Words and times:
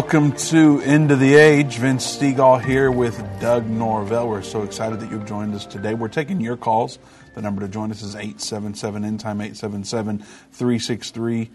Welcome 0.00 0.32
to 0.32 0.80
End 0.80 1.10
of 1.10 1.20
the 1.20 1.34
Age. 1.34 1.76
Vince 1.76 2.16
Stegall 2.16 2.64
here 2.64 2.90
with 2.90 3.22
Doug 3.38 3.66
Norvell. 3.66 4.30
We're 4.30 4.40
so 4.40 4.62
excited 4.62 4.98
that 5.00 5.10
you've 5.10 5.26
joined 5.26 5.54
us 5.54 5.66
today. 5.66 5.92
We're 5.92 6.08
taking 6.08 6.40
your 6.40 6.56
calls. 6.56 6.98
The 7.34 7.42
number 7.42 7.60
to 7.60 7.68
join 7.68 7.90
us 7.90 8.00
is 8.00 8.14
877 8.14 9.04
End 9.04 9.20
Time 9.20 9.42
877 9.42 10.20
363 10.52 11.50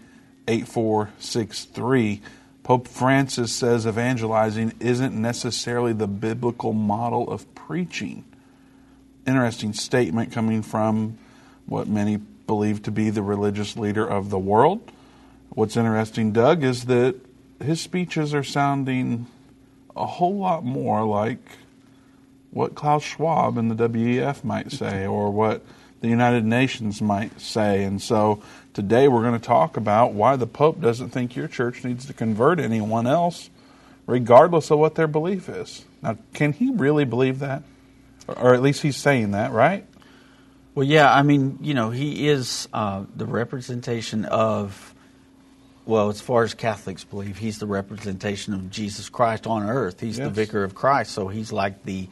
8463. 0.46 2.22
Pope 2.62 2.86
Francis 2.86 3.52
says 3.52 3.84
evangelizing 3.84 4.74
isn't 4.78 5.20
necessarily 5.20 5.92
the 5.92 6.06
biblical 6.06 6.72
model 6.72 7.28
of 7.28 7.52
preaching. 7.56 8.24
Interesting 9.26 9.72
statement 9.72 10.30
coming 10.30 10.62
from 10.62 11.18
what 11.66 11.88
many 11.88 12.16
believe 12.16 12.84
to 12.84 12.92
be 12.92 13.10
the 13.10 13.22
religious 13.22 13.76
leader 13.76 14.06
of 14.06 14.30
the 14.30 14.38
world. 14.38 14.92
What's 15.48 15.76
interesting, 15.76 16.30
Doug, 16.30 16.62
is 16.62 16.84
that 16.84 17.25
his 17.62 17.80
speeches 17.80 18.34
are 18.34 18.44
sounding 18.44 19.26
a 19.94 20.06
whole 20.06 20.36
lot 20.36 20.64
more 20.64 21.04
like 21.04 21.38
what 22.50 22.74
Klaus 22.74 23.02
Schwab 23.02 23.58
and 23.58 23.70
the 23.70 23.88
WEF 23.88 24.44
might 24.44 24.72
say, 24.72 25.06
or 25.06 25.30
what 25.30 25.62
the 26.00 26.08
United 26.08 26.44
Nations 26.44 27.02
might 27.02 27.40
say. 27.40 27.84
And 27.84 28.00
so 28.00 28.42
today 28.72 29.08
we're 29.08 29.22
going 29.22 29.38
to 29.38 29.46
talk 29.46 29.76
about 29.76 30.12
why 30.12 30.36
the 30.36 30.46
Pope 30.46 30.80
doesn't 30.80 31.10
think 31.10 31.36
your 31.36 31.48
church 31.48 31.84
needs 31.84 32.06
to 32.06 32.12
convert 32.12 32.60
anyone 32.60 33.06
else, 33.06 33.50
regardless 34.06 34.70
of 34.70 34.78
what 34.78 34.94
their 34.94 35.06
belief 35.06 35.48
is. 35.48 35.84
Now, 36.02 36.18
can 36.34 36.52
he 36.52 36.70
really 36.70 37.04
believe 37.04 37.40
that? 37.40 37.62
Or 38.28 38.54
at 38.54 38.62
least 38.62 38.82
he's 38.82 38.96
saying 38.96 39.32
that, 39.32 39.52
right? 39.52 39.86
Well, 40.74 40.86
yeah, 40.86 41.12
I 41.12 41.22
mean, 41.22 41.58
you 41.62 41.74
know, 41.74 41.90
he 41.90 42.28
is 42.28 42.68
uh, 42.72 43.04
the 43.14 43.26
representation 43.26 44.24
of 44.26 44.94
well, 45.86 46.08
as 46.08 46.20
far 46.20 46.42
as 46.42 46.52
Catholics 46.52 47.04
believe, 47.04 47.38
he's 47.38 47.58
the 47.58 47.66
representation 47.66 48.52
of 48.52 48.70
Jesus 48.70 49.08
Christ 49.08 49.46
on 49.46 49.62
earth. 49.62 50.00
He's 50.00 50.18
yes. 50.18 50.26
the 50.26 50.32
vicar 50.32 50.64
of 50.64 50.74
Christ, 50.74 51.12
so 51.12 51.28
he's 51.28 51.52
like 51.52 51.84
the 51.84 52.08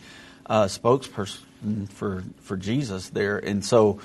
uh, 0.47 0.64
spokesperson 0.64 1.89
for 1.91 2.22
for 2.41 2.56
Jesus 2.56 3.08
there. 3.11 3.39
And 3.39 3.64
so, 3.64 4.00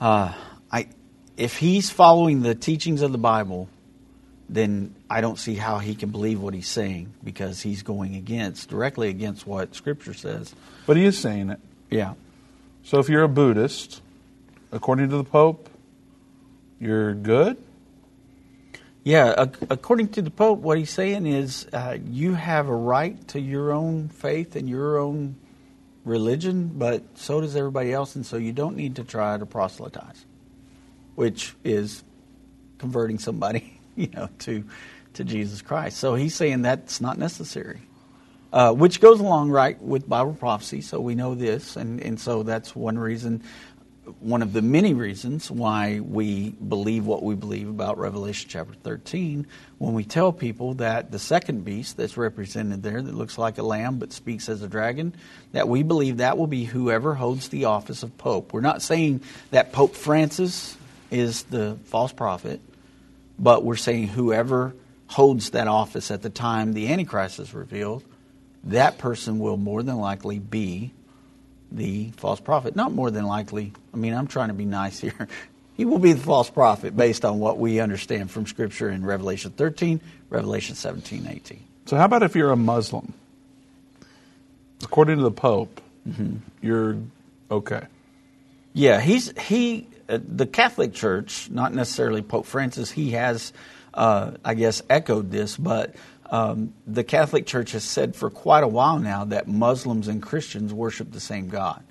uh, 0.00 0.32
I 0.72 0.88
if 1.36 1.58
he's 1.58 1.90
following 1.90 2.40
the 2.40 2.54
teachings 2.54 3.02
of 3.02 3.12
the 3.12 3.18
Bible, 3.18 3.68
then 4.48 4.94
I 5.10 5.20
don't 5.20 5.38
see 5.38 5.54
how 5.54 5.78
he 5.78 5.94
can 5.94 6.08
believe 6.08 6.40
what 6.40 6.54
he's 6.54 6.68
saying 6.68 7.12
because 7.22 7.60
he's 7.60 7.82
going 7.82 8.16
against 8.16 8.70
directly 8.70 9.10
against 9.10 9.46
what 9.46 9.74
Scripture 9.74 10.14
says. 10.14 10.54
But 10.86 10.96
he 10.96 11.04
is 11.04 11.18
saying 11.18 11.50
it. 11.50 11.60
Yeah. 11.90 12.14
So 12.84 12.98
if 12.98 13.10
you're 13.10 13.24
a 13.24 13.28
Buddhist, 13.28 14.00
according 14.72 15.10
to 15.10 15.18
the 15.18 15.24
Pope, 15.24 15.68
you're 16.80 17.12
good 17.12 17.58
yeah, 19.10 19.46
according 19.68 20.10
to 20.10 20.22
the 20.22 20.30
Pope, 20.30 20.60
what 20.60 20.78
he's 20.78 20.90
saying 20.90 21.26
is 21.26 21.66
uh, 21.72 21.98
you 22.04 22.34
have 22.34 22.68
a 22.68 22.74
right 22.74 23.26
to 23.28 23.40
your 23.40 23.72
own 23.72 24.08
faith 24.08 24.54
and 24.54 24.68
your 24.68 24.98
own 24.98 25.34
religion, 26.04 26.70
but 26.76 27.02
so 27.18 27.40
does 27.40 27.56
everybody 27.56 27.92
else, 27.92 28.14
and 28.14 28.24
so 28.24 28.36
you 28.36 28.52
don't 28.52 28.76
need 28.76 28.94
to 28.96 29.02
try 29.02 29.36
to 29.36 29.44
proselytize, 29.44 30.24
which 31.16 31.56
is 31.64 32.04
converting 32.78 33.18
somebody, 33.18 33.80
you 33.96 34.06
know, 34.14 34.28
to 34.40 34.64
to 35.14 35.24
Jesus 35.24 35.60
Christ. 35.60 35.98
So 35.98 36.14
he's 36.14 36.36
saying 36.36 36.62
that's 36.62 37.00
not 37.00 37.18
necessary, 37.18 37.80
uh, 38.52 38.72
which 38.72 39.00
goes 39.00 39.18
along 39.18 39.50
right 39.50 39.82
with 39.82 40.08
Bible 40.08 40.34
prophecy. 40.34 40.82
So 40.82 41.00
we 41.00 41.16
know 41.16 41.34
this, 41.34 41.74
and 41.74 42.00
and 42.00 42.20
so 42.20 42.44
that's 42.44 42.76
one 42.76 42.96
reason 42.96 43.42
one 44.20 44.42
of 44.42 44.52
the 44.52 44.62
many 44.62 44.94
reasons 44.94 45.50
why 45.50 46.00
we 46.00 46.50
believe 46.50 47.06
what 47.06 47.22
we 47.22 47.34
believe 47.34 47.68
about 47.68 47.98
Revelation 47.98 48.48
chapter 48.48 48.74
13 48.74 49.46
when 49.78 49.94
we 49.94 50.04
tell 50.04 50.32
people 50.32 50.74
that 50.74 51.10
the 51.10 51.18
second 51.18 51.64
beast 51.64 51.96
that's 51.96 52.16
represented 52.16 52.82
there, 52.82 53.00
that 53.00 53.14
looks 53.14 53.38
like 53.38 53.58
a 53.58 53.62
lamb 53.62 53.98
but 53.98 54.12
speaks 54.12 54.48
as 54.48 54.62
a 54.62 54.68
dragon, 54.68 55.14
that 55.52 55.68
we 55.68 55.82
believe 55.82 56.18
that 56.18 56.36
will 56.36 56.46
be 56.46 56.64
whoever 56.64 57.14
holds 57.14 57.48
the 57.48 57.64
office 57.64 58.02
of 58.02 58.16
Pope. 58.18 58.52
We're 58.52 58.60
not 58.60 58.82
saying 58.82 59.22
that 59.50 59.72
Pope 59.72 59.94
Francis 59.94 60.76
is 61.10 61.44
the 61.44 61.78
false 61.84 62.12
prophet, 62.12 62.60
but 63.38 63.64
we're 63.64 63.76
saying 63.76 64.08
whoever 64.08 64.74
holds 65.06 65.50
that 65.50 65.66
office 65.66 66.10
at 66.10 66.22
the 66.22 66.30
time 66.30 66.72
the 66.72 66.92
Antichrist 66.92 67.40
is 67.40 67.54
revealed, 67.54 68.04
that 68.64 68.98
person 68.98 69.38
will 69.38 69.56
more 69.56 69.82
than 69.82 69.96
likely 69.96 70.38
be 70.38 70.92
the 71.72 72.10
false 72.16 72.40
prophet. 72.40 72.76
Not 72.76 72.92
more 72.92 73.10
than 73.10 73.26
likely. 73.26 73.72
I 73.92 73.96
mean, 73.96 74.14
I'm 74.14 74.26
trying 74.26 74.48
to 74.48 74.54
be 74.54 74.64
nice 74.64 75.00
here. 75.00 75.28
He 75.76 75.86
will 75.86 75.98
be 75.98 76.12
the 76.12 76.20
false 76.20 76.50
prophet 76.50 76.94
based 76.94 77.24
on 77.24 77.38
what 77.38 77.56
we 77.56 77.80
understand 77.80 78.30
from 78.30 78.46
Scripture 78.46 78.90
in 78.90 79.02
Revelation 79.02 79.50
13, 79.52 80.02
Revelation 80.28 80.74
17, 80.74 81.26
18. 81.26 81.64
So, 81.86 81.96
how 81.96 82.04
about 82.04 82.22
if 82.22 82.36
you're 82.36 82.50
a 82.50 82.56
Muslim? 82.56 83.14
According 84.82 85.16
to 85.16 85.22
the 85.22 85.30
Pope, 85.30 85.80
mm-hmm. 86.06 86.36
you're 86.60 86.98
okay. 87.50 87.86
Yeah, 88.74 89.00
he's 89.00 89.32
he. 89.40 89.86
Uh, 90.06 90.18
the 90.22 90.46
Catholic 90.46 90.92
Church, 90.92 91.48
not 91.50 91.72
necessarily 91.72 92.20
Pope 92.20 92.44
Francis, 92.44 92.90
he 92.90 93.12
has, 93.12 93.54
uh, 93.94 94.32
I 94.44 94.52
guess, 94.52 94.82
echoed 94.90 95.30
this, 95.30 95.56
but 95.56 95.94
um, 96.30 96.74
the 96.86 97.04
Catholic 97.04 97.46
Church 97.46 97.72
has 97.72 97.84
said 97.84 98.14
for 98.14 98.28
quite 98.28 98.64
a 98.64 98.68
while 98.68 98.98
now 98.98 99.24
that 99.24 99.48
Muslims 99.48 100.08
and 100.08 100.22
Christians 100.22 100.74
worship 100.74 101.10
the 101.10 101.20
same 101.20 101.48
God, 101.48 101.82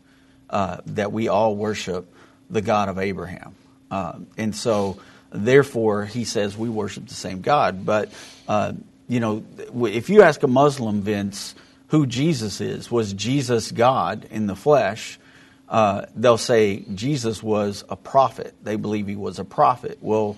uh, 0.50 0.78
that 0.88 1.12
we 1.12 1.28
all 1.28 1.56
worship 1.56 2.12
the 2.50 2.62
God 2.62 2.90
of 2.90 2.98
Abraham. 2.98 3.56
Uh, 3.92 4.20
and 4.38 4.56
so, 4.56 5.00
therefore, 5.32 6.06
he 6.06 6.26
says 6.26 6.58
we 6.58 6.70
worship 6.70 7.08
the 7.08 7.14
same 7.14 7.42
God. 7.42 7.86
But, 7.86 8.12
uh, 8.48 8.74
you 9.08 9.20
know, 9.20 9.44
if 9.88 10.10
you 10.10 10.22
ask 10.22 10.44
a 10.44 10.48
Muslim, 10.48 11.02
Vince, 11.02 11.56
who 11.88 12.06
Jesus 12.06 12.62
is, 12.62 12.92
was 12.92 13.14
Jesus 13.14 13.72
God 13.72 14.28
in 14.30 14.48
the 14.48 14.56
flesh? 14.56 15.20
Uh, 15.68 16.06
they'll 16.16 16.38
say 16.38 16.84
Jesus 16.94 17.44
was 17.44 17.84
a 17.90 17.96
prophet. 17.96 18.56
They 18.64 18.76
believe 18.76 19.08
he 19.08 19.16
was 19.16 19.40
a 19.40 19.46
prophet. 19.46 20.00
Well, 20.02 20.36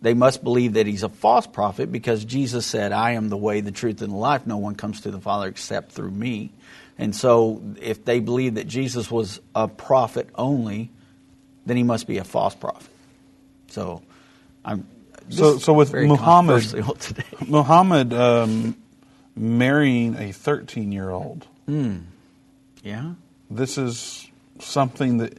they 0.00 0.14
must 0.14 0.44
believe 0.44 0.74
that 0.74 0.86
he's 0.86 1.02
a 1.02 1.08
false 1.08 1.46
prophet 1.46 1.90
because 1.90 2.24
Jesus 2.24 2.64
said, 2.66 2.92
I 2.92 3.12
am 3.12 3.28
the 3.28 3.36
way, 3.36 3.60
the 3.60 3.72
truth, 3.72 4.00
and 4.02 4.12
the 4.12 4.16
life. 4.16 4.46
No 4.46 4.58
one 4.58 4.76
comes 4.76 5.00
to 5.00 5.10
the 5.10 5.20
Father 5.20 5.48
except 5.48 5.92
through 5.92 6.12
me. 6.12 6.50
And 6.98 7.14
so, 7.14 7.62
if 7.80 8.04
they 8.04 8.18
believe 8.18 8.56
that 8.56 8.66
Jesus 8.66 9.10
was 9.10 9.40
a 9.54 9.68
prophet 9.68 10.28
only, 10.34 10.90
then 11.64 11.76
he 11.76 11.84
must 11.84 12.06
be 12.06 12.18
a 12.18 12.24
false 12.24 12.54
prophet. 12.54 12.90
So, 13.68 14.02
I'm. 14.64 14.86
So, 15.30 15.58
so 15.58 15.72
with 15.74 15.92
Muhammad, 15.94 16.64
Muhammad 17.46 18.12
um, 18.14 18.76
marrying 19.36 20.16
a 20.16 20.32
13 20.32 20.90
year 20.90 21.10
old. 21.10 21.46
Mm. 21.68 22.02
Yeah. 22.82 23.12
This 23.50 23.78
is 23.78 24.26
something 24.58 25.18
that 25.18 25.38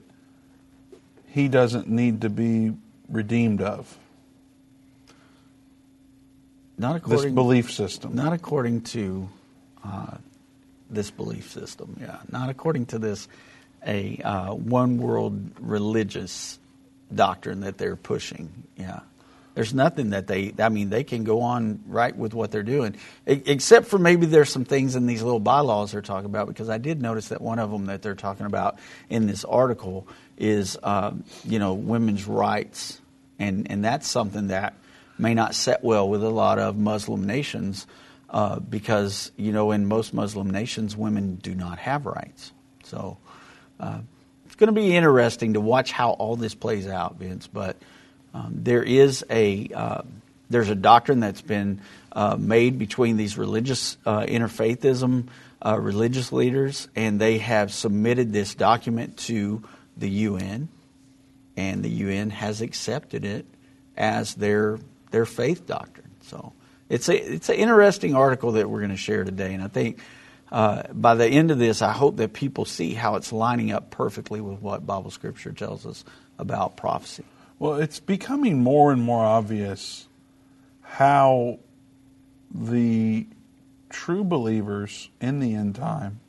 he 1.28 1.48
doesn't 1.48 1.90
need 1.90 2.22
to 2.22 2.30
be 2.30 2.74
redeemed 3.08 3.62
of. 3.62 3.98
Not 6.78 6.96
according 6.96 7.24
this 7.24 7.34
belief 7.34 7.72
system. 7.72 8.16
Not 8.16 8.32
according 8.32 8.82
to 8.82 9.30
uh, 9.84 10.18
this 10.90 11.12
belief 11.12 11.52
system. 11.52 11.98
Yeah, 12.00 12.20
not 12.32 12.50
according 12.50 12.88
to 12.88 13.00
this 13.00 13.28
a 13.86 14.18
uh, 14.24 14.54
one 14.54 14.98
world 14.98 15.52
religious 15.60 16.60
doctrine 17.14 17.62
that 17.62 17.78
they're 17.78 17.96
pushing. 17.96 18.50
Yeah. 18.76 19.02
There's 19.56 19.74
nothing 19.74 20.12
that 20.12 20.28
they, 20.28 20.54
I 20.60 20.70
mean, 20.70 20.90
they 20.90 21.04
can 21.04 21.24
go 21.24 21.42
on 21.42 21.82
right 21.88 22.16
with 22.16 22.34
what 22.34 22.52
they're 22.52 22.64
doing, 22.64 22.96
except 23.26 23.88
for 23.88 23.98
maybe 23.98 24.26
there's 24.26 24.50
some 24.50 24.64
things 24.64 24.96
in 24.96 25.06
these 25.06 25.22
little 25.22 25.40
bylaws 25.40 25.92
they're 25.92 26.02
talking 26.02 26.28
about, 26.28 26.48
because 26.48 26.70
I 26.70 26.78
did 26.78 27.02
notice 27.02 27.30
that 27.30 27.42
one 27.42 27.60
of 27.60 27.70
them 27.70 27.88
that 27.88 28.02
they're 28.02 28.16
talking 28.16 28.46
about 28.46 28.80
in 29.10 29.28
this 29.28 29.44
article 29.44 30.08
is, 30.38 30.78
uh, 30.82 31.12
you 31.44 31.60
know, 31.60 31.74
women's 31.74 32.26
rights. 32.26 33.02
And, 33.38 33.70
and 33.70 33.84
that's 33.84 34.08
something 34.08 34.48
that 34.48 34.76
may 35.18 35.34
not 35.34 35.56
set 35.56 35.84
well 35.84 36.08
with 36.08 36.24
a 36.24 36.30
lot 36.30 36.60
of 36.60 36.78
Muslim 36.78 37.26
nations 37.26 37.86
uh, 38.30 38.60
because, 38.60 39.32
you 39.38 39.52
know, 39.52 39.72
in 39.72 39.86
most 39.86 40.14
Muslim 40.14 40.50
nations, 40.50 40.96
women 40.96 41.36
do 41.36 41.56
not 41.56 41.80
have 41.80 42.06
rights. 42.06 42.52
So 42.84 43.18
uh, 43.80 44.00
it's 44.46 44.56
going 44.56 44.74
to 44.74 44.80
be 44.80 44.96
interesting 44.96 45.54
to 45.54 45.62
watch 45.62 45.92
how 45.92 46.12
all 46.12 46.36
this 46.36 46.56
plays 46.56 46.88
out, 46.88 47.16
Vince. 47.16 47.48
But 47.48 47.78
um, 48.34 48.52
there 48.56 48.84
is 48.84 49.26
a 49.30 49.70
uh, 49.74 50.02
there's 50.50 50.70
a 50.70 50.76
doctrine 50.76 51.20
that's 51.20 51.42
been 51.42 51.82
uh, 52.12 52.36
made 52.40 52.80
between 52.80 53.18
these 53.18 53.38
religious 53.38 53.98
uh, 54.06 54.22
interfaithism 54.22 55.28
uh, 55.66 55.80
religious 55.80 56.32
leaders, 56.32 56.88
and 56.96 57.20
they 57.20 57.38
have 57.40 57.74
submitted 57.74 58.32
this 58.32 58.56
document 58.56 59.18
to 59.18 59.64
the 59.98 60.10
UN, 60.10 60.70
and 61.58 61.84
the 61.84 61.90
UN 61.90 62.30
has 62.30 62.62
accepted 62.62 63.26
it 63.26 63.46
as 63.98 64.36
their 64.36 64.80
their 65.12 65.26
faith 65.26 65.66
doctrine. 65.66 66.12
So 66.22 66.54
it's 66.90 67.08
a 67.08 67.34
it's 67.36 67.50
an 67.50 67.56
interesting 67.56 68.16
article 68.16 68.54
that 68.54 68.70
we're 68.70 68.80
going 68.80 68.90
to 68.90 68.98
share 68.98 69.24
today, 69.24 69.54
and 69.54 69.64
I 69.64 69.68
think 69.68 70.00
uh, 70.52 70.84
by 70.92 71.16
the 71.16 71.28
end 71.28 71.52
of 71.52 71.60
this, 71.60 71.82
I 71.82 71.92
hope 71.92 72.18
that 72.18 72.34
people 72.34 72.66
see 72.66 72.94
how 72.94 73.16
it's 73.16 73.32
lining 73.32 73.72
up 73.72 73.92
perfectly 73.92 74.42
with 74.42 74.62
what 74.62 74.86
Bible 74.86 75.12
Scripture 75.12 75.52
tells 75.52 75.86
us 75.86 76.04
about 76.40 76.76
prophecy. 76.76 77.24
Well, 77.60 77.76
it's 77.76 78.00
becoming 78.00 78.64
more 78.64 78.92
and 78.92 79.02
more 79.02 79.24
obvious 79.24 80.08
how 80.82 81.60
the 82.52 83.28
true 83.90 84.24
believers 84.24 85.10
in 85.22 85.40
the 85.40 85.54
end 85.54 85.76
time 85.76 86.20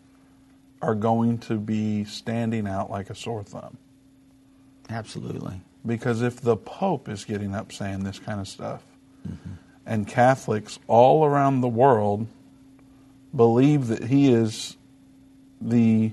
are 0.83 0.95
going 0.95 1.39
to 1.39 1.57
be 1.57 2.05
standing 2.05 2.67
out 2.67 2.91
like 2.91 3.11
a 3.11 3.15
sore 3.15 3.43
thumb. 3.43 3.79
Absolutely. 4.89 5.61
Because 5.87 6.21
if 6.21 6.41
the 6.41 6.57
Pope 6.57 7.09
is 7.09 7.25
getting 7.25 7.55
up 7.55 7.73
saying 7.73 8.05
this 8.05 8.19
kind 8.19 8.41
of 8.41 8.49
stuff, 8.49 8.83
mm-hmm. 9.27 9.53
And 9.87 10.07
Catholics 10.07 10.79
all 10.87 11.25
around 11.25 11.61
the 11.61 11.69
world 11.69 12.27
believe 13.35 13.89
that 13.89 14.05
he 14.05 14.33
is 14.33 14.77
the 15.61 16.13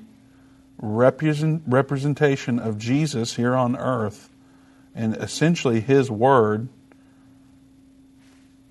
represent, 0.79 1.63
representation 1.67 2.59
of 2.59 2.77
Jesus 2.77 3.35
here 3.35 3.55
on 3.55 3.75
earth, 3.75 4.29
and 4.95 5.15
essentially 5.15 5.79
his 5.79 6.09
word 6.09 6.67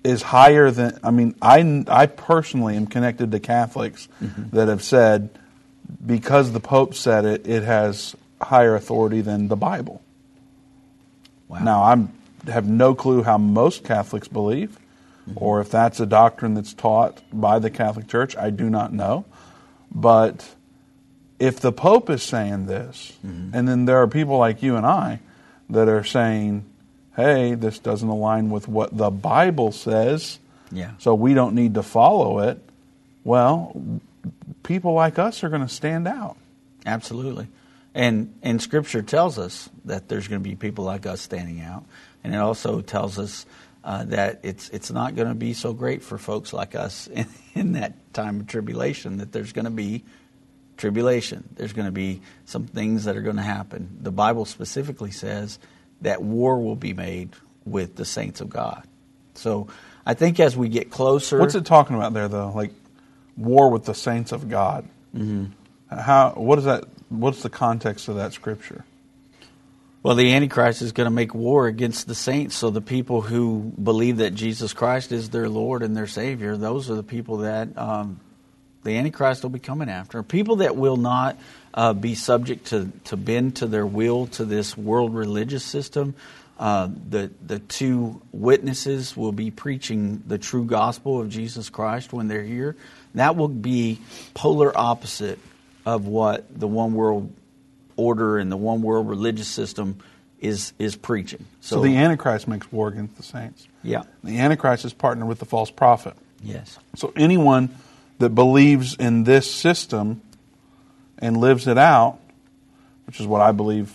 is 0.03 0.21
higher 0.21 0.71
than 0.71 0.97
I 1.03 1.11
mean 1.11 1.35
I 1.41 1.83
I 1.87 2.05
personally 2.05 2.75
am 2.77 2.87
connected 2.87 3.31
to 3.31 3.39
Catholics 3.39 4.07
mm-hmm. 4.23 4.55
that 4.55 4.67
have 4.67 4.83
said 4.83 5.29
because 6.05 6.51
the 6.51 6.59
Pope 6.59 6.93
said 6.93 7.25
it, 7.25 7.47
it 7.47 7.63
has 7.63 8.15
higher 8.41 8.75
authority 8.75 9.21
than 9.21 9.47
the 9.47 9.55
Bible. 9.55 10.01
Wow. 11.49 11.59
Now 11.59 11.83
I'm 11.83 12.13
have 12.47 12.67
no 12.67 12.95
clue 12.95 13.23
how 13.23 13.37
most 13.37 13.83
Catholics 13.83 14.27
believe, 14.27 14.77
mm-hmm. 15.27 15.43
or 15.43 15.61
if 15.61 15.69
that's 15.69 15.99
a 15.99 16.05
doctrine 16.05 16.53
that's 16.53 16.73
taught 16.73 17.21
by 17.31 17.59
the 17.59 17.69
Catholic 17.69 18.07
Church. 18.07 18.35
I 18.37 18.49
do 18.49 18.69
not 18.69 18.93
know, 18.93 19.25
but 19.91 20.47
if 21.39 21.59
the 21.59 21.71
Pope 21.71 22.09
is 22.09 22.23
saying 22.23 22.65
this, 22.65 23.13
mm-hmm. 23.25 23.55
and 23.55 23.67
then 23.67 23.85
there 23.85 23.97
are 23.97 24.07
people 24.07 24.37
like 24.37 24.63
you 24.63 24.75
and 24.75 24.85
I 24.85 25.19
that 25.69 25.87
are 25.87 26.03
saying, 26.03 26.65
hey, 27.15 27.55
this 27.55 27.79
doesn't 27.79 28.07
align 28.07 28.49
with 28.49 28.67
what 28.67 28.95
the 28.95 29.09
Bible 29.09 29.71
says, 29.71 30.39
yeah. 30.71 30.91
so 30.99 31.13
we 31.13 31.33
don't 31.33 31.55
need 31.55 31.73
to 31.73 31.83
follow 31.83 32.39
it, 32.39 32.59
well, 33.23 33.75
people 34.63 34.93
like 34.93 35.19
us 35.19 35.43
are 35.43 35.49
going 35.49 35.61
to 35.61 35.69
stand 35.69 36.07
out. 36.07 36.37
Absolutely. 36.85 37.47
And, 37.93 38.33
and 38.43 38.61
Scripture 38.61 39.01
tells 39.01 39.39
us 39.39 39.69
that 39.85 40.07
there's 40.07 40.27
going 40.27 40.41
to 40.41 40.47
be 40.47 40.55
people 40.55 40.85
like 40.85 41.05
us 41.05 41.19
standing 41.19 41.61
out. 41.61 41.83
And 42.23 42.33
it 42.33 42.37
also 42.37 42.81
tells 42.81 43.17
us 43.17 43.45
uh, 43.87 44.03
that 44.03 44.41
it's, 44.43 44.67
it's 44.69 44.91
not 44.91 45.15
going 45.15 45.29
to 45.29 45.33
be 45.33 45.53
so 45.53 45.71
great 45.71 46.03
for 46.03 46.17
folks 46.17 46.51
like 46.51 46.75
us 46.75 47.07
in, 47.13 47.25
in 47.55 47.71
that 47.71 48.13
time 48.13 48.41
of 48.41 48.47
tribulation, 48.47 49.17
that 49.17 49.31
there's 49.31 49.53
going 49.53 49.65
to 49.65 49.71
be 49.71 50.03
tribulation. 50.75 51.47
There's 51.55 51.71
going 51.71 51.85
to 51.85 51.91
be 51.93 52.21
some 52.43 52.67
things 52.67 53.05
that 53.05 53.15
are 53.15 53.21
going 53.21 53.37
to 53.37 53.41
happen. 53.41 53.97
The 54.01 54.11
Bible 54.11 54.43
specifically 54.43 55.11
says 55.11 55.57
that 56.01 56.21
war 56.21 56.59
will 56.59 56.75
be 56.75 56.93
made 56.93 57.29
with 57.63 57.95
the 57.95 58.03
saints 58.03 58.41
of 58.41 58.49
God. 58.49 58.83
So 59.35 59.69
I 60.05 60.15
think 60.15 60.41
as 60.41 60.57
we 60.57 60.67
get 60.67 60.91
closer. 60.91 61.39
What's 61.39 61.55
it 61.55 61.65
talking 61.65 61.95
about 61.95 62.13
there, 62.13 62.27
though? 62.27 62.51
Like 62.53 62.73
war 63.37 63.71
with 63.71 63.85
the 63.85 63.95
saints 63.95 64.33
of 64.33 64.49
God. 64.49 64.85
Mm-hmm. 65.15 65.45
How? 65.97 66.31
What 66.31 66.59
is 66.59 66.65
that? 66.65 66.83
What's 67.07 67.41
the 67.41 67.49
context 67.49 68.09
of 68.09 68.15
that 68.17 68.33
scripture? 68.33 68.83
Well, 70.07 70.15
the 70.15 70.31
Antichrist 70.35 70.81
is 70.81 70.93
going 70.93 71.07
to 71.07 71.11
make 71.11 71.35
war 71.35 71.67
against 71.67 72.07
the 72.07 72.15
saints. 72.15 72.55
So 72.55 72.69
the 72.69 72.79
people 72.79 73.19
who 73.19 73.73
believe 73.83 74.19
that 74.19 74.33
Jesus 74.33 74.71
Christ 74.71 75.11
is 75.11 75.31
their 75.31 75.49
Lord 75.49 75.83
and 75.83 75.97
their 75.97 76.07
Savior, 76.07 76.55
those 76.55 76.89
are 76.89 76.95
the 76.95 77.03
people 77.03 77.39
that 77.39 77.77
um, 77.77 78.21
the 78.83 78.95
Antichrist 78.95 79.43
will 79.43 79.49
be 79.49 79.59
coming 79.59 79.89
after. 79.89 80.23
People 80.23 80.55
that 80.57 80.77
will 80.77 80.95
not 80.95 81.37
uh, 81.73 81.91
be 81.91 82.15
subject 82.15 82.67
to, 82.67 82.89
to 83.03 83.17
bend 83.17 83.57
to 83.57 83.67
their 83.67 83.85
will 83.85 84.27
to 84.27 84.45
this 84.45 84.77
world 84.77 85.13
religious 85.13 85.65
system. 85.65 86.15
Uh, 86.57 86.87
the, 87.09 87.29
the 87.45 87.59
two 87.59 88.21
witnesses 88.31 89.17
will 89.17 89.33
be 89.33 89.51
preaching 89.51 90.23
the 90.25 90.37
true 90.37 90.63
gospel 90.63 91.19
of 91.19 91.27
Jesus 91.27 91.69
Christ 91.69 92.13
when 92.13 92.29
they're 92.29 92.43
here. 92.43 92.77
That 93.15 93.35
will 93.35 93.49
be 93.49 93.99
polar 94.33 94.71
opposite 94.73 95.39
of 95.85 96.07
what 96.07 96.57
the 96.57 96.67
one 96.69 96.93
world 96.93 97.33
order 97.97 98.37
and 98.37 98.51
the 98.51 98.57
one 98.57 98.81
world 98.81 99.09
religious 99.09 99.47
system 99.47 99.99
is 100.39 100.73
is 100.79 100.95
preaching. 100.95 101.45
So, 101.61 101.77
so, 101.77 101.81
the 101.81 101.97
Antichrist 101.97 102.47
makes 102.47 102.71
war 102.71 102.87
against 102.87 103.17
the 103.17 103.23
saints. 103.23 103.67
Yeah. 103.83 104.03
The 104.23 104.39
Antichrist 104.39 104.85
is 104.85 104.93
partnered 104.93 105.27
with 105.27 105.39
the 105.39 105.45
false 105.45 105.71
prophet. 105.71 106.13
Yes. 106.43 106.77
So 106.95 107.11
anyone 107.15 107.69
that 108.19 108.29
believes 108.29 108.95
in 108.95 109.23
this 109.23 109.51
system 109.51 110.21
and 111.17 111.37
lives 111.37 111.67
it 111.67 111.77
out, 111.77 112.19
which 113.05 113.19
is 113.19 113.27
what 113.27 113.41
I 113.41 113.51
believe 113.51 113.91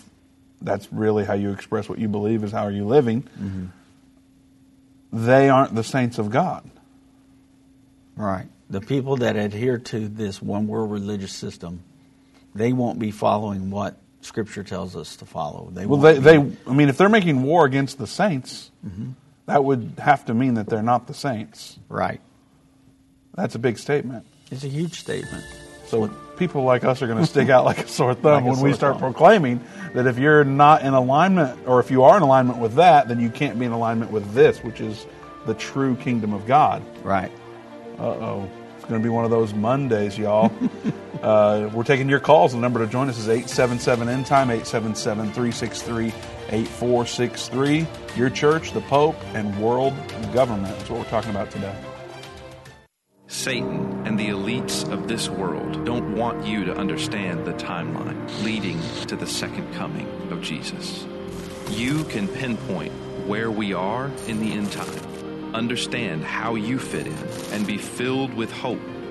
that's 0.60 0.92
really 0.92 1.24
how 1.24 1.34
you 1.34 1.50
express 1.50 1.88
what 1.88 1.98
you 1.98 2.08
believe 2.08 2.44
is 2.44 2.52
how 2.52 2.64
are 2.64 2.70
you 2.70 2.84
living, 2.84 3.22
mm-hmm. 3.22 3.66
they 5.12 5.48
aren't 5.48 5.74
the 5.74 5.84
saints 5.84 6.18
of 6.18 6.30
God. 6.30 6.68
Right. 8.16 8.46
The 8.70 8.80
people 8.80 9.16
that 9.18 9.36
adhere 9.36 9.78
to 9.78 10.08
this 10.08 10.40
one 10.40 10.66
world 10.66 10.90
religious 10.90 11.32
system, 11.32 11.82
they 12.54 12.72
won't 12.72 12.98
be 12.98 13.10
following 13.10 13.70
what 13.70 13.96
Scripture 14.20 14.62
tells 14.62 14.94
us 14.96 15.16
to 15.16 15.26
follow. 15.26 15.70
They 15.72 15.86
well, 15.86 16.00
they, 16.00 16.18
they, 16.18 16.36
I 16.36 16.72
mean, 16.72 16.88
if 16.88 16.96
they're 16.96 17.08
making 17.08 17.42
war 17.42 17.64
against 17.64 17.98
the 17.98 18.06
saints, 18.06 18.70
mm-hmm. 18.86 19.10
that 19.46 19.64
would 19.64 19.94
have 19.98 20.24
to 20.26 20.34
mean 20.34 20.54
that 20.54 20.68
they're 20.68 20.82
not 20.82 21.06
the 21.06 21.14
saints. 21.14 21.78
Right. 21.88 22.20
That's 23.34 23.54
a 23.54 23.58
big 23.58 23.78
statement. 23.78 24.26
It's 24.50 24.64
a 24.64 24.68
huge 24.68 25.00
statement. 25.00 25.44
So 25.86 26.08
people 26.36 26.62
like 26.62 26.84
us 26.84 27.02
are 27.02 27.06
going 27.06 27.18
to 27.18 27.26
stick 27.26 27.48
out 27.48 27.64
like 27.64 27.78
a 27.78 27.88
sore 27.88 28.14
thumb 28.14 28.44
like 28.44 28.54
when 28.54 28.62
we 28.62 28.72
start 28.72 28.94
thumb. 28.94 29.12
proclaiming 29.12 29.64
that 29.94 30.06
if 30.06 30.18
you're 30.18 30.44
not 30.44 30.82
in 30.82 30.94
alignment, 30.94 31.58
or 31.66 31.80
if 31.80 31.90
you 31.90 32.04
are 32.04 32.16
in 32.16 32.22
alignment 32.22 32.58
with 32.58 32.74
that, 32.74 33.08
then 33.08 33.18
you 33.20 33.30
can't 33.30 33.58
be 33.58 33.64
in 33.64 33.72
alignment 33.72 34.10
with 34.10 34.32
this, 34.32 34.62
which 34.62 34.80
is 34.80 35.06
the 35.46 35.54
true 35.54 35.96
kingdom 35.96 36.32
of 36.32 36.46
God. 36.46 36.82
Right. 37.04 37.32
Uh 37.98 38.06
oh. 38.06 38.50
It's 38.76 38.88
going 38.88 39.00
to 39.00 39.04
be 39.04 39.10
one 39.10 39.24
of 39.24 39.30
those 39.30 39.54
Mondays, 39.54 40.18
y'all. 40.18 40.52
uh, 41.22 41.70
we're 41.72 41.84
taking 41.84 42.08
your 42.08 42.20
calls. 42.20 42.52
The 42.52 42.58
number 42.58 42.80
to 42.80 42.86
join 42.86 43.08
us 43.08 43.18
is 43.18 43.28
877 43.28 44.08
End 44.08 44.26
Time, 44.26 44.50
877 44.50 45.26
363 45.32 46.06
8463. 46.50 47.86
Your 48.16 48.30
church, 48.30 48.72
the 48.72 48.80
Pope, 48.82 49.16
and 49.34 49.58
world 49.62 49.94
government. 50.32 50.76
That's 50.76 50.90
what 50.90 50.98
we're 51.00 51.06
talking 51.06 51.30
about 51.30 51.50
today. 51.50 51.74
Satan 53.28 54.06
and 54.06 54.18
the 54.18 54.28
elites 54.28 54.90
of 54.92 55.08
this 55.08 55.28
world 55.30 55.86
don't 55.86 56.16
want 56.16 56.44
you 56.44 56.64
to 56.64 56.76
understand 56.76 57.46
the 57.46 57.54
timeline 57.54 58.44
leading 58.44 58.80
to 59.06 59.16
the 59.16 59.26
second 59.26 59.72
coming 59.74 60.06
of 60.30 60.42
Jesus. 60.42 61.06
You 61.70 62.04
can 62.04 62.28
pinpoint 62.28 62.92
where 63.26 63.50
we 63.50 63.72
are 63.72 64.10
in 64.26 64.40
the 64.40 64.52
end 64.52 64.70
time, 64.72 65.54
understand 65.54 66.24
how 66.24 66.56
you 66.56 66.78
fit 66.78 67.06
in, 67.06 67.28
and 67.52 67.66
be 67.66 67.78
filled 67.78 68.34
with 68.34 68.52
hope 68.52 68.80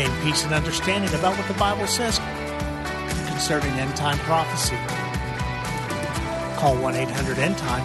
Gain 0.00 0.22
peace 0.22 0.44
and 0.44 0.54
understanding 0.54 1.10
about 1.10 1.36
what 1.36 1.46
the 1.46 1.52
Bible 1.60 1.86
says 1.86 2.18
concerning 3.28 3.70
end 3.72 3.94
time 3.94 4.16
prophecy. 4.20 4.74
Call 6.58 6.74
1 6.80 6.94
800 6.96 7.38
End 7.38 7.58
Time 7.58 7.84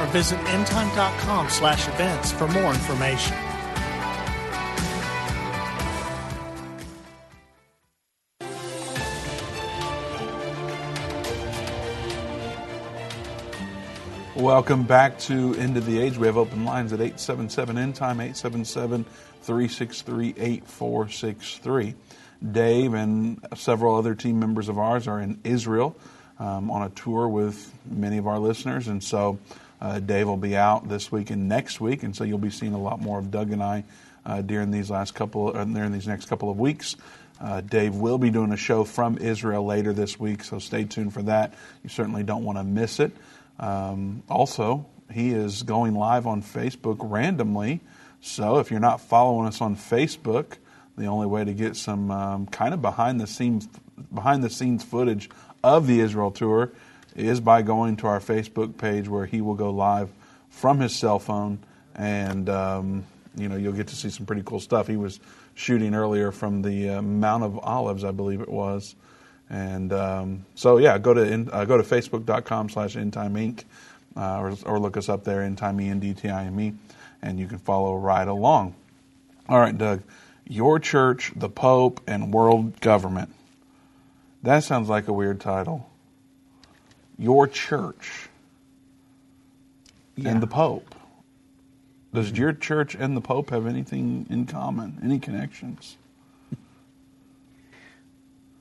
or 0.00 0.06
visit 0.12 0.38
endtime.com 0.38 1.48
slash 1.48 1.88
events 1.88 2.30
for 2.30 2.46
more 2.46 2.72
information. 2.72 3.36
Welcome 14.36 14.84
back 14.84 15.18
to 15.20 15.56
End 15.56 15.76
of 15.76 15.84
the 15.84 16.00
Age. 16.00 16.16
We 16.16 16.28
have 16.28 16.36
open 16.36 16.64
lines 16.64 16.92
at 16.92 17.00
877 17.00 17.76
End 17.76 17.96
Time, 17.96 18.20
877 18.20 19.04
363 19.50 20.34
8463. 20.38 21.94
Dave 22.52 22.94
and 22.94 23.44
several 23.56 23.96
other 23.96 24.14
team 24.14 24.38
members 24.38 24.68
of 24.68 24.78
ours 24.78 25.08
are 25.08 25.20
in 25.20 25.40
Israel 25.42 25.96
um, 26.38 26.70
on 26.70 26.82
a 26.82 26.88
tour 26.90 27.26
with 27.26 27.74
many 27.84 28.18
of 28.18 28.28
our 28.28 28.38
listeners, 28.38 28.86
and 28.86 29.02
so 29.02 29.40
uh, 29.80 29.98
Dave 29.98 30.28
will 30.28 30.36
be 30.36 30.56
out 30.56 30.88
this 30.88 31.10
week 31.10 31.30
and 31.30 31.48
next 31.48 31.80
week, 31.80 32.04
and 32.04 32.14
so 32.14 32.22
you'll 32.22 32.38
be 32.38 32.50
seeing 32.50 32.74
a 32.74 32.80
lot 32.80 33.00
more 33.00 33.18
of 33.18 33.32
Doug 33.32 33.50
and 33.50 33.60
I 33.60 33.82
uh, 34.24 34.40
during 34.40 34.70
these 34.70 34.88
last 34.88 35.16
couple, 35.16 35.48
uh, 35.48 35.64
during 35.64 35.90
these 35.90 36.06
next 36.06 36.26
couple 36.26 36.48
of 36.48 36.56
weeks. 36.56 36.94
Uh, 37.40 37.60
Dave 37.60 37.96
will 37.96 38.18
be 38.18 38.30
doing 38.30 38.52
a 38.52 38.56
show 38.56 38.84
from 38.84 39.18
Israel 39.18 39.64
later 39.64 39.92
this 39.92 40.16
week, 40.16 40.44
so 40.44 40.60
stay 40.60 40.84
tuned 40.84 41.12
for 41.12 41.22
that. 41.22 41.54
You 41.82 41.88
certainly 41.88 42.22
don't 42.22 42.44
want 42.44 42.56
to 42.58 42.62
miss 42.62 43.00
it. 43.00 43.10
Um, 43.58 44.22
also, 44.28 44.86
he 45.12 45.30
is 45.30 45.64
going 45.64 45.96
live 45.96 46.28
on 46.28 46.40
Facebook 46.40 46.98
randomly. 47.00 47.80
So 48.20 48.58
if 48.58 48.70
you're 48.70 48.80
not 48.80 49.00
following 49.00 49.46
us 49.46 49.60
on 49.60 49.76
Facebook, 49.76 50.56
the 50.96 51.06
only 51.06 51.26
way 51.26 51.44
to 51.44 51.52
get 51.52 51.76
some 51.76 52.10
um, 52.10 52.46
kind 52.46 52.74
of 52.74 52.82
behind 52.82 53.20
the 53.20 53.26
scenes 53.26 53.68
behind 54.12 54.42
the 54.42 54.50
scenes 54.50 54.82
footage 54.82 55.30
of 55.62 55.86
the 55.86 56.00
Israel 56.00 56.30
tour 56.30 56.72
is 57.16 57.40
by 57.40 57.62
going 57.62 57.96
to 57.98 58.06
our 58.06 58.20
Facebook 58.20 58.76
page 58.76 59.08
where 59.08 59.26
he 59.26 59.40
will 59.40 59.54
go 59.54 59.70
live 59.70 60.10
from 60.48 60.80
his 60.80 60.94
cell 60.94 61.18
phone, 61.18 61.58
and 61.94 62.48
um, 62.48 63.04
you 63.36 63.48
know 63.48 63.56
you'll 63.56 63.72
get 63.72 63.88
to 63.88 63.96
see 63.96 64.10
some 64.10 64.26
pretty 64.26 64.42
cool 64.44 64.60
stuff. 64.60 64.86
He 64.86 64.96
was 64.96 65.20
shooting 65.54 65.94
earlier 65.94 66.32
from 66.32 66.62
the 66.62 66.90
uh, 66.90 67.02
Mount 67.02 67.44
of 67.44 67.58
Olives, 67.58 68.04
I 68.04 68.10
believe 68.10 68.40
it 68.40 68.48
was. 68.48 68.94
And 69.50 69.92
um, 69.92 70.46
so, 70.54 70.78
yeah, 70.78 70.96
go 70.98 71.12
to 71.12 71.22
in, 71.22 71.50
uh, 71.52 71.64
go 71.64 71.76
to 71.76 71.82
facebook.com 71.82 72.68
slash 72.68 72.94
Endtime 72.94 73.32
Inc. 73.32 73.64
Uh, 74.16 74.40
or, 74.40 74.56
or 74.66 74.78
look 74.80 74.96
us 74.96 75.08
up 75.08 75.22
there, 75.22 75.40
Endtime 75.40 75.80
E 75.80 75.88
N 75.88 76.00
D 76.00 76.14
T 76.14 76.28
I 76.28 76.46
M 76.46 76.58
E, 76.58 76.74
and 77.22 77.38
you 77.38 77.46
can 77.46 77.58
follow 77.58 77.96
right 77.96 78.26
along. 78.26 78.74
All 79.48 79.58
right, 79.60 79.76
Doug, 79.76 80.02
your 80.46 80.78
church, 80.78 81.32
the 81.36 81.48
Pope, 81.48 82.00
and 82.06 82.32
world 82.32 82.80
government. 82.80 83.34
That 84.42 84.64
sounds 84.64 84.88
like 84.88 85.08
a 85.08 85.12
weird 85.12 85.40
title. 85.40 85.88
Your 87.18 87.46
church 87.46 88.28
Yeah. 90.16 90.30
and 90.30 90.42
the 90.42 90.46
Pope. 90.46 90.94
Does 92.12 92.32
your 92.32 92.52
church 92.52 92.94
and 92.94 93.16
the 93.16 93.20
Pope 93.20 93.50
have 93.50 93.66
anything 93.66 94.26
in 94.30 94.46
common? 94.46 94.98
Any 95.02 95.18
connections? 95.20 95.96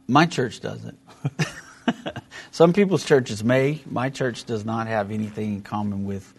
My 0.08 0.26
church 0.26 0.60
doesn't. 0.60 0.98
Some 2.52 2.74
people's 2.74 3.06
churches 3.06 3.44
may. 3.44 3.82
My 3.90 4.10
church 4.10 4.44
does 4.46 4.66
not 4.66 4.88
have 4.88 5.12
anything 5.12 5.56
in 5.56 5.62
common 5.62 6.06
with 6.06 6.34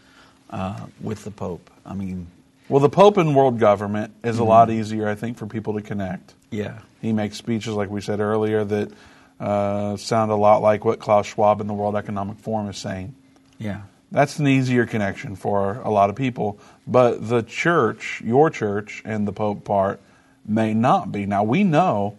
uh, 0.51 0.87
with 1.01 1.23
the 1.25 1.31
Pope. 1.31 1.71
I 1.91 1.95
mean, 1.95 2.29
Well, 2.69 2.81
the 2.81 2.89
Pope 2.89 3.17
and 3.17 3.35
world 3.35 3.59
government 3.59 4.15
is 4.23 4.39
a 4.39 4.45
lot 4.45 4.71
easier, 4.71 5.09
I 5.09 5.17
think, 5.17 5.37
for 5.37 5.47
people 5.47 5.75
to 5.75 5.83
connect. 5.83 6.35
yeah, 6.51 6.79
He 7.03 7.13
makes 7.13 7.37
speeches, 7.37 7.75
like 7.75 7.91
we 7.91 8.01
said 8.01 8.21
earlier, 8.21 8.65
that 8.65 8.93
uh, 9.41 9.97
sound 9.97 10.31
a 10.31 10.37
lot 10.37 10.63
like 10.63 10.85
what 10.85 11.01
Klaus 11.01 11.27
Schwab 11.27 11.61
in 11.61 11.67
the 11.67 11.75
World 11.75 11.97
Economic 11.97 12.39
Forum 12.39 12.69
is 12.69 12.77
saying. 12.79 13.15
yeah, 13.59 13.83
That's 14.13 14.39
an 14.39 14.47
easier 14.47 14.87
connection 14.87 15.35
for 15.35 15.81
a 15.83 15.91
lot 15.91 16.11
of 16.11 16.17
people. 16.17 16.59
But 16.87 17.29
the 17.29 17.43
church, 17.43 18.23
your 18.25 18.51
church, 18.51 19.03
and 19.05 19.27
the 19.27 19.33
Pope 19.33 19.65
part 19.65 20.01
may 20.47 20.73
not 20.75 21.11
be. 21.11 21.27
Now, 21.27 21.43
we 21.43 21.65
know, 21.65 22.17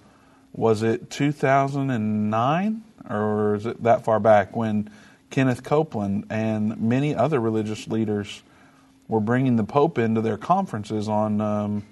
was 0.53 0.83
it 0.83 1.09
2009 1.09 2.83
or 3.09 3.55
is 3.55 3.65
it 3.65 3.83
that 3.83 4.03
far 4.03 4.19
back 4.19 4.55
when 4.55 4.89
Kenneth 5.29 5.63
Copeland 5.63 6.25
and 6.29 6.79
many 6.81 7.15
other 7.15 7.39
religious 7.39 7.87
leaders 7.87 8.43
were 9.11 9.19
bringing 9.19 9.57
the 9.57 9.63
Pope 9.65 9.97
into 9.97 10.21
their 10.21 10.37
conferences 10.37 11.09
on, 11.09 11.41
um, 11.41 11.85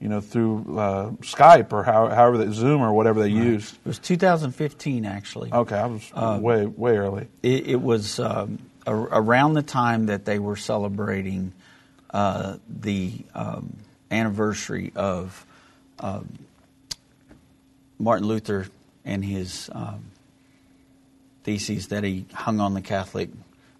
you 0.00 0.08
know, 0.08 0.22
through 0.22 0.78
uh, 0.78 1.10
Skype 1.20 1.70
or 1.70 1.84
how, 1.84 2.08
however 2.08 2.38
that 2.38 2.52
Zoom 2.52 2.80
or 2.80 2.94
whatever 2.94 3.20
they 3.20 3.28
used. 3.28 3.74
it 3.74 3.86
was 3.86 3.98
2015 3.98 5.04
actually. 5.04 5.52
Okay, 5.52 5.76
I 5.76 5.86
was 5.86 6.10
way 6.40 6.64
way 6.64 6.96
early. 6.96 7.28
It, 7.42 7.66
it 7.66 7.80
was 7.80 8.18
um, 8.18 8.58
a, 8.86 8.94
around 8.94 9.52
the 9.52 9.62
time 9.62 10.06
that 10.06 10.24
they 10.24 10.38
were 10.38 10.56
celebrating 10.56 11.52
uh, 12.08 12.56
the 12.66 13.12
um, 13.34 13.76
anniversary 14.10 14.92
of 14.96 15.44
um, 16.00 16.38
Martin 17.98 18.26
Luther 18.26 18.66
and 19.04 19.22
his 19.22 19.68
um, 19.74 20.06
theses 21.44 21.88
that 21.88 22.02
he 22.02 22.24
hung 22.32 22.60
on 22.60 22.72
the 22.72 22.80
Catholic. 22.80 23.28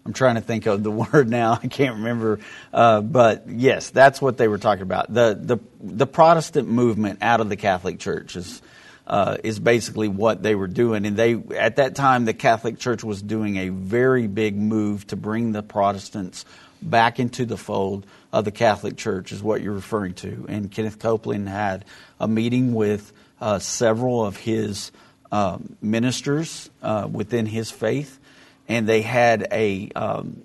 I'm 0.05 0.13
trying 0.13 0.35
to 0.35 0.41
think 0.41 0.65
of 0.65 0.83
the 0.83 0.91
word 1.13 1.29
now. 1.29 1.59
I 1.61 1.67
can't 1.67 1.95
remember, 1.95 2.39
uh, 2.73 3.01
but 3.01 3.47
yes, 3.47 3.89
that's 3.89 4.21
what 4.21 4.37
they 4.37 4.47
were 4.47 4.57
talking 4.57 4.83
about. 4.83 5.13
the 5.13 5.37
the 5.39 5.57
The 5.81 6.07
Protestant 6.07 6.67
movement 6.67 7.19
out 7.21 7.41
of 7.41 7.49
the 7.49 7.55
Catholic 7.55 7.99
Church 7.99 8.35
is 8.35 8.61
uh, 9.05 9.37
is 9.43 9.59
basically 9.59 10.07
what 10.07 10.43
they 10.43 10.55
were 10.55 10.67
doing, 10.67 11.05
and 11.05 11.17
they 11.17 11.35
at 11.57 11.77
that 11.77 11.95
time 11.95 12.25
the 12.25 12.33
Catholic 12.33 12.79
Church 12.79 13.03
was 13.03 13.21
doing 13.21 13.57
a 13.57 13.69
very 13.69 14.27
big 14.27 14.55
move 14.55 15.05
to 15.07 15.15
bring 15.15 15.51
the 15.51 15.63
Protestants 15.63 16.45
back 16.81 17.19
into 17.19 17.45
the 17.45 17.57
fold 17.57 18.05
of 18.31 18.45
the 18.45 18.51
Catholic 18.51 18.97
Church, 18.97 19.31
is 19.31 19.41
what 19.41 19.61
you're 19.61 19.73
referring 19.73 20.13
to. 20.15 20.45
And 20.49 20.71
Kenneth 20.71 20.99
Copeland 20.99 21.47
had 21.47 21.85
a 22.19 22.27
meeting 22.27 22.73
with 22.73 23.13
uh, 23.39 23.59
several 23.59 24.25
of 24.25 24.37
his 24.37 24.91
um, 25.31 25.75
ministers 25.81 26.69
uh, 26.81 27.07
within 27.11 27.45
his 27.45 27.71
faith, 27.71 28.19
and 28.67 28.87
they 28.87 29.01
had 29.01 29.47
a 29.51 29.89
um, 29.95 30.43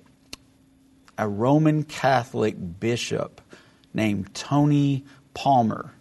a 1.17 1.29
Roman 1.29 1.83
Catholic 1.83 2.57
bishop 2.81 3.41
named 3.93 4.33
Tony 4.35 5.05
Palmer, 5.35 5.93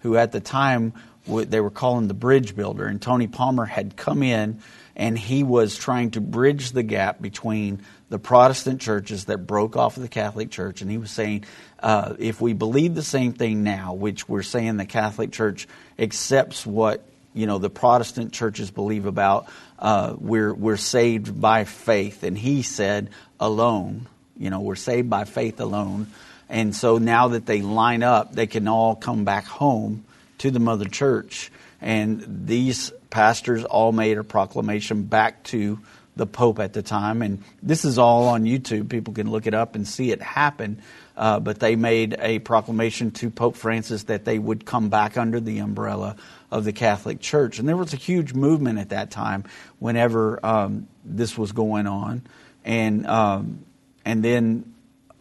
who 0.00 0.16
at 0.16 0.32
the 0.32 0.40
time 0.40 0.94
they 1.26 1.60
were 1.60 1.70
calling 1.70 2.08
the 2.08 2.14
bridge 2.14 2.56
builder. 2.56 2.86
And 2.86 3.00
Tony 3.00 3.26
Palmer 3.26 3.66
had 3.66 3.96
come 3.96 4.22
in 4.22 4.60
and 4.96 5.16
he 5.16 5.42
was 5.42 5.76
trying 5.76 6.10
to 6.12 6.20
bridge 6.20 6.72
the 6.72 6.82
gap 6.82 7.20
between 7.20 7.82
the 8.08 8.18
Protestant 8.18 8.80
churches 8.80 9.26
that 9.26 9.38
broke 9.38 9.76
off 9.76 9.96
of 9.96 10.02
the 10.02 10.08
Catholic 10.08 10.50
Church. 10.50 10.82
And 10.82 10.90
he 10.90 10.98
was 10.98 11.10
saying, 11.10 11.44
uh, 11.80 12.14
if 12.18 12.40
we 12.40 12.52
believe 12.52 12.94
the 12.94 13.02
same 13.02 13.32
thing 13.32 13.62
now, 13.62 13.94
which 13.94 14.28
we're 14.28 14.42
saying 14.42 14.76
the 14.76 14.84
Catholic 14.84 15.32
Church 15.32 15.66
accepts 15.98 16.66
what 16.66 17.06
you 17.34 17.46
know 17.46 17.56
the 17.56 17.70
Protestant 17.70 18.32
churches 18.32 18.70
believe 18.70 19.06
about, 19.06 19.48
uh, 19.82 20.14
we're 20.16 20.54
we're 20.54 20.78
saved 20.78 21.38
by 21.38 21.64
faith. 21.64 22.22
And 22.22 22.38
he 22.38 22.62
said, 22.62 23.10
alone. 23.38 24.06
You 24.38 24.48
know, 24.48 24.60
we're 24.60 24.76
saved 24.76 25.10
by 25.10 25.24
faith 25.24 25.60
alone. 25.60 26.06
And 26.48 26.74
so 26.74 26.98
now 26.98 27.28
that 27.28 27.44
they 27.44 27.60
line 27.60 28.02
up, 28.02 28.32
they 28.32 28.46
can 28.46 28.68
all 28.68 28.94
come 28.94 29.24
back 29.24 29.44
home 29.44 30.04
to 30.38 30.50
the 30.50 30.60
mother 30.60 30.86
church. 30.86 31.50
And 31.80 32.46
these 32.46 32.92
pastors 33.10 33.64
all 33.64 33.92
made 33.92 34.18
a 34.18 34.24
proclamation 34.24 35.02
back 35.02 35.42
to 35.44 35.80
the 36.16 36.26
Pope 36.26 36.58
at 36.58 36.72
the 36.72 36.82
time. 36.82 37.22
And 37.22 37.42
this 37.62 37.84
is 37.84 37.98
all 37.98 38.28
on 38.28 38.44
YouTube. 38.44 38.88
People 38.88 39.14
can 39.14 39.30
look 39.30 39.46
it 39.46 39.54
up 39.54 39.74
and 39.74 39.86
see 39.86 40.10
it 40.10 40.20
happen. 40.20 40.82
Uh, 41.16 41.40
but 41.40 41.60
they 41.60 41.76
made 41.76 42.16
a 42.18 42.38
proclamation 42.38 43.10
to 43.10 43.30
Pope 43.30 43.56
Francis 43.56 44.04
that 44.04 44.24
they 44.24 44.38
would 44.38 44.64
come 44.64 44.88
back 44.88 45.16
under 45.16 45.40
the 45.40 45.58
umbrella 45.58 46.16
of 46.50 46.64
the 46.64 46.72
Catholic 46.72 47.20
Church. 47.20 47.58
And 47.58 47.68
there 47.68 47.76
was 47.76 47.92
a 47.92 47.98
huge 47.98 48.34
movement 48.34 48.78
at 48.78 48.90
that 48.90 49.10
time 49.10 49.44
whenever 49.78 50.44
um, 50.44 50.88
this 51.04 51.36
was 51.36 51.52
going 51.52 51.86
on. 51.86 52.22
And, 52.64 53.06
um, 53.06 53.64
and 54.04 54.22
then 54.22 54.74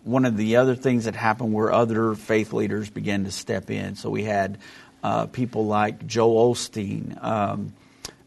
one 0.03 0.25
of 0.25 0.37
the 0.37 0.57
other 0.57 0.75
things 0.75 1.05
that 1.05 1.15
happened 1.15 1.53
were 1.53 1.71
other 1.71 2.15
faith 2.15 2.53
leaders 2.53 2.89
began 2.89 3.25
to 3.25 3.31
step 3.31 3.69
in. 3.69 3.95
So 3.95 4.09
we 4.09 4.23
had 4.23 4.57
uh, 5.03 5.27
people 5.27 5.65
like 5.65 6.05
Joel 6.07 6.53
Osteen, 6.53 7.21
um, 7.23 7.73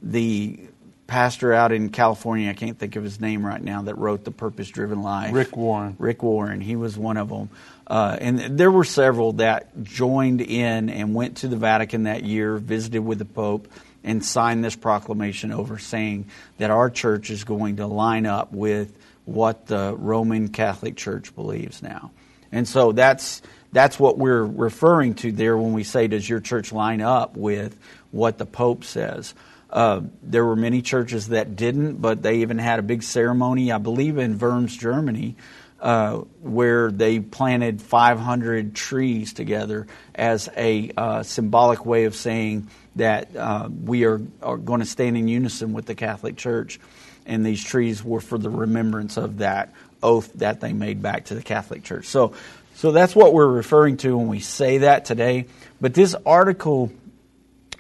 the 0.03 0.61
pastor 1.07 1.53
out 1.53 1.73
in 1.73 1.91
California, 1.91 2.51
I 2.51 2.55
can't 2.55 2.79
think 2.79 2.97
of 2.97 3.05
his 3.05 3.21
name 3.21 3.45
right 3.45 3.63
now, 3.63 3.83
that 3.83 3.97
wrote 3.97 4.25
The 4.25 4.31
Purpose 4.31 4.69
Driven 4.69 5.03
Life. 5.03 5.35
Rick 5.35 5.57
Warren. 5.57 5.97
Rick 5.99 6.23
Warren, 6.23 6.61
he 6.61 6.77
was 6.77 6.97
one 6.97 7.17
of 7.17 7.29
them. 7.29 7.51
Uh, 7.87 8.17
and 8.21 8.59
there 8.59 8.71
were 8.71 8.85
several 8.85 9.35
that 9.35 9.83
joined 9.83 10.41
in 10.41 10.89
and 10.89 11.15
went 11.15 11.39
to 11.39 11.49
the 11.49 11.57
Vatican 11.57 12.05
that 12.05 12.25
year, 12.25 12.57
visited 12.57 13.01
with 13.01 13.19
the 13.19 13.25
Pope, 13.25 13.69
and 14.03 14.25
signed 14.25 14.65
this 14.65 14.77
proclamation 14.77 15.53
over 15.53 15.79
saying 15.79 16.27
that 16.59 16.71
our 16.71 16.91
church 16.91 17.31
is 17.31 17.45
going 17.45 17.77
to 17.77 17.87
line 17.87 18.27
up 18.27 18.53
with 18.53 18.97
what 19.25 19.67
the 19.67 19.95
Roman 19.99 20.49
Catholic 20.49 20.97
Church 20.97 21.35
believes 21.35 21.83
now. 21.83 22.11
And 22.53 22.69
so 22.69 22.93
that's 22.93 23.43
that's 23.73 23.99
what 23.99 24.17
we're 24.17 24.45
referring 24.45 25.15
to 25.15 25.33
there 25.33 25.57
when 25.57 25.73
we 25.73 25.83
say, 25.83 26.07
does 26.07 26.29
your 26.29 26.41
church 26.41 26.73
line 26.73 27.01
up 27.01 27.37
with 27.37 27.77
what 28.13 28.39
the 28.39 28.47
Pope 28.47 28.85
says? 28.85 29.35
Uh, 29.75 30.03
there 30.23 30.45
were 30.45 30.55
many 30.55 30.83
churches 30.83 31.29
that 31.29 31.57
didn't, 31.57 31.97
but 31.97 32.23
they 32.23 32.37
even 32.37 32.59
had 32.59 32.79
a 32.79 32.83
big 32.83 33.03
ceremony, 33.03 33.73
I 33.73 33.79
believe, 33.79 34.19
in 34.19 34.39
Worms, 34.39 34.77
Germany, 34.77 35.35
uh, 35.81 36.19
where 36.43 36.93
they 36.93 37.19
planted 37.19 37.83
500 37.83 38.77
trees 38.77 39.33
together 39.33 39.89
as 40.15 40.49
a 40.57 40.93
uh, 40.97 41.23
symbolic 41.25 41.85
way 41.85 42.05
of 42.05 42.15
saying 42.15 42.71
that 42.95 43.35
uh, 43.35 43.69
we 43.69 44.05
are, 44.05 44.21
are 44.41 44.57
going 44.57 44.79
to 44.79 44.87
stand 44.87 45.17
in 45.17 45.27
unison 45.27 45.73
with 45.73 45.87
the 45.87 45.97
Catholic 45.97 46.37
Church. 46.37 46.79
And 47.27 47.45
these 47.45 47.63
trees 47.63 48.05
were 48.05 48.21
for 48.21 48.39
the 48.39 48.51
remembrance 48.51 49.17
of 49.17 49.39
that 49.39 49.73
oath 50.05 50.33
that 50.35 50.61
they 50.61 50.73
made 50.73 51.03
back 51.03 51.25
to 51.27 51.35
the 51.35 51.43
Catholic 51.43 51.83
Church. 51.83 52.07
So, 52.07 52.35
so 52.77 52.93
that's 52.93 53.17
what 53.17 53.33
we're 53.33 53.49
referring 53.49 53.97
to 53.99 54.17
when 54.17 54.29
we 54.29 54.39
say 54.39 54.79
that 54.79 55.05
today. 55.05 55.47
But 55.81 55.95
this 55.95 56.15
article 56.25 56.93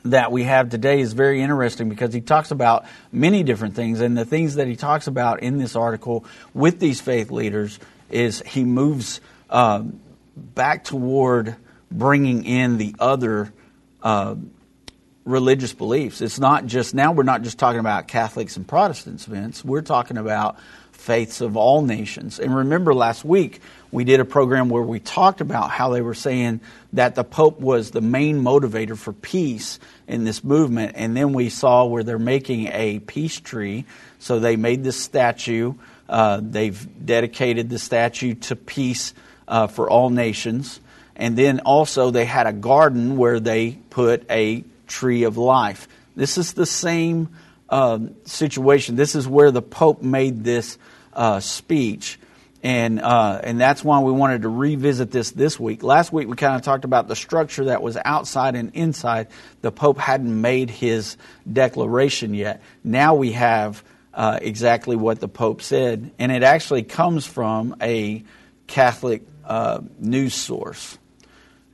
that 0.05 0.31
we 0.31 0.45
have 0.45 0.69
today 0.69 1.01
is 1.01 1.15
very 1.15 1.41
interesting 1.41 1.89
because 1.89 2.13
he 2.13 2.21
talks 2.21 2.51
about 2.51 2.85
many 3.11 3.43
different 3.43 3.75
things. 3.75 4.01
And 4.01 4.17
the 4.17 4.25
things 4.25 4.57
that 4.57 4.67
he 4.67 4.77
talks 4.77 5.07
about 5.07 5.43
in 5.43 5.59
this 5.59 5.77
article 5.77 6.25
with 6.53 6.79
these 6.79 7.01
faith 7.01 7.31
leaders 7.31 7.79
is 8.11 8.43
he 8.47 8.65
moves 8.65 9.21
uh, 9.49 9.83
back 10.37 10.85
toward 10.85 11.57
bringing 11.91 12.45
in 12.45 12.77
the 12.77 12.95
other 12.99 13.53
uh, 14.03 14.35
religious 15.25 15.73
beliefs. 15.73 16.21
It's 16.21 16.39
not 16.39 16.67
just, 16.67 16.95
now 16.95 17.13
we're 17.13 17.23
not 17.23 17.43
just 17.43 17.59
talking 17.59 17.81
about 17.81 18.07
Catholics 18.07 18.57
and 18.57 18.69
Protestants, 18.69 19.25
Vince. 19.25 19.65
We're 19.65 19.83
talking 19.83 20.19
about 20.19 20.59
faiths 20.93 21.41
of 21.41 21.57
all 21.57 21.83
nations. 21.83 22.39
And 22.39 22.55
remember 22.55 22.95
last 22.95 23.25
week, 23.25 23.61
we 23.95 24.03
did 24.03 24.19
a 24.19 24.25
program 24.25 24.71
where 24.71 24.83
we 24.83 24.99
talked 24.99 25.41
about 25.41 25.71
how 25.71 25.91
they 25.91 26.03
were 26.03 26.15
saying 26.15 26.61
that 26.95 27.15
the 27.15 27.23
Pope 27.23 27.61
was 27.61 27.93
the 27.93 28.01
main 28.01 28.43
motivator 28.43 28.99
for 28.99 29.13
peace 29.13 29.79
in 30.09 30.25
this 30.25 30.43
movement. 30.43 30.95
And 30.97 31.17
then 31.17 31.33
we 31.33 31.49
saw 31.49 31.85
where 31.85 32.03
they're 32.03 32.19
making 32.19 32.67
a 32.73 32.99
peace 32.99 33.39
tree. 33.39 33.85
So 34.19 34.41
they 34.41 34.57
made 34.57 34.83
this 34.83 35.01
statue. 35.01 35.75
Uh, 36.09 36.41
they've 36.43 37.07
dedicated 37.07 37.71
the 37.71 37.79
statue 37.79 38.35
to 38.35 38.57
peace 38.57 39.15
uh, 39.47 39.69
for 39.69 39.89
all 39.89 40.11
nations. 40.11 40.81
And 41.15 41.39
then 41.39 41.61
also 41.61 42.11
they 42.11 42.25
had 42.25 42.49
a 42.49 42.53
garden 42.53 43.17
where 43.17 43.39
they 43.39 43.79
put 43.91 44.29
a 44.29 44.65
tree 44.89 45.23
of 45.23 45.37
life. 45.37 45.87
This 46.17 46.37
is 46.37 46.55
the 46.55 46.67
same 46.67 47.29
um, 47.71 48.17
situation. 48.25 48.97
This 48.97 49.15
is 49.15 49.29
where 49.29 49.53
the 49.53 49.63
Pope 49.63 50.03
made 50.03 50.43
this 50.43 50.79
uh, 51.13 51.39
speech. 51.39 52.19
And, 52.65 52.99
uh, 52.99 53.43
and 53.45 53.61
that's 53.61 53.85
why 53.85 54.01
we 54.01 54.11
wanted 54.11 54.43
to 54.43 54.49
revisit 54.49 55.11
this 55.11 55.33
this 55.33 55.61
week. 55.61 55.83
Last 55.83 56.15
week 56.15 56.29
we 56.29 56.35
kind 56.35 56.57
of 56.57 56.63
talked 56.63 56.87
about 56.87 57.09
the 57.09 57.15
structure 57.15 57.67
that 57.67 57.83
was 57.83 57.99
outside 58.03 58.55
and 58.55 58.75
inside. 58.75 59.29
The 59.61 59.71
Pope 59.71 59.99
hadn't 59.99 60.41
made 60.41 60.71
his 60.71 61.19
declaration 61.51 62.33
yet. 62.33 62.63
Now 62.83 63.17
we 63.17 63.33
have 63.33 63.85
uh, 64.15 64.39
exactly 64.41 64.97
what 64.97 65.21
the 65.21 65.29
Pope 65.29 65.61
said, 65.61 66.13
and 66.19 66.33
it 66.33 66.43
actually 66.43 66.85
comes 66.85 67.27
from 67.27 67.77
a 67.83 68.25
Catholic 68.67 69.23
uh, 69.45 69.83
news 69.99 70.33
source. 70.35 70.97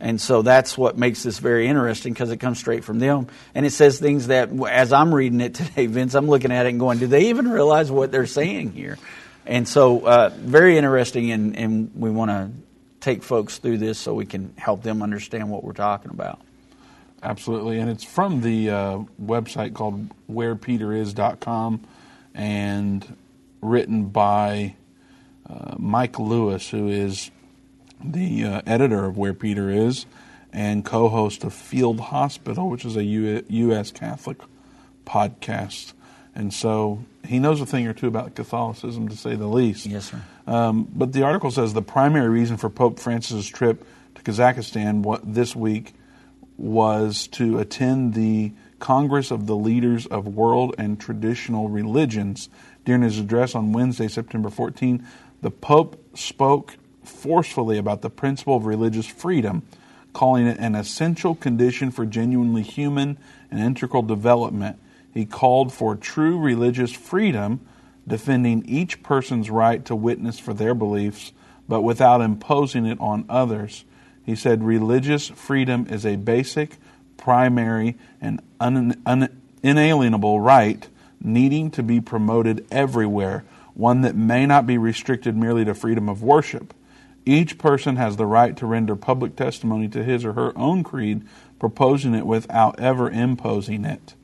And 0.00 0.20
so 0.20 0.42
that's 0.42 0.76
what 0.76 0.98
makes 0.98 1.22
this 1.22 1.38
very 1.38 1.68
interesting 1.68 2.14
because 2.14 2.30
it 2.30 2.38
comes 2.38 2.58
straight 2.58 2.82
from 2.82 2.98
them. 2.98 3.28
And 3.54 3.64
it 3.64 3.70
says 3.70 4.00
things 4.00 4.26
that, 4.26 4.50
as 4.68 4.92
I'm 4.92 5.14
reading 5.14 5.40
it 5.40 5.54
today, 5.54 5.86
Vince, 5.86 6.14
I'm 6.14 6.26
looking 6.26 6.50
at 6.50 6.66
it 6.66 6.70
and 6.70 6.80
going, 6.80 6.98
do 6.98 7.06
they 7.06 7.28
even 7.28 7.48
realize 7.48 7.92
what 7.92 8.10
they're 8.10 8.26
saying 8.26 8.72
here? 8.72 8.98
And 9.50 9.66
so, 9.66 10.06
uh, 10.06 10.30
very 10.36 10.78
interesting, 10.78 11.32
and, 11.32 11.56
and 11.56 11.90
we 11.96 12.08
want 12.08 12.30
to 12.30 12.50
take 13.00 13.24
folks 13.24 13.58
through 13.58 13.78
this 13.78 13.98
so 13.98 14.14
we 14.14 14.24
can 14.24 14.54
help 14.56 14.84
them 14.84 15.02
understand 15.02 15.50
what 15.50 15.64
we're 15.64 15.72
talking 15.72 16.12
about. 16.12 16.40
Absolutely. 17.20 17.80
And 17.80 17.90
it's 17.90 18.04
from 18.04 18.42
the 18.42 18.70
uh, 18.70 18.98
website 19.20 19.74
called 19.74 20.08
wherepeteris.com 20.30 21.84
and 22.32 23.16
written 23.60 24.04
by 24.04 24.76
uh, 25.48 25.74
Mike 25.78 26.20
Lewis, 26.20 26.70
who 26.70 26.86
is 26.86 27.32
the 28.02 28.44
uh, 28.44 28.62
editor 28.66 29.04
of 29.04 29.18
Where 29.18 29.34
Peter 29.34 29.68
Is 29.68 30.06
and 30.52 30.84
co 30.84 31.08
host 31.08 31.42
of 31.42 31.52
Field 31.52 31.98
Hospital, 31.98 32.70
which 32.70 32.84
is 32.84 32.94
a 32.94 33.02
U- 33.02 33.44
U.S. 33.48 33.90
Catholic 33.90 34.38
podcast. 35.04 35.92
And 36.36 36.54
so 36.54 37.04
he 37.30 37.38
knows 37.38 37.60
a 37.60 37.66
thing 37.66 37.86
or 37.86 37.92
two 37.92 38.08
about 38.08 38.34
Catholicism, 38.34 39.08
to 39.08 39.16
say 39.16 39.36
the 39.36 39.46
least. 39.46 39.86
Yes, 39.86 40.10
sir. 40.10 40.20
Um, 40.48 40.88
but 40.92 41.12
the 41.12 41.22
article 41.22 41.52
says 41.52 41.72
the 41.72 41.80
primary 41.80 42.28
reason 42.28 42.56
for 42.56 42.68
Pope 42.68 42.98
Francis's 42.98 43.48
trip 43.48 43.86
to 44.16 44.22
Kazakhstan 44.22 45.02
what, 45.02 45.20
this 45.32 45.54
week 45.54 45.94
was 46.56 47.28
to 47.28 47.60
attend 47.60 48.14
the 48.14 48.50
Congress 48.80 49.30
of 49.30 49.46
the 49.46 49.54
Leaders 49.54 50.06
of 50.06 50.26
World 50.26 50.74
and 50.76 50.98
Traditional 50.98 51.68
Religions. 51.68 52.48
During 52.84 53.02
his 53.02 53.20
address 53.20 53.54
on 53.54 53.72
Wednesday, 53.72 54.08
September 54.08 54.50
14, 54.50 55.06
the 55.40 55.52
Pope 55.52 56.04
spoke 56.18 56.78
forcefully 57.04 57.78
about 57.78 58.02
the 58.02 58.10
principle 58.10 58.56
of 58.56 58.66
religious 58.66 59.06
freedom, 59.06 59.62
calling 60.12 60.48
it 60.48 60.58
an 60.58 60.74
essential 60.74 61.36
condition 61.36 61.92
for 61.92 62.04
genuinely 62.06 62.62
human 62.62 63.18
and 63.52 63.60
integral 63.60 64.02
development. 64.02 64.80
He 65.12 65.26
called 65.26 65.72
for 65.72 65.96
true 65.96 66.38
religious 66.38 66.92
freedom, 66.92 67.60
defending 68.06 68.64
each 68.66 69.02
person's 69.02 69.50
right 69.50 69.84
to 69.84 69.96
witness 69.96 70.38
for 70.38 70.54
their 70.54 70.74
beliefs, 70.74 71.32
but 71.68 71.82
without 71.82 72.20
imposing 72.20 72.86
it 72.86 72.98
on 73.00 73.24
others. 73.28 73.84
He 74.24 74.36
said 74.36 74.62
religious 74.62 75.28
freedom 75.28 75.86
is 75.88 76.06
a 76.06 76.16
basic, 76.16 76.76
primary, 77.16 77.96
and 78.20 78.40
un- 78.60 79.00
un- 79.04 79.40
inalienable 79.62 80.40
right 80.40 80.88
needing 81.22 81.70
to 81.72 81.82
be 81.82 82.00
promoted 82.00 82.66
everywhere, 82.70 83.44
one 83.74 84.00
that 84.02 84.16
may 84.16 84.46
not 84.46 84.66
be 84.66 84.78
restricted 84.78 85.36
merely 85.36 85.64
to 85.64 85.74
freedom 85.74 86.08
of 86.08 86.22
worship. 86.22 86.72
Each 87.26 87.58
person 87.58 87.96
has 87.96 88.16
the 88.16 88.26
right 88.26 88.56
to 88.56 88.66
render 88.66 88.96
public 88.96 89.36
testimony 89.36 89.88
to 89.88 90.02
his 90.02 90.24
or 90.24 90.32
her 90.32 90.56
own 90.56 90.82
creed, 90.82 91.22
proposing 91.58 92.14
it 92.14 92.26
without 92.26 92.80
ever 92.80 93.10
imposing 93.10 93.84
it. 93.84 94.14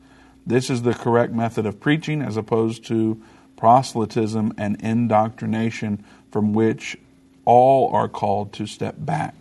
This 0.46 0.70
is 0.70 0.82
the 0.82 0.94
correct 0.94 1.32
method 1.32 1.66
of 1.66 1.80
preaching 1.80 2.22
as 2.22 2.37
opposed 2.37 2.85
to 2.87 3.20
proselytism 3.56 4.54
and 4.56 4.80
indoctrination 4.80 6.04
from 6.30 6.52
which 6.52 6.96
all 7.44 7.92
are 7.92 8.09
called 8.09 8.52
to 8.54 8.66
step 8.66 8.94
back. 8.98 9.35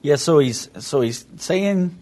Yeah, 0.00 0.16
so 0.16 0.38
he's 0.38 0.70
so 0.78 1.00
he's 1.00 1.26
saying 1.36 1.98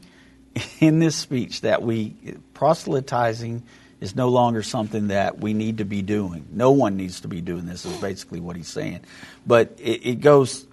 in 0.81 0.99
this 0.99 1.17
speech 1.17 1.63
that 1.63 1.83
we 1.83 2.15
proselytizing 2.55 3.63
is 4.01 4.15
no 4.15 4.29
longer 4.29 4.63
something 4.63 5.09
that 5.09 5.39
we 5.39 5.55
need 5.55 5.79
to 5.79 5.85
be 5.85 6.03
doing. 6.03 6.47
No 6.53 6.71
one 6.73 6.97
needs 6.97 7.21
to 7.23 7.29
be 7.29 7.41
doing 7.41 7.67
this, 7.67 7.87
is 7.87 7.97
basically 7.99 8.41
what 8.41 8.57
he's 8.57 8.69
saying. 8.69 9.01
But 9.47 9.79
it, 9.79 10.07
it 10.07 10.21
goes 10.21 10.67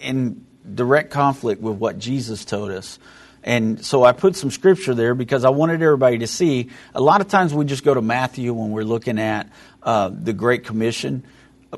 in 0.00 0.46
direct 0.74 1.10
conflict 1.10 1.60
with 1.60 1.76
what 1.76 1.98
Jesus 1.98 2.44
told 2.44 2.70
us. 2.70 2.98
And 3.42 3.84
so 3.84 4.04
I 4.04 4.12
put 4.12 4.36
some 4.36 4.50
scripture 4.50 4.94
there 4.94 5.14
because 5.14 5.44
I 5.44 5.50
wanted 5.50 5.82
everybody 5.82 6.18
to 6.18 6.26
see. 6.26 6.70
A 6.94 7.00
lot 7.00 7.20
of 7.20 7.28
times 7.28 7.54
we 7.54 7.64
just 7.64 7.84
go 7.84 7.94
to 7.94 8.02
Matthew 8.02 8.52
when 8.52 8.70
we're 8.70 8.84
looking 8.84 9.18
at 9.18 9.48
uh, 9.82 10.10
the 10.12 10.32
Great 10.32 10.64
Commission, 10.64 11.24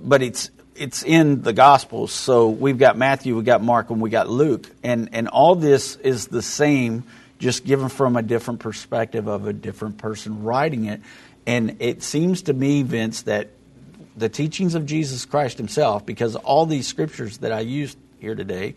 but 0.00 0.22
it's 0.22 0.50
it's 0.74 1.02
in 1.02 1.42
the 1.42 1.52
Gospels. 1.52 2.12
So 2.12 2.48
we've 2.48 2.78
got 2.78 2.96
Matthew, 2.96 3.36
we've 3.36 3.44
got 3.44 3.62
Mark, 3.62 3.90
and 3.90 4.00
we 4.00 4.10
got 4.10 4.28
Luke, 4.28 4.68
and 4.82 5.10
and 5.12 5.28
all 5.28 5.54
this 5.54 5.96
is 5.96 6.26
the 6.28 6.42
same 6.42 7.04
just 7.38 7.64
given 7.64 7.88
from 7.88 8.16
a 8.16 8.22
different 8.22 8.60
perspective 8.60 9.26
of 9.26 9.46
a 9.46 9.52
different 9.52 9.98
person 9.98 10.44
writing 10.44 10.86
it. 10.86 11.00
And 11.44 11.76
it 11.80 12.02
seems 12.02 12.42
to 12.42 12.52
me, 12.52 12.82
Vince, 12.82 13.22
that 13.22 13.48
the 14.16 14.28
teachings 14.28 14.74
of 14.76 14.86
Jesus 14.86 15.24
Christ 15.24 15.58
himself, 15.58 16.06
because 16.06 16.36
all 16.36 16.66
these 16.66 16.86
scriptures 16.86 17.38
that 17.38 17.50
I 17.50 17.60
used 17.60 17.98
here 18.20 18.36
today, 18.36 18.76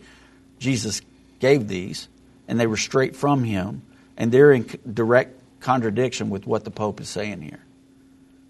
Jesus 0.58 1.02
gave 1.40 1.68
these, 1.68 2.08
and 2.48 2.60
they 2.60 2.68
were 2.68 2.78
straight 2.78 3.16
from 3.16 3.44
him, 3.44 3.82
and 4.18 4.32
they're 4.32 4.52
in 4.52 4.68
direct 4.92 5.40
contradiction 5.60 6.30
with 6.30 6.46
what 6.46 6.64
the 6.64 6.72
Pope 6.72 7.02
is 7.02 7.10
saying 7.10 7.42
here. 7.42 7.60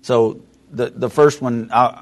So 0.01 0.41
the 0.71 0.89
the 0.89 1.10
first 1.10 1.41
one, 1.41 1.69
I, 1.71 2.01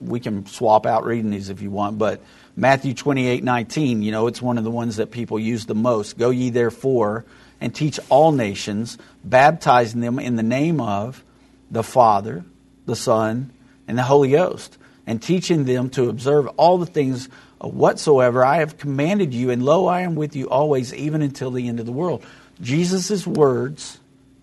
we 0.00 0.20
can 0.20 0.46
swap 0.46 0.86
out 0.86 1.04
reading 1.04 1.30
these 1.30 1.50
if 1.50 1.60
you 1.60 1.70
want, 1.70 1.98
but 1.98 2.20
Matthew 2.56 2.94
28, 2.94 3.44
19, 3.44 4.02
you 4.02 4.12
know, 4.12 4.28
it's 4.28 4.40
one 4.40 4.56
of 4.56 4.64
the 4.64 4.70
ones 4.70 4.96
that 4.96 5.10
people 5.10 5.38
use 5.38 5.66
the 5.66 5.74
most. 5.74 6.16
Go 6.16 6.30
ye 6.30 6.48
therefore 6.50 7.26
and 7.60 7.74
teach 7.74 8.00
all 8.08 8.32
nations, 8.32 8.96
baptizing 9.24 10.00
them 10.00 10.18
in 10.18 10.36
the 10.36 10.42
name 10.42 10.80
of 10.80 11.22
the 11.70 11.82
Father, 11.82 12.44
the 12.86 12.96
Son, 12.96 13.50
and 13.86 13.98
the 13.98 14.02
Holy 14.02 14.30
Ghost, 14.30 14.78
and 15.06 15.22
teaching 15.22 15.64
them 15.64 15.90
to 15.90 16.08
observe 16.08 16.48
all 16.56 16.78
the 16.78 16.86
things 16.86 17.28
whatsoever 17.60 18.44
I 18.44 18.56
have 18.56 18.78
commanded 18.78 19.32
you, 19.32 19.50
and 19.50 19.64
lo, 19.64 19.86
I 19.86 20.00
am 20.00 20.14
with 20.14 20.36
you 20.36 20.48
always, 20.48 20.92
even 20.92 21.22
until 21.22 21.50
the 21.50 21.68
end 21.68 21.80
of 21.80 21.86
the 21.86 21.92
world. 21.92 22.24
Jesus' 22.60 23.26
words 23.26 23.98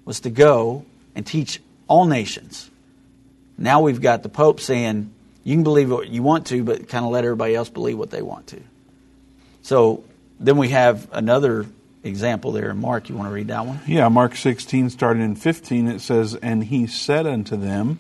was 0.06 0.22
to 0.22 0.30
go 0.30 0.86
and 1.16 1.26
teach 1.26 1.62
all 1.88 2.06
nations. 2.06 2.70
Now 3.58 3.82
we've 3.82 4.02
got 4.02 4.24
the 4.24 4.30
Pope 4.30 4.60
saying, 4.60 5.14
You 5.44 5.56
can 5.56 5.64
believe 5.64 5.92
what 5.92 6.08
you 6.08 6.24
want 6.24 6.48
to, 6.48 6.64
but 6.64 6.88
kind 6.88 7.06
of 7.06 7.12
let 7.12 7.24
everybody 7.24 7.56
else 7.56 7.70
believe 7.70 7.98
what 7.98 8.10
they 8.10 8.22
want 8.22 8.48
to. 8.48 8.62
So 9.62 10.04
then 10.40 10.58
we 10.58 10.70
have 10.70 11.08
another 11.12 11.66
example 12.04 12.52
there 12.52 12.70
in 12.70 12.78
Mark. 12.80 13.10
You 13.10 13.16
want 13.16 13.30
to 13.30 13.34
read 13.34 13.48
that 13.48 13.66
one? 13.66 13.80
Yeah, 13.88 14.10
Mark 14.10 14.36
16, 14.36 14.90
starting 14.90 15.24
in 15.24 15.36
15, 15.36 15.88
it 15.88 16.02
says, 16.02 16.36
And 16.36 16.64
he 16.64 16.88
said 16.88 17.26
unto 17.26 17.56
them, 17.56 18.00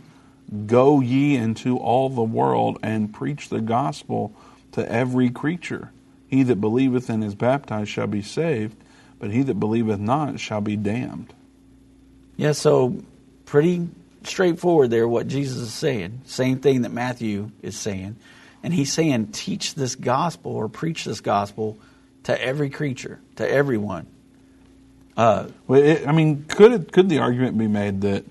Go 0.66 1.00
ye 1.00 1.36
into 1.36 1.78
all 1.78 2.10
the 2.10 2.24
world 2.24 2.78
and 2.84 3.14
preach 3.14 3.50
the 3.50 3.62
gospel 3.62 4.34
to 4.74 4.92
every 4.92 5.30
creature. 5.30 5.92
He 6.28 6.44
that 6.44 6.60
believeth 6.60 7.10
and 7.10 7.24
is 7.24 7.36
baptized 7.36 7.90
shall 7.90 8.08
be 8.08 8.22
saved, 8.22 8.76
but 9.20 9.32
he 9.32 9.44
that 9.44 9.60
believeth 9.60 10.00
not 10.00 10.40
shall 10.40 10.62
be 10.62 10.76
damned. 10.76 11.34
Yeah, 12.38 12.54
so 12.54 13.04
pretty 13.46 13.88
straightforward 14.24 14.90
there 14.90 15.08
what 15.08 15.28
Jesus 15.28 15.58
is 15.58 15.74
saying. 15.74 16.22
Same 16.26 16.60
thing 16.60 16.82
that 16.82 16.92
Matthew 16.92 17.52
is 17.62 17.78
saying. 17.78 18.16
And 18.64 18.74
he's 18.74 18.92
saying, 18.92 19.28
teach 19.28 19.76
this 19.76 19.96
gospel 19.96 20.54
or 20.54 20.70
preach 20.70 21.06
this 21.06 21.22
gospel 21.22 21.78
to 22.24 22.42
every 22.42 22.70
creature, 22.70 23.20
to 23.36 23.50
everyone. 23.50 24.08
Uh, 25.16 25.48
well, 25.68 25.84
it, 25.84 26.08
I 26.08 26.12
mean, 26.14 26.46
could 26.48 26.72
it, 26.72 26.92
could 26.92 27.10
the 27.10 27.20
argument 27.20 27.58
be 27.58 27.68
made 27.68 28.02
that 28.02 28.26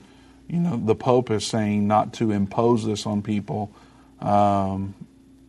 you 0.53 0.61
know 0.61 0.77
the 0.77 0.95
Pope 0.95 1.31
is 1.31 1.47
saying 1.47 1.89
not 1.89 2.13
to 2.15 2.31
impose 2.31 2.85
this 2.85 3.07
on 3.07 3.23
people, 3.23 3.73
um, 4.21 4.95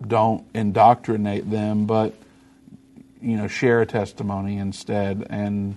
don't 0.05 0.45
indoctrinate 0.53 1.51
them, 1.51 1.85
but 1.85 2.15
you 3.21 3.35
know 3.35 3.47
share 3.47 3.81
a 3.81 3.85
testimony 3.85 4.57
instead 4.57 5.27
and 5.29 5.75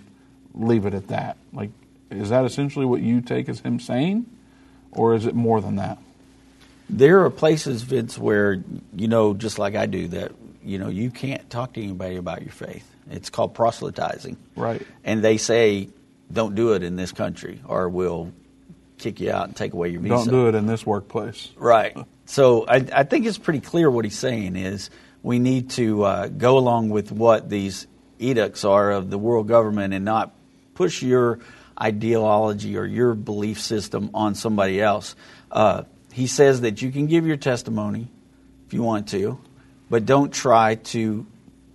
leave 0.55 0.87
it 0.87 0.95
at 0.95 1.09
that? 1.09 1.37
Like, 1.53 1.71
is 2.09 2.31
that 2.31 2.45
essentially 2.45 2.87
what 2.87 3.03
you 3.03 3.21
take 3.21 3.49
as 3.49 3.59
him 3.59 3.81
saying, 3.81 4.27
or 4.93 5.15
is 5.17 5.27
it 5.27 5.35
more 5.35 5.61
than 5.61 5.75
that? 5.77 5.99
There 6.89 7.25
are 7.25 7.31
places, 7.31 7.83
Vince, 7.83 8.17
where 8.17 8.63
you 8.95 9.09
know, 9.09 9.35
just 9.35 9.59
like 9.59 9.75
I 9.75 9.87
do, 9.87 10.07
that 10.09 10.31
you 10.63 10.79
know, 10.79 10.89
you 10.89 11.11
can't 11.11 11.51
talk 11.51 11.73
to 11.73 11.83
anybody 11.83 12.15
about 12.15 12.43
your 12.43 12.53
faith. 12.53 12.89
It's 13.11 13.29
called 13.29 13.55
proselytizing. 13.55 14.37
Right. 14.55 14.87
And 15.03 15.23
they 15.23 15.37
say, 15.37 15.89
don't 16.33 16.55
do 16.55 16.75
it 16.75 16.85
in 16.85 16.95
this 16.95 17.11
country 17.11 17.61
or 17.67 17.89
we'll 17.89 18.33
kick 18.99 19.21
you 19.21 19.31
out 19.31 19.47
and 19.47 19.57
take 19.57 19.73
away 19.73 19.89
your 19.89 20.01
visa. 20.01 20.15
Don't 20.15 20.29
do 20.29 20.49
it 20.49 20.55
in 20.55 20.67
this 20.67 20.87
workplace. 20.87 21.51
Right. 21.57 21.97
So 22.27 22.67
I, 22.67 22.85
I 22.93 23.05
think 23.05 23.27
it's 23.27 23.39
pretty 23.39 23.61
clear 23.61 23.91
what 23.91 24.05
he's 24.05 24.19
saying 24.19 24.57
is 24.57 24.91
we 25.23 25.39
need 25.39 25.71
to 25.71 26.03
uh, 26.05 26.29
go 26.29 26.59
along 26.59 26.91
with 26.91 27.13
what 27.13 27.49
these 27.49 27.87
edicts 28.19 28.65
are 28.65 28.91
of 28.91 29.11
the 29.11 29.19
world 29.19 29.49
government 29.49 29.95
and 29.95 30.05
not 30.05 30.35
push 30.75 31.03
your 31.03 31.41
ideology 31.81 32.77
or 32.77 32.85
your 32.85 33.15
belief 33.15 33.61
system 33.61 34.11
on 34.15 34.35
somebody 34.35 34.81
else. 34.81 35.15
Uh, 35.51 35.85
he 36.13 36.27
says 36.27 36.63
that 36.63 36.81
you 36.81 36.91
can 36.91 37.07
give 37.07 37.27
your 37.27 37.37
testimony 37.37 38.09
if 38.67 38.75
you 38.75 38.83
want 38.83 39.09
to, 39.09 39.39
but 39.91 40.07
don't 40.07 40.33
try 40.33 40.77
to 40.77 41.27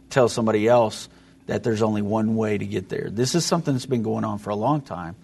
tell 0.10 0.28
somebody 0.28 0.68
else 0.68 1.08
that 1.46 1.64
there's 1.64 1.82
only 1.82 2.02
one 2.02 2.36
way 2.36 2.58
to 2.58 2.66
get 2.66 2.90
there. 2.90 3.10
This 3.10 3.36
is 3.36 3.46
something 3.46 3.74
that's 3.74 3.86
been 3.86 4.04
going 4.04 4.24
on 4.24 4.40
for 4.40 4.50
a 4.50 4.56
long 4.56 4.82
time. 4.82 5.16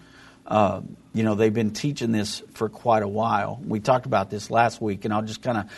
Uh, 0.48 0.80
you 1.12 1.22
know, 1.22 1.34
they've 1.34 1.52
been 1.52 1.72
teaching 1.72 2.10
this 2.10 2.42
for 2.54 2.68
quite 2.68 3.02
a 3.02 3.08
while. 3.08 3.60
We 3.64 3.80
talked 3.80 4.06
about 4.06 4.30
this 4.30 4.50
last 4.50 4.80
week, 4.80 5.04
and 5.04 5.12
I'll 5.12 5.22
just 5.22 5.42
kind 5.42 5.58
of 5.58 5.70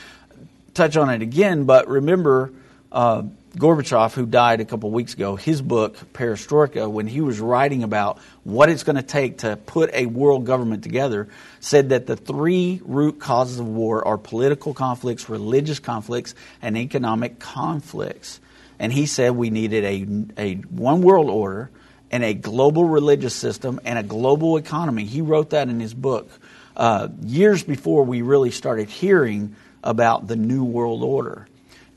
touch 0.74 0.96
on 0.96 1.10
it 1.10 1.22
again. 1.22 1.64
But 1.64 1.88
remember, 1.88 2.52
uh, 2.92 3.22
Gorbachev, 3.56 4.14
who 4.14 4.26
died 4.26 4.60
a 4.60 4.64
couple 4.64 4.90
weeks 4.92 5.14
ago, 5.14 5.34
his 5.34 5.60
book, 5.60 5.96
Perestroika, 6.12 6.88
when 6.88 7.08
he 7.08 7.20
was 7.20 7.40
writing 7.40 7.82
about 7.82 8.18
what 8.44 8.68
it's 8.68 8.84
going 8.84 8.96
to 8.96 9.02
take 9.02 9.38
to 9.38 9.56
put 9.56 9.92
a 9.92 10.06
world 10.06 10.46
government 10.46 10.84
together, 10.84 11.28
said 11.58 11.88
that 11.88 12.06
the 12.06 12.16
three 12.16 12.80
root 12.84 13.18
causes 13.18 13.58
of 13.58 13.66
war 13.66 14.06
are 14.06 14.18
political 14.18 14.72
conflicts, 14.72 15.28
religious 15.28 15.80
conflicts, 15.80 16.36
and 16.62 16.78
economic 16.78 17.40
conflicts. 17.40 18.40
And 18.78 18.92
he 18.92 19.06
said 19.06 19.32
we 19.32 19.50
needed 19.50 19.84
a, 19.84 20.40
a 20.40 20.54
one 20.54 21.02
world 21.02 21.28
order 21.28 21.70
and 22.10 22.24
a 22.24 22.34
global 22.34 22.84
religious 22.84 23.34
system 23.34 23.80
and 23.84 23.98
a 23.98 24.02
global 24.02 24.56
economy. 24.56 25.04
He 25.04 25.20
wrote 25.20 25.50
that 25.50 25.68
in 25.68 25.80
his 25.80 25.94
book 25.94 26.28
uh, 26.76 27.08
years 27.22 27.62
before 27.62 28.04
we 28.04 28.22
really 28.22 28.50
started 28.50 28.88
hearing 28.88 29.54
about 29.82 30.26
the 30.26 30.36
New 30.36 30.64
World 30.64 31.02
Order. 31.02 31.46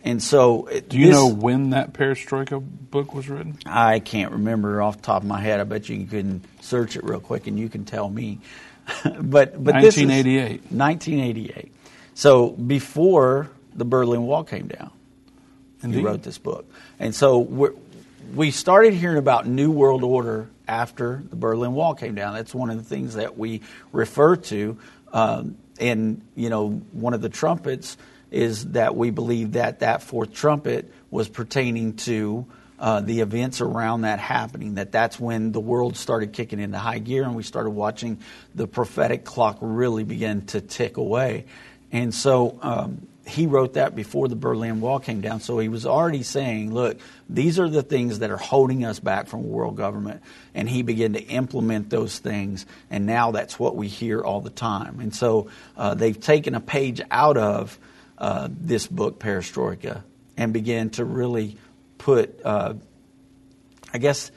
And 0.06 0.22
so, 0.22 0.68
do 0.90 1.00
you 1.00 1.08
this, 1.08 1.16
know 1.16 1.28
when 1.30 1.70
that 1.70 1.94
Perestroika 1.94 2.62
book 2.62 3.14
was 3.14 3.30
written? 3.30 3.58
I 3.66 4.00
can't 4.00 4.34
remember 4.34 4.82
off 4.82 4.98
the 4.98 5.04
top 5.04 5.22
of 5.22 5.28
my 5.28 5.40
head. 5.40 5.62
I 5.62 5.64
bet 5.64 5.88
you 5.88 6.06
can 6.06 6.44
search 6.60 6.98
it 6.98 7.06
real 7.06 7.22
quick 7.22 7.48
and 7.48 7.58
you 7.58 7.70
can 7.70 7.86
tell 7.86 8.10
me. 8.10 8.40
but 9.04 9.64
but 9.64 9.76
1988. 9.76 10.72
1988. 10.72 11.74
So 12.16 12.50
before 12.50 13.50
the 13.74 13.86
Berlin 13.86 14.24
Wall 14.24 14.44
came 14.44 14.68
down, 14.68 14.92
Indeed. 15.82 16.00
he 16.00 16.06
wrote 16.06 16.24
this 16.24 16.38
book. 16.38 16.70
And 17.00 17.16
so 17.16 17.40
we 18.34 18.50
started 18.52 18.94
hearing 18.94 19.18
about 19.18 19.48
New 19.48 19.72
World 19.72 20.04
Order 20.04 20.50
after 20.68 21.24
the 21.30 21.36
Berlin 21.36 21.74
Wall 21.74 21.94
came 21.94 22.16
down. 22.16 22.34
That's 22.34 22.54
one 22.54 22.70
of 22.70 22.78
the 22.78 22.84
things 22.84 23.16
that 23.16 23.38
we 23.38 23.62
refer 23.92 24.36
to. 24.38 24.78
Um, 25.12 25.58
and 25.80 26.22
you 26.36 26.50
know, 26.50 26.70
one 26.92 27.14
of 27.14 27.22
the 27.22 27.30
trumpets 27.30 27.98
is 28.32 28.72
that 28.72 28.96
we 28.96 29.12
believe 29.12 29.54
that 29.54 29.82
that 29.82 30.02
fourth 30.02 30.34
trumpet 30.34 30.92
was 31.12 31.30
pertaining 31.30 31.96
to 31.98 32.48
uh, 32.80 33.02
the 33.02 33.20
events 33.20 33.62
around 33.62 34.02
that 34.02 34.20
happening. 34.20 34.76
That 34.76 34.92
that's 34.92 35.20
when 35.20 35.52
the 35.52 35.60
world 35.60 35.96
started 35.96 36.34
kicking 36.34 36.60
into 36.60 36.80
high 36.80 37.00
gear, 37.00 37.24
and 37.24 37.36
we 37.36 37.44
started 37.44 37.70
watching 37.70 38.20
the 38.56 38.68
prophetic 38.68 39.24
clock 39.24 39.60
really 39.62 40.04
begin 40.04 40.48
to 40.48 40.62
tick 40.62 40.98
away. 40.98 41.46
And 41.92 42.14
so 42.14 42.58
um, 42.64 43.08
he 43.26 43.48
wrote 43.48 43.74
that 43.74 43.96
before 43.96 44.28
the 44.28 44.36
Berlin 44.36 44.82
Wall 44.82 45.00
came 45.00 45.22
down. 45.22 45.40
So 45.40 45.58
he 45.60 45.70
was 45.70 45.86
already 45.86 46.24
saying, 46.24 46.74
look, 46.74 47.00
these 47.30 47.58
are 47.58 47.70
the 47.70 47.82
things 47.82 48.20
that 48.20 48.32
are 48.32 48.38
holding 48.38 48.84
us 48.84 49.00
back 49.00 49.28
from 49.28 49.48
world 49.48 49.78
government. 49.78 50.22
And 50.54 50.68
he 50.68 50.82
began 50.82 51.14
to 51.14 51.22
implement 51.22 51.90
those 51.90 52.20
things. 52.20 52.66
And 52.90 53.06
now 53.06 53.32
that's 53.32 53.58
what 53.58 53.76
we 53.78 53.88
hear 53.88 54.22
all 54.22 54.42
the 54.42 54.50
time. 54.50 55.00
And 55.00 55.16
so 55.16 55.50
uh, 55.78 55.94
they've 55.94 56.20
taken 56.20 56.54
a 56.54 56.60
page 56.60 57.02
out 57.10 57.38
of 57.38 57.80
uh, 58.18 58.50
this 58.52 58.88
book, 58.88 59.20
Perestroika, 59.20 60.04
and 60.36 60.52
began 60.52 60.90
to 60.92 61.06
really 61.06 61.58
put, 61.98 62.42
uh, 62.44 62.74
I 63.94 63.98
guess, 64.00 64.32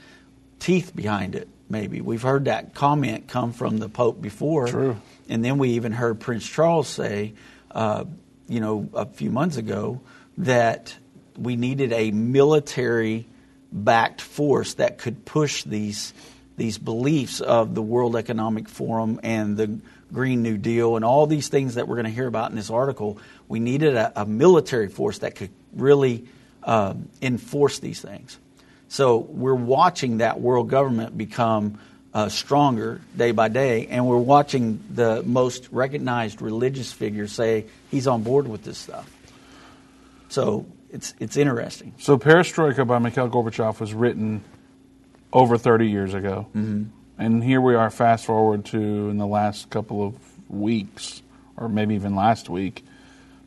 teeth 0.61 0.94
behind 0.94 1.35
it, 1.35 1.49
maybe. 1.68 2.01
We've 2.01 2.22
heard 2.22 2.44
that 2.44 2.72
comment 2.72 3.27
come 3.27 3.53
from 3.53 3.79
the 3.79 3.88
Pope 3.88 4.22
before. 4.22 4.68
True. 4.68 4.96
And 5.29 5.44
then 5.44 5.59
we 5.59 5.70
even 5.70 5.90
heard 5.90 6.20
Prince 6.20 6.46
Charles 6.49 6.87
say, 6.87 7.35
uh, 7.72 8.05
you 8.49 8.61
know, 8.61 8.89
a 8.95 9.07
few 9.07 9.31
months 9.31 9.57
ago, 9.57 10.01
that 10.39 10.97
we 11.37 11.57
needed 11.57 11.93
a 11.93 12.11
military 12.11 13.27
backed 13.73 14.21
force 14.21 14.75
that 14.75 14.99
could 14.99 15.25
push 15.25 15.65
these 15.65 16.15
these 16.57 16.79
beliefs 16.79 17.43
of 17.43 17.75
the 17.75 17.83
World 17.83 18.17
Economic 18.17 18.67
Forum 18.67 19.21
and 19.23 19.59
the 19.59 19.79
Green 20.13 20.43
New 20.43 20.57
Deal 20.57 20.97
and 20.97 21.05
all 21.05 21.27
these 21.27 21.49
things 21.49 21.75
that 21.75 21.87
we're 21.87 21.97
going 21.97 22.07
to 22.07 22.13
hear 22.13 22.27
about 22.27 22.51
in 22.51 22.57
this 22.57 22.71
article, 22.71 23.19
we 23.47 23.61
needed 23.61 23.95
a, 23.95 24.23
a 24.23 24.25
military 24.25 24.89
force 24.89 25.19
that 25.19 25.35
could 25.35 25.51
really 25.75 26.25
um, 26.63 27.11
enforce 27.21 27.79
these 27.79 28.01
things. 28.01 28.39
So 28.89 29.19
we're 29.19 29.55
watching 29.55 30.19
that 30.19 30.41
world 30.41 30.71
government 30.71 31.19
become 31.19 31.79
uh, 32.17 32.31
stronger 32.31 32.99
day 33.15 33.31
by 33.31 33.49
day, 33.49 33.89
and 33.89 34.07
we're 34.07 34.17
watching 34.17 34.83
the 34.91 35.23
most 35.25 35.69
recognized 35.71 36.41
religious 36.41 36.91
figures 36.91 37.31
say 37.31 37.67
he's 37.91 38.07
on 38.07 38.23
board 38.23 38.49
with 38.49 38.65
this 38.65 38.79
stuff. 38.79 39.07
So 40.31 40.65
it's 40.91 41.13
it's 41.21 41.37
interesting. 41.37 41.93
So 41.99 42.17
Perestroika 42.17 42.87
by 42.87 43.01
Mikhail 43.01 43.29
Gorbachev 43.29 43.79
was 43.81 43.93
written 43.93 44.43
over 45.31 45.59
30 45.59 45.91
years 45.91 46.15
ago. 46.15 46.47
Mm-hmm. 46.57 46.85
And 47.19 47.45
here 47.45 47.61
we 47.61 47.75
are, 47.75 47.91
fast 47.91 48.25
forward 48.25 48.65
to 48.67 48.79
in 48.79 49.19
the 49.19 49.27
last 49.27 49.69
couple 49.69 50.03
of 50.03 50.15
weeks, 50.49 51.21
or 51.59 51.69
maybe 51.69 51.97
even 51.97 52.15
last 52.15 52.49
week, 52.49 52.83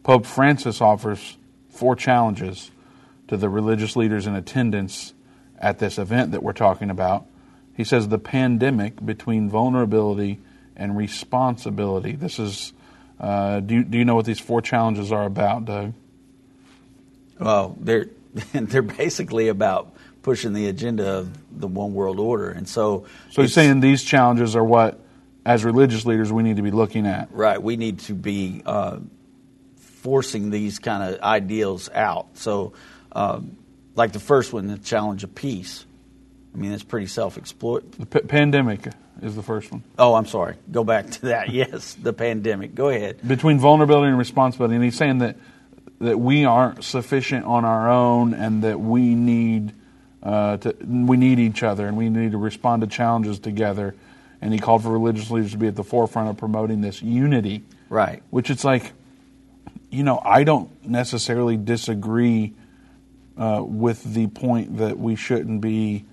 Pope 0.04 0.28
Francis 0.28 0.80
offers 0.80 1.38
four 1.72 1.96
challenges 1.96 2.70
to 3.30 3.38
the 3.38 3.50
religious 3.50 3.96
leaders 3.96 4.28
in 4.28 4.36
attendance 4.36 5.16
at 5.58 5.80
this 5.80 5.98
event 5.98 6.34
that 6.34 6.44
we're 6.44 6.54
talking 6.54 6.92
about. 6.92 7.26
He 7.80 7.86
says 7.86 8.10
the 8.10 8.20
pandemic 8.20 9.06
between 9.06 9.50
vulnerability 9.50 10.42
and 10.76 10.98
responsibility. 10.98 12.12
This 12.12 12.38
is, 12.38 12.74
uh, 13.22 13.62
do, 13.62 13.76
you, 13.76 13.84
do 13.86 13.98
you 13.98 14.04
know 14.04 14.16
what 14.16 14.26
these 14.26 14.38
four 14.38 14.62
challenges 14.62 15.14
are 15.14 15.24
about, 15.24 15.64
Doug? 15.64 15.94
Well, 17.40 17.78
they're, 17.80 18.08
they're 18.52 18.82
basically 18.82 19.48
about 19.48 19.94
pushing 20.24 20.52
the 20.52 20.68
agenda 20.68 21.20
of 21.20 21.32
the 21.58 21.70
one 21.70 21.94
world 21.94 22.20
order. 22.20 22.50
And 22.50 22.68
so, 22.68 23.06
so 23.30 23.44
he's 23.44 23.54
saying 23.54 23.80
these 23.80 24.04
challenges 24.04 24.58
are 24.58 24.66
what, 24.66 25.00
as 25.46 25.64
religious 25.64 26.06
leaders, 26.06 26.34
we 26.34 26.44
need 26.44 26.58
to 26.58 26.64
be 26.64 26.72
looking 26.72 27.08
at. 27.08 27.30
Right. 27.32 27.64
We 27.64 27.78
need 27.78 28.00
to 28.00 28.14
be 28.14 28.62
uh, 28.66 28.98
forcing 29.78 30.50
these 30.50 30.80
kind 30.80 31.14
of 31.16 31.22
ideals 31.22 31.90
out. 31.90 32.28
So, 32.34 32.74
um, 33.14 33.56
like 33.96 34.12
the 34.12 34.20
first 34.20 34.52
one, 34.52 34.68
the 34.68 34.78
challenge 34.78 35.24
of 35.24 35.34
peace. 35.34 35.86
I 36.54 36.58
mean, 36.58 36.72
it's 36.72 36.84
pretty 36.84 37.08
self-exploit. 37.08 37.92
The 37.94 38.06
p- 38.06 38.20
pandemic. 38.28 38.88
is 39.22 39.36
the 39.36 39.44
first 39.44 39.72
one. 39.72 39.84
Oh, 39.98 40.16
I'm 40.16 40.26
sorry. 40.26 40.56
Go 40.72 40.84
back 40.84 41.10
to 41.12 41.22
that. 41.28 41.50
Yes, 41.54 41.94
the 41.96 42.14
pandemic. 42.14 42.74
Go 42.76 42.90
ahead. 42.90 43.20
Between 43.28 43.60
vulnerability 43.60 44.10
and 44.10 44.18
responsibility. 44.18 44.76
And 44.76 44.84
he's 44.84 44.96
saying 44.98 45.20
that, 45.20 45.38
that 46.00 46.18
we 46.20 46.46
aren't 46.46 46.84
sufficient 46.84 47.46
on 47.46 47.66
our 47.66 47.90
own 47.90 48.34
and 48.34 48.64
that 48.64 48.80
we 48.80 49.14
need, 49.16 49.74
uh, 50.24 50.58
to, 50.58 50.76
we 50.86 51.18
need 51.18 51.40
each 51.40 51.64
other 51.64 51.88
and 51.88 51.98
we 51.98 52.10
need 52.10 52.32
to 52.32 52.38
respond 52.38 52.82
to 52.82 52.88
challenges 52.88 53.40
together. 53.40 53.96
And 54.42 54.54
he 54.54 54.60
called 54.60 54.84
for 54.84 54.90
religious 54.90 55.30
leaders 55.30 55.52
to 55.52 55.58
be 55.58 55.68
at 55.68 55.76
the 55.76 55.84
forefront 55.84 56.30
of 56.30 56.38
promoting 56.38 56.82
this 56.82 57.02
unity. 57.02 57.64
Right. 57.90 58.24
Which 58.30 58.50
it's 58.50 58.64
like, 58.64 58.94
you 59.92 60.04
know, 60.04 60.22
I 60.24 60.44
don't 60.46 60.70
necessarily 60.86 61.58
disagree 61.58 62.54
uh, 63.38 63.64
with 63.66 64.04
the 64.14 64.28
point 64.28 64.78
that 64.78 64.98
we 64.98 65.16
shouldn't 65.16 65.62
be 65.62 66.06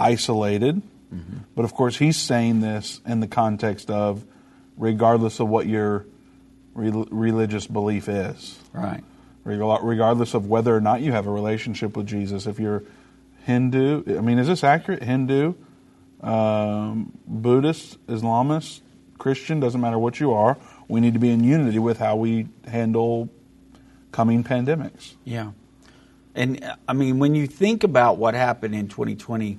isolated. 0.00 0.82
Mm-hmm. 1.14 1.38
But 1.54 1.64
of 1.64 1.74
course, 1.74 1.96
he's 1.96 2.16
saying 2.16 2.60
this 2.60 3.00
in 3.06 3.20
the 3.20 3.28
context 3.28 3.90
of 3.90 4.24
regardless 4.76 5.40
of 5.40 5.48
what 5.48 5.66
your 5.66 6.06
re- 6.74 7.06
religious 7.10 7.66
belief 7.66 8.08
is. 8.08 8.58
Right. 8.72 9.02
Regardless 9.44 10.34
of 10.34 10.46
whether 10.46 10.74
or 10.74 10.80
not 10.80 11.00
you 11.00 11.12
have 11.12 11.26
a 11.26 11.30
relationship 11.30 11.96
with 11.96 12.06
Jesus. 12.06 12.46
If 12.46 12.60
you're 12.60 12.84
Hindu, 13.44 14.18
I 14.18 14.20
mean, 14.20 14.38
is 14.38 14.46
this 14.46 14.62
accurate? 14.62 15.02
Hindu, 15.02 15.54
um, 16.20 17.12
Buddhist, 17.26 18.04
Islamist, 18.06 18.80
Christian, 19.18 19.60
doesn't 19.60 19.80
matter 19.80 19.98
what 19.98 20.20
you 20.20 20.32
are, 20.32 20.58
we 20.88 21.00
need 21.00 21.14
to 21.14 21.20
be 21.20 21.30
in 21.30 21.42
unity 21.42 21.78
with 21.78 21.98
how 21.98 22.16
we 22.16 22.48
handle 22.66 23.28
coming 24.12 24.44
pandemics. 24.44 25.14
Yeah. 25.24 25.52
And 26.34 26.64
I 26.88 26.92
mean, 26.92 27.18
when 27.18 27.34
you 27.34 27.46
think 27.46 27.82
about 27.82 28.18
what 28.18 28.34
happened 28.34 28.74
in 28.74 28.88
2020, 28.88 29.58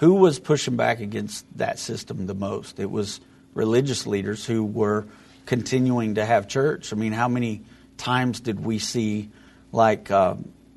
who 0.00 0.14
was 0.14 0.38
pushing 0.38 0.76
back 0.76 1.00
against 1.00 1.46
that 1.58 1.78
system 1.78 2.26
the 2.26 2.34
most? 2.34 2.80
It 2.80 2.90
was 2.90 3.20
religious 3.52 4.06
leaders 4.06 4.44
who 4.46 4.64
were 4.64 5.06
continuing 5.44 6.14
to 6.14 6.24
have 6.24 6.48
church. 6.48 6.92
I 6.92 6.96
mean, 6.96 7.12
how 7.12 7.28
many 7.28 7.62
times 7.98 8.40
did 8.40 8.64
we 8.64 8.78
see, 8.78 9.30
like 9.72 10.10
uh, 10.10 10.36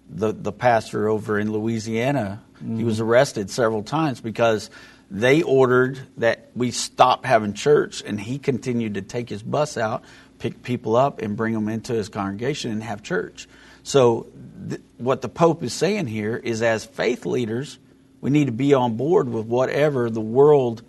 the 0.09 0.33
the 0.33 0.51
pastor 0.51 1.07
over 1.07 1.39
in 1.39 1.53
Louisiana? 1.53 2.43
Mm-hmm. 2.55 2.77
He 2.77 2.83
was 2.83 2.97
mm-hmm. 2.97 3.09
arrested 3.09 3.49
several 3.49 3.81
times 3.81 4.19
because 4.19 4.69
they 5.09 5.41
ordered 5.41 5.99
that 6.17 6.49
we 6.53 6.71
stop 6.71 7.23
having 7.23 7.53
church, 7.53 8.03
and 8.05 8.19
he 8.19 8.39
continued 8.39 8.95
to 8.95 9.01
take 9.01 9.29
his 9.29 9.41
bus 9.41 9.77
out, 9.77 10.03
pick 10.39 10.63
people 10.63 10.97
up, 10.97 11.21
and 11.21 11.37
bring 11.37 11.53
them 11.53 11.69
into 11.69 11.93
his 11.93 12.09
congregation 12.09 12.71
and 12.71 12.83
have 12.83 13.03
church. 13.03 13.47
So, 13.83 14.27
th- 14.67 14.81
what 14.97 15.21
the 15.21 15.29
Pope 15.29 15.63
is 15.63 15.71
saying 15.71 16.07
here 16.07 16.35
is, 16.35 16.61
as 16.61 16.83
faith 16.83 17.25
leaders, 17.25 17.79
we 18.23 18.29
need 18.29 18.45
to 18.45 18.53
be 18.53 18.73
on 18.73 18.95
board 18.95 19.27
with 19.27 19.45
whatever 19.47 20.09
the 20.09 20.21
world 20.21 20.81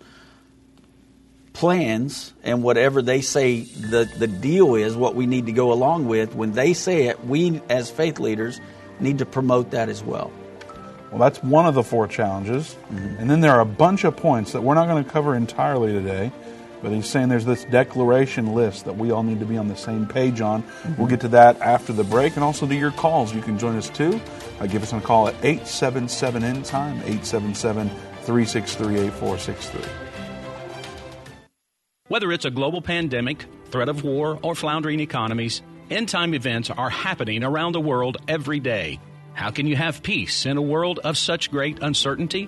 plans 1.51 2.33
and 2.43 2.63
whatever 2.63 3.01
they 3.01 3.19
say 3.19 3.63
the, 3.63 4.09
the 4.17 4.27
deal 4.27 4.75
is, 4.75 4.95
what 4.95 5.15
we 5.15 5.25
need 5.25 5.47
to 5.47 5.51
go 5.51 5.73
along 5.73 6.07
with. 6.07 6.33
When 6.33 6.53
they 6.53 6.71
say 6.71 7.07
it, 7.07 7.25
we 7.25 7.61
as 7.69 7.91
faith 7.91 8.21
leaders 8.21 8.61
need 9.01 9.17
to 9.17 9.25
promote 9.25 9.71
that 9.71 9.89
as 9.89 10.01
well. 10.01 10.31
Well, 11.11 11.19
that's 11.19 11.43
one 11.43 11.65
of 11.65 11.75
the 11.75 11.83
four 11.83 12.07
challenges. 12.07 12.77
Mm-hmm. 12.89 13.17
And 13.19 13.29
then 13.29 13.41
there 13.41 13.51
are 13.51 13.59
a 13.59 13.65
bunch 13.65 14.05
of 14.05 14.15
points 14.15 14.53
that 14.53 14.63
we're 14.63 14.75
not 14.75 14.87
going 14.87 15.03
to 15.03 15.09
cover 15.09 15.35
entirely 15.35 15.91
today. 15.91 16.31
But 16.85 16.93
he's 16.93 17.09
saying 17.09 17.29
there's 17.29 17.45
this 17.45 17.63
declaration 17.63 18.53
list 18.53 18.85
that 18.85 18.95
we 18.95 19.09
all 19.09 19.23
need 19.23 19.39
to 19.39 19.45
be 19.47 19.57
on 19.57 19.69
the 19.69 19.75
same 19.75 20.05
page 20.05 20.39
on. 20.39 20.61
Mm-hmm. 20.61 20.97
We'll 20.97 21.07
get 21.07 21.21
to 21.21 21.27
that 21.29 21.59
after 21.59 21.91
the 21.91 22.03
break 22.03 22.35
and 22.35 22.43
also 22.43 22.67
to 22.67 22.75
your 22.75 22.91
calls. 22.91 23.33
You 23.33 23.41
can 23.41 23.57
join 23.57 23.75
us 23.75 23.89
too. 23.89 24.21
Uh, 24.59 24.67
give 24.67 24.83
us 24.83 24.93
a 24.93 25.01
call 25.01 25.27
at 25.27 25.33
877 25.43 26.43
End 26.43 26.63
Time, 26.63 26.97
877 26.97 27.89
363 27.89 28.99
8463. 28.99 29.81
Whether 32.07 32.31
it's 32.31 32.45
a 32.45 32.51
global 32.51 32.83
pandemic, 32.83 33.45
threat 33.71 33.89
of 33.89 34.03
war, 34.03 34.37
or 34.43 34.53
floundering 34.53 34.99
economies, 34.99 35.63
end 35.89 36.07
time 36.07 36.35
events 36.35 36.69
are 36.69 36.91
happening 36.91 37.43
around 37.43 37.71
the 37.71 37.81
world 37.81 38.17
every 38.27 38.59
day. 38.59 38.99
How 39.33 39.49
can 39.49 39.65
you 39.65 39.75
have 39.75 40.03
peace 40.03 40.45
in 40.45 40.57
a 40.57 40.61
world 40.61 40.99
of 40.99 41.17
such 41.17 41.49
great 41.49 41.79
uncertainty? 41.81 42.47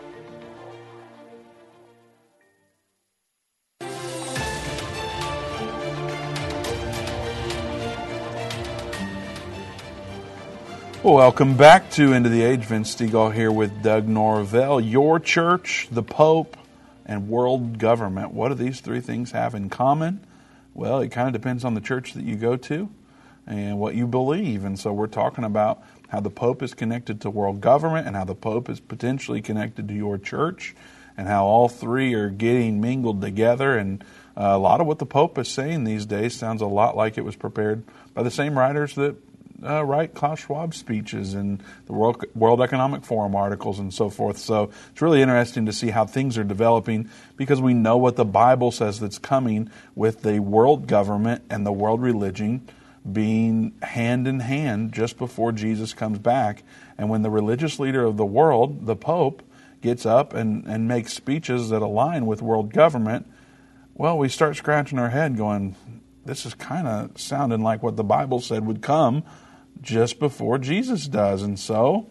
Well, 11.03 11.15
welcome 11.15 11.57
back 11.57 11.89
to 11.93 12.13
End 12.13 12.27
of 12.27 12.31
the 12.31 12.43
Age. 12.43 12.63
Vince 12.63 12.93
Stegall 12.95 13.33
here 13.33 13.51
with 13.51 13.81
Doug 13.81 14.07
Norvell. 14.07 14.79
Your 14.79 15.19
church, 15.19 15.87
the 15.89 16.03
Pope, 16.03 16.55
and 17.07 17.27
world 17.27 17.79
government. 17.79 18.33
What 18.33 18.49
do 18.49 18.53
these 18.53 18.81
three 18.81 18.99
things 18.99 19.31
have 19.31 19.55
in 19.55 19.71
common? 19.71 20.23
Well, 20.75 20.99
it 20.99 21.09
kind 21.09 21.25
of 21.25 21.33
depends 21.33 21.65
on 21.65 21.73
the 21.73 21.81
church 21.81 22.13
that 22.13 22.23
you 22.23 22.35
go 22.35 22.55
to 22.55 22.87
and 23.47 23.79
what 23.79 23.95
you 23.95 24.05
believe. 24.05 24.63
And 24.63 24.77
so 24.77 24.93
we're 24.93 25.07
talking 25.07 25.43
about 25.43 25.81
how 26.09 26.19
the 26.19 26.29
Pope 26.29 26.61
is 26.61 26.75
connected 26.75 27.21
to 27.21 27.31
world 27.31 27.61
government 27.61 28.05
and 28.05 28.15
how 28.15 28.25
the 28.25 28.35
Pope 28.35 28.69
is 28.69 28.79
potentially 28.79 29.41
connected 29.41 29.87
to 29.87 29.95
your 29.95 30.19
church 30.19 30.75
and 31.17 31.27
how 31.27 31.45
all 31.45 31.67
three 31.67 32.13
are 32.13 32.29
getting 32.29 32.79
mingled 32.79 33.21
together. 33.21 33.75
And 33.75 34.03
uh, 34.37 34.51
a 34.53 34.59
lot 34.59 34.79
of 34.79 34.85
what 34.85 34.99
the 34.99 35.07
Pope 35.07 35.39
is 35.39 35.47
saying 35.47 35.83
these 35.83 36.05
days 36.05 36.35
sounds 36.35 36.61
a 36.61 36.67
lot 36.67 36.95
like 36.95 37.17
it 37.17 37.25
was 37.25 37.35
prepared 37.35 37.83
by 38.13 38.21
the 38.21 38.29
same 38.29 38.55
writers 38.55 38.93
that 38.93 39.15
uh, 39.63 39.83
write 39.83 40.13
Klaus 40.13 40.39
Schwab 40.39 40.73
speeches 40.73 41.33
and 41.33 41.61
the 41.85 41.93
World, 41.93 42.23
World 42.35 42.61
Economic 42.61 43.03
Forum 43.03 43.35
articles 43.35 43.79
and 43.79 43.93
so 43.93 44.09
forth. 44.09 44.37
So 44.37 44.71
it's 44.91 45.01
really 45.01 45.21
interesting 45.21 45.65
to 45.67 45.73
see 45.73 45.89
how 45.89 46.05
things 46.05 46.37
are 46.37 46.43
developing 46.43 47.09
because 47.37 47.61
we 47.61 47.73
know 47.73 47.97
what 47.97 48.15
the 48.15 48.25
Bible 48.25 48.71
says 48.71 48.99
that's 48.99 49.17
coming 49.17 49.69
with 49.95 50.21
the 50.21 50.39
world 50.39 50.87
government 50.87 51.43
and 51.49 51.65
the 51.65 51.71
world 51.71 52.01
religion 52.01 52.67
being 53.09 53.73
hand 53.81 54.27
in 54.27 54.39
hand 54.39 54.93
just 54.93 55.17
before 55.17 55.51
Jesus 55.51 55.93
comes 55.93 56.19
back. 56.19 56.63
And 56.97 57.09
when 57.09 57.21
the 57.23 57.31
religious 57.31 57.79
leader 57.79 58.03
of 58.03 58.17
the 58.17 58.25
world, 58.25 58.85
the 58.85 58.95
Pope, 58.95 59.41
gets 59.81 60.05
up 60.05 60.33
and, 60.33 60.65
and 60.65 60.87
makes 60.87 61.13
speeches 61.13 61.69
that 61.69 61.81
align 61.81 62.27
with 62.27 62.41
world 62.41 62.71
government, 62.71 63.25
well, 63.95 64.17
we 64.17 64.29
start 64.29 64.55
scratching 64.55 64.99
our 64.99 65.09
head 65.09 65.35
going, 65.35 65.75
this 66.25 66.45
is 66.45 66.53
kind 66.53 66.87
of 66.87 67.19
sounding 67.19 67.61
like 67.61 67.81
what 67.81 67.95
the 67.95 68.03
Bible 68.03 68.39
said 68.39 68.65
would 68.65 68.81
come 68.81 69.23
just 69.81 70.19
before 70.19 70.57
Jesus 70.57 71.07
does. 71.07 71.41
And 71.43 71.59
so, 71.59 72.07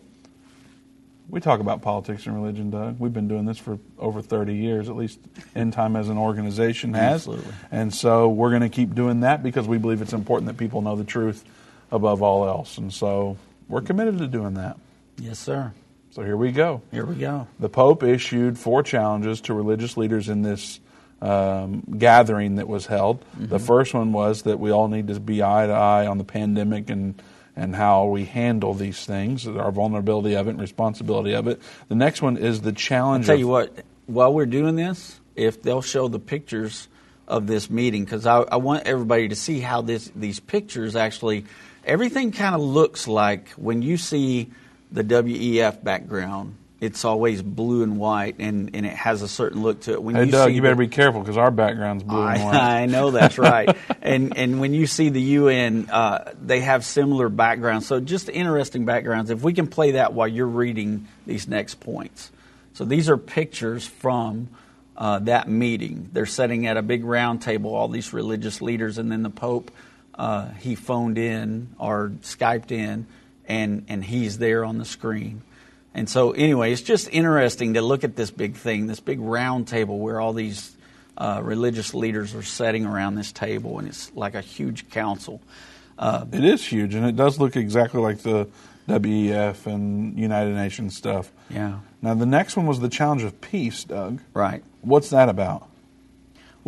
We 1.29 1.39
talk 1.41 1.61
about 1.61 1.81
politics 1.81 2.27
and 2.27 2.35
religion, 2.35 2.71
Doug. 2.71 2.99
We've 2.99 3.13
been 3.13 3.29
doing 3.29 3.45
this 3.45 3.57
for 3.59 3.79
over 4.01 4.21
30 4.21 4.53
years, 4.55 4.89
at 4.89 4.97
least 4.97 5.21
End 5.55 5.73
Time 5.73 5.95
as 5.95 6.09
an 6.09 6.19
organization 6.19 6.93
has. 6.95 7.29
Absolutely. 7.29 7.53
And 7.71 7.95
so 7.95 8.29
we're 8.29 8.51
going 8.51 8.63
to 8.63 8.69
keep 8.69 8.97
doing 8.97 9.21
that 9.21 9.41
because 9.41 9.69
we 9.69 9.79
believe 9.79 10.03
it's 10.03 10.13
important 10.13 10.49
that 10.49 10.57
people 10.57 10.83
know 10.83 10.97
the 10.97 11.05
truth 11.05 11.45
above 11.93 12.21
all 12.21 12.49
else. 12.49 12.79
And 12.79 12.93
so 12.93 13.37
we're 13.69 13.81
committed 13.81 14.19
to 14.19 14.27
doing 14.27 14.55
that. 14.55 14.77
Yes, 15.19 15.39
sir. 15.39 15.73
So 16.11 16.25
here 16.25 16.37
we 16.37 16.51
go. 16.51 16.83
Here 16.91 17.07
we 17.07 17.15
go. 17.15 17.47
The 17.61 17.69
Pope 17.69 18.03
issued 18.03 18.59
four 18.59 18.83
challenges 18.83 19.41
to 19.43 19.55
religious 19.55 19.97
leaders 19.97 20.29
in 20.29 20.43
this 20.43 20.81
um, 21.23 21.83
gathering 21.97 22.57
that 22.57 22.67
was 22.67 22.87
held. 22.87 23.25
The 23.39 23.61
first 23.61 23.95
one 23.95 24.13
was 24.13 24.43
that 24.43 24.59
we 24.59 24.73
all 24.73 24.89
need 24.89 25.07
to 25.07 25.21
be 25.21 25.45
eye 25.45 25.69
to 25.69 25.73
eye 25.73 26.09
on 26.09 26.19
the 26.19 26.25
pandemic 26.25 26.91
and 26.91 27.23
and 27.61 27.77
how 27.77 28.07
we 28.07 28.25
handle 28.25 28.73
these 28.73 29.05
things, 29.05 29.47
our 29.47 29.71
vulnerability 29.71 30.35
of 30.35 30.49
it, 30.49 30.53
and 30.53 30.61
responsibility 30.61 31.35
of 31.35 31.47
it. 31.47 31.61
The 31.89 31.95
next 31.95 32.23
one 32.23 32.39
is 32.39 32.63
the 32.63 32.73
challenge. 32.73 33.25
I'll 33.27 33.35
tell 33.35 33.39
you 33.39 33.49
what, 33.49 33.85
while 34.07 34.33
we're 34.33 34.47
doing 34.47 34.77
this, 34.77 35.21
if 35.37 35.61
they'll 35.61 35.83
show 35.83 36.09
the 36.09 36.19
pictures 36.19 36.89
of 37.29 37.47
this 37.47 37.69
meeting, 37.69 38.05
because 38.05 38.25
I, 38.25 38.39
I 38.39 38.57
want 38.57 38.87
everybody 38.87 39.29
to 39.29 39.37
see 39.37 39.61
how 39.61 39.83
this 39.83 40.11
these 40.17 40.41
pictures 40.41 40.97
actually, 40.97 41.45
everything 41.85 42.33
kind 42.33 42.55
of 42.55 42.63
looks 42.63 43.07
like 43.07 43.51
when 43.51 43.83
you 43.83 43.99
see 43.99 44.51
the 44.91 45.05
WEF 45.05 45.85
background. 45.85 46.57
It's 46.81 47.05
always 47.05 47.43
blue 47.43 47.83
and 47.83 47.99
white, 47.99 48.37
and, 48.39 48.71
and 48.75 48.87
it 48.87 48.95
has 48.95 49.21
a 49.21 49.29
certain 49.29 49.63
look 49.63 49.83
to 49.83 49.93
it. 49.93 50.03
When 50.03 50.15
Hey, 50.15 50.25
you 50.25 50.31
Doug, 50.33 50.53
you 50.55 50.63
better 50.63 50.75
the- 50.77 50.87
be 50.87 50.89
careful 50.89 51.21
because 51.21 51.37
our 51.37 51.51
background's 51.51 52.03
blue 52.05 52.23
and 52.27 52.43
white. 52.45 52.55
I, 52.55 52.83
I 52.83 52.87
know 52.87 53.11
that's 53.11 53.37
right. 53.39 53.77
and 54.01 54.35
and 54.39 54.61
when 54.61 54.73
you 54.73 54.87
see 54.87 55.11
the 55.11 55.21
UN, 55.21 55.91
uh, 55.91 56.33
they 56.43 56.61
have 56.61 56.85
similar 56.85 57.29
backgrounds. 57.29 57.87
So 57.87 58.01
just 58.01 58.31
interesting 58.31 58.87
backgrounds. 58.87 59.31
If 59.31 59.43
we 59.43 59.53
can 59.53 59.67
play 59.67 59.91
that 59.93 60.15
while 60.15 60.27
you're 60.29 60.47
reading 60.47 61.07
these 61.27 61.47
next 61.47 61.81
points. 61.81 62.31
So 62.73 62.87
these 62.87 63.11
are 63.11 63.19
pictures 63.19 63.87
from 63.87 64.49
uh, 64.97 65.19
that 65.21 65.49
meeting. 65.51 66.09
They're 66.15 66.25
sitting 66.25 66.67
at 66.67 66.79
a 66.79 66.83
big 66.83 67.05
round 67.05 67.43
table, 67.43 67.75
all 67.75 67.89
these 67.89 68.13
religious 68.15 68.63
leaders, 68.63 68.97
and 68.97 69.13
then 69.13 69.23
the 69.23 69.29
Pope. 69.31 69.71
Uh, 70.15 70.49
he 70.53 70.77
phoned 70.77 71.19
in 71.19 71.75
or 71.79 72.13
Skyped 72.23 72.73
in, 72.73 73.07
and 73.47 73.85
and 73.89 74.03
he's 74.03 74.39
there 74.39 74.65
on 74.65 74.79
the 74.79 74.85
screen. 74.87 75.43
And 75.95 76.09
so, 76.09 76.31
anyway, 76.33 76.73
it's 76.73 76.83
just 76.83 77.09
interesting 77.11 77.75
to 77.75 77.83
look 77.83 78.05
at 78.05 78.15
this 78.17 78.31
big 78.31 78.55
thing, 78.57 78.87
this 78.87 79.01
big 79.01 79.19
round 79.21 79.67
table 79.67 79.99
where 79.99 80.21
all 80.21 80.33
these 80.33 80.77
uh, 81.19 81.41
religious 81.43 81.95
leaders 81.95 82.35
are 82.35 82.43
sitting 82.43 82.87
around 82.87 83.17
this 83.17 83.33
table, 83.33 83.79
and 83.79 83.89
it's 83.89 84.13
like 84.15 84.35
a 84.35 84.41
huge 84.41 84.89
council. 84.91 85.41
Uh, 85.99 86.25
It 86.33 86.45
is 86.45 86.65
huge, 86.65 86.95
and 86.95 87.05
it 87.05 87.17
does 87.17 87.39
look 87.39 87.57
exactly 87.57 88.01
like 88.01 88.19
the 88.21 88.47
WEF 88.89 89.67
and 89.67 90.19
United 90.19 90.55
Nations 90.55 90.97
stuff. 90.97 91.31
Yeah. 91.51 91.81
Now, 92.03 92.15
the 92.15 92.27
next 92.27 92.57
one 92.57 92.67
was 92.67 92.81
the 92.81 92.89
challenge 92.89 93.23
of 93.23 93.41
peace, 93.41 93.85
Doug. 93.85 94.21
right. 94.33 94.63
What's 94.83 95.11
that 95.11 95.29
about? 95.29 95.69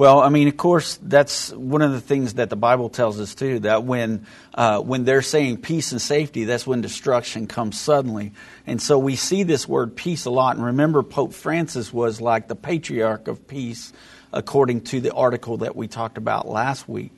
Well, 0.03 0.19
I 0.19 0.31
mean, 0.31 0.49
of 0.49 0.57
course, 0.57 0.99
that's 1.01 1.53
one 1.53 1.81
of 1.81 1.93
the 1.93 2.01
things 2.01 2.35
that 2.35 2.51
the 2.51 2.57
Bible 2.57 2.88
tells 2.88 3.21
us 3.21 3.37
too. 3.37 3.61
That 3.61 3.85
when 3.85 4.27
uh, 4.53 4.81
when 4.81 5.05
they're 5.05 5.23
saying 5.23 5.59
peace 5.59 5.93
and 5.93 6.03
safety, 6.03 6.43
that's 6.43 6.67
when 6.67 6.81
destruction 6.81 7.47
comes 7.47 7.79
suddenly. 7.79 8.33
And 8.67 8.83
so 8.83 8.99
we 8.99 9.15
see 9.15 9.45
this 9.45 9.69
word 9.69 9.95
peace 9.95 10.25
a 10.25 10.31
lot. 10.33 10.57
And 10.57 10.67
remember, 10.67 11.05
Pope 11.05 11.33
Francis 11.35 11.93
was 11.93 12.21
like 12.21 12.49
the 12.49 12.57
patriarch 12.57 13.29
of 13.29 13.47
peace, 13.47 13.93
according 14.33 14.81
to 14.87 15.01
the 15.01 15.12
article 15.12 15.59
that 15.59 15.77
we 15.77 15.87
talked 15.87 16.19
about 16.19 16.49
last 16.49 16.88
week. 16.88 17.12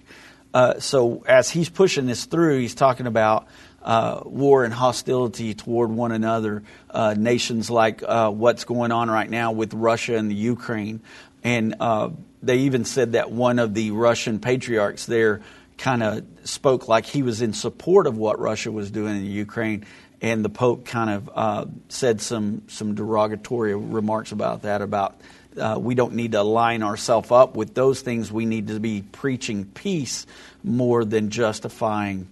Uh, 0.52 0.78
so 0.78 1.24
as 1.26 1.48
he's 1.48 1.70
pushing 1.70 2.04
this 2.04 2.26
through, 2.26 2.58
he's 2.58 2.74
talking 2.74 3.06
about 3.06 3.48
uh, 3.82 4.20
war 4.26 4.62
and 4.62 4.74
hostility 4.74 5.54
toward 5.54 5.90
one 5.90 6.12
another. 6.12 6.62
Uh, 6.90 7.14
nations 7.16 7.70
like 7.70 8.02
uh, 8.02 8.30
what's 8.30 8.64
going 8.64 8.92
on 8.92 9.10
right 9.10 9.30
now 9.30 9.52
with 9.52 9.72
Russia 9.72 10.18
and 10.18 10.30
the 10.30 10.34
Ukraine, 10.34 11.00
and 11.42 11.76
uh, 11.80 12.10
they 12.46 12.58
even 12.58 12.84
said 12.84 13.12
that 13.12 13.30
one 13.30 13.58
of 13.58 13.74
the 13.74 13.90
Russian 13.90 14.38
patriarchs 14.38 15.06
there 15.06 15.40
kind 15.78 16.02
of 16.02 16.24
spoke 16.44 16.88
like 16.88 17.06
he 17.06 17.22
was 17.22 17.42
in 17.42 17.52
support 17.52 18.06
of 18.06 18.16
what 18.16 18.38
Russia 18.38 18.70
was 18.70 18.90
doing 18.90 19.16
in 19.16 19.26
Ukraine. 19.26 19.84
And 20.20 20.44
the 20.44 20.48
Pope 20.48 20.86
kind 20.86 21.10
of 21.10 21.30
uh, 21.34 21.64
said 21.88 22.20
some 22.20 22.62
some 22.68 22.94
derogatory 22.94 23.74
remarks 23.74 24.32
about 24.32 24.62
that 24.62 24.80
about 24.80 25.16
uh, 25.58 25.76
we 25.78 25.94
don't 25.94 26.14
need 26.14 26.32
to 26.32 26.42
line 26.42 26.82
ourselves 26.82 27.30
up 27.30 27.56
with 27.56 27.74
those 27.74 28.00
things. 28.00 28.32
We 28.32 28.46
need 28.46 28.68
to 28.68 28.80
be 28.80 29.02
preaching 29.02 29.66
peace 29.66 30.26
more 30.62 31.04
than 31.04 31.30
justifying 31.30 32.28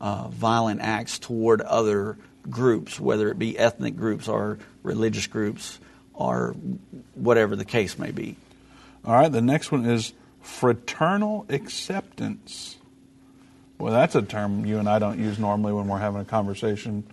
uh, 0.00 0.28
violent 0.28 0.80
acts 0.80 1.18
toward 1.18 1.60
other 1.60 2.16
groups, 2.48 2.98
whether 2.98 3.30
it 3.30 3.38
be 3.38 3.58
ethnic 3.58 3.96
groups 3.96 4.28
or 4.28 4.58
religious 4.82 5.26
groups 5.26 5.78
or 6.14 6.54
whatever 7.14 7.56
the 7.56 7.64
case 7.64 7.98
may 7.98 8.10
be. 8.10 8.36
All 9.04 9.14
right, 9.14 9.30
the 9.30 9.42
next 9.42 9.70
one 9.70 9.84
is 9.84 10.12
fraternal 10.40 11.46
acceptance. 11.48 12.76
Well, 13.78 13.92
that's 13.92 14.14
a 14.14 14.22
term 14.22 14.64
you 14.64 14.78
and 14.78 14.88
I 14.88 14.98
don't 14.98 15.18
use 15.18 15.38
normally 15.38 15.72
when 15.72 15.88
we're 15.88 15.98
having 15.98 16.20
a 16.20 16.24
conversation 16.24 17.04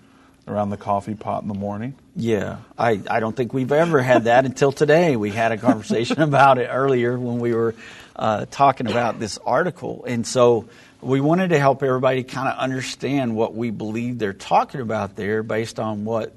around 0.47 0.69
the 0.69 0.77
coffee 0.77 1.15
pot 1.15 1.41
in 1.41 1.47
the 1.47 1.53
morning. 1.53 1.95
Yeah, 2.15 2.57
I, 2.77 3.01
I 3.09 3.19
don't 3.19 3.35
think 3.35 3.53
we've 3.53 3.71
ever 3.71 4.01
had 4.01 4.25
that 4.25 4.45
until 4.45 4.71
today. 4.71 5.15
We 5.15 5.31
had 5.31 5.51
a 5.51 5.57
conversation 5.57 6.21
about 6.21 6.57
it 6.57 6.67
earlier 6.67 7.17
when 7.17 7.39
we 7.39 7.53
were 7.53 7.75
uh, 8.15 8.45
talking 8.49 8.87
about 8.87 9.19
this 9.19 9.37
article. 9.39 10.05
And 10.07 10.25
so 10.25 10.67
we 11.01 11.19
wanted 11.19 11.49
to 11.49 11.59
help 11.59 11.83
everybody 11.83 12.23
kind 12.23 12.47
of 12.47 12.57
understand 12.57 13.35
what 13.35 13.55
we 13.55 13.71
believe 13.71 14.19
they're 14.19 14.33
talking 14.33 14.81
about 14.81 15.15
there 15.15 15.43
based 15.43 15.79
on 15.79 16.05
what 16.05 16.33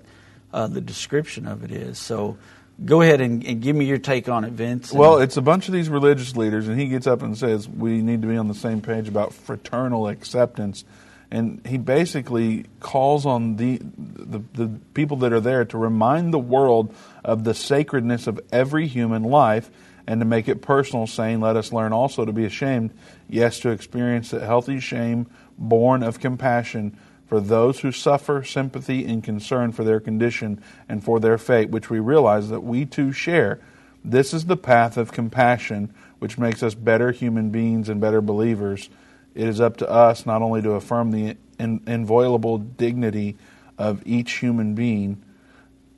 uh, 0.53 0.67
the 0.67 0.81
description 0.81 1.47
of 1.47 1.65
it 1.65 1.71
is. 1.71 1.99
So 1.99 2.39
go 2.83 3.03
ahead 3.03 3.21
and, 3.21 3.45
and 3.45 3.61
give 3.61 3.77
me 3.77 3.85
your 3.85 3.99
take 3.99 4.29
on 4.29 4.45
it, 4.45 4.53
Vince. 4.53 4.93
Well, 4.93 5.19
it's 5.19 5.37
a 5.37 5.43
bunch 5.43 5.69
of 5.69 5.75
these 5.75 5.89
religious 5.89 6.37
leaders, 6.37 6.69
and 6.69 6.79
he 6.79 6.89
gets 6.89 7.07
up 7.07 7.23
and 7.23 7.37
says 7.37 7.69
we 7.69 8.03
need 8.03 8.23
to 8.23 8.29
be 8.29 8.37
on 8.37 8.49
the 8.49 8.55
same 8.55 8.81
page 8.81 9.09
about 9.09 9.33
fraternal 9.33 10.09
acceptance. 10.09 10.85
And 11.31 11.67
he 11.67 11.79
basically 11.79 12.67
calls 12.81 13.27
on 13.27 13.57
the, 13.57 13.81
the 13.83 14.43
the 14.53 14.81
people 14.93 15.17
that 15.19 15.33
are 15.33 15.41
there 15.41 15.65
to 15.65 15.79
remind 15.79 16.33
the 16.33 16.39
world 16.39 16.95
of 17.25 17.45
the 17.45 17.55
sacredness 17.55 18.27
of 18.27 18.41
every 18.53 18.87
human 18.87 19.25
life, 19.25 19.71
and 20.07 20.21
to 20.21 20.27
make 20.27 20.49
it 20.49 20.63
personal, 20.63 21.07
saying, 21.07 21.41
"Let 21.41 21.57
us 21.57 21.73
learn 21.73 21.93
also 21.93 22.25
to 22.25 22.33
be 22.33 22.45
ashamed, 22.45 22.93
yes, 23.29 23.59
to 23.61 23.71
experience 23.71 24.31
that 24.31 24.43
healthy 24.43 24.79
shame 24.79 25.27
born 25.59 26.03
of 26.03 26.21
compassion." 26.21 26.97
For 27.27 27.41
those 27.41 27.81
who 27.81 27.91
suffer 27.91 28.45
sympathy 28.45 29.05
and 29.05 29.25
concern 29.25 29.73
for 29.73 29.83
their 29.83 30.01
condition 30.01 30.63
and 30.89 31.03
for 31.03 31.21
their 31.21 31.39
fate, 31.39 31.71
which 31.71 31.91
we 31.91 31.99
realize 31.99 32.51
that 32.51 32.61
we 32.61 32.85
too 32.85 33.13
share, 33.13 33.61
this 34.05 34.35
is 34.35 34.45
the 34.45 34.57
path 34.57 34.97
of 34.97 35.13
compassion, 35.13 35.95
which 36.19 36.37
makes 36.37 36.63
us 36.63 36.75
better 36.75 37.11
human 37.11 37.51
beings 37.51 37.89
and 37.89 38.01
better 38.01 38.21
believers. 38.21 38.91
It 39.35 39.49
is 39.49 39.61
up 39.61 39.79
to 39.79 39.89
us 39.89 40.27
not 40.27 40.43
only 40.43 40.61
to 40.63 40.73
affirm 40.73 41.11
the 41.11 41.37
in, 41.59 41.81
inviolable 41.87 42.59
dignity 42.59 43.37
of 43.79 44.03
each 44.05 44.33
human 44.33 44.75
being, 44.75 45.23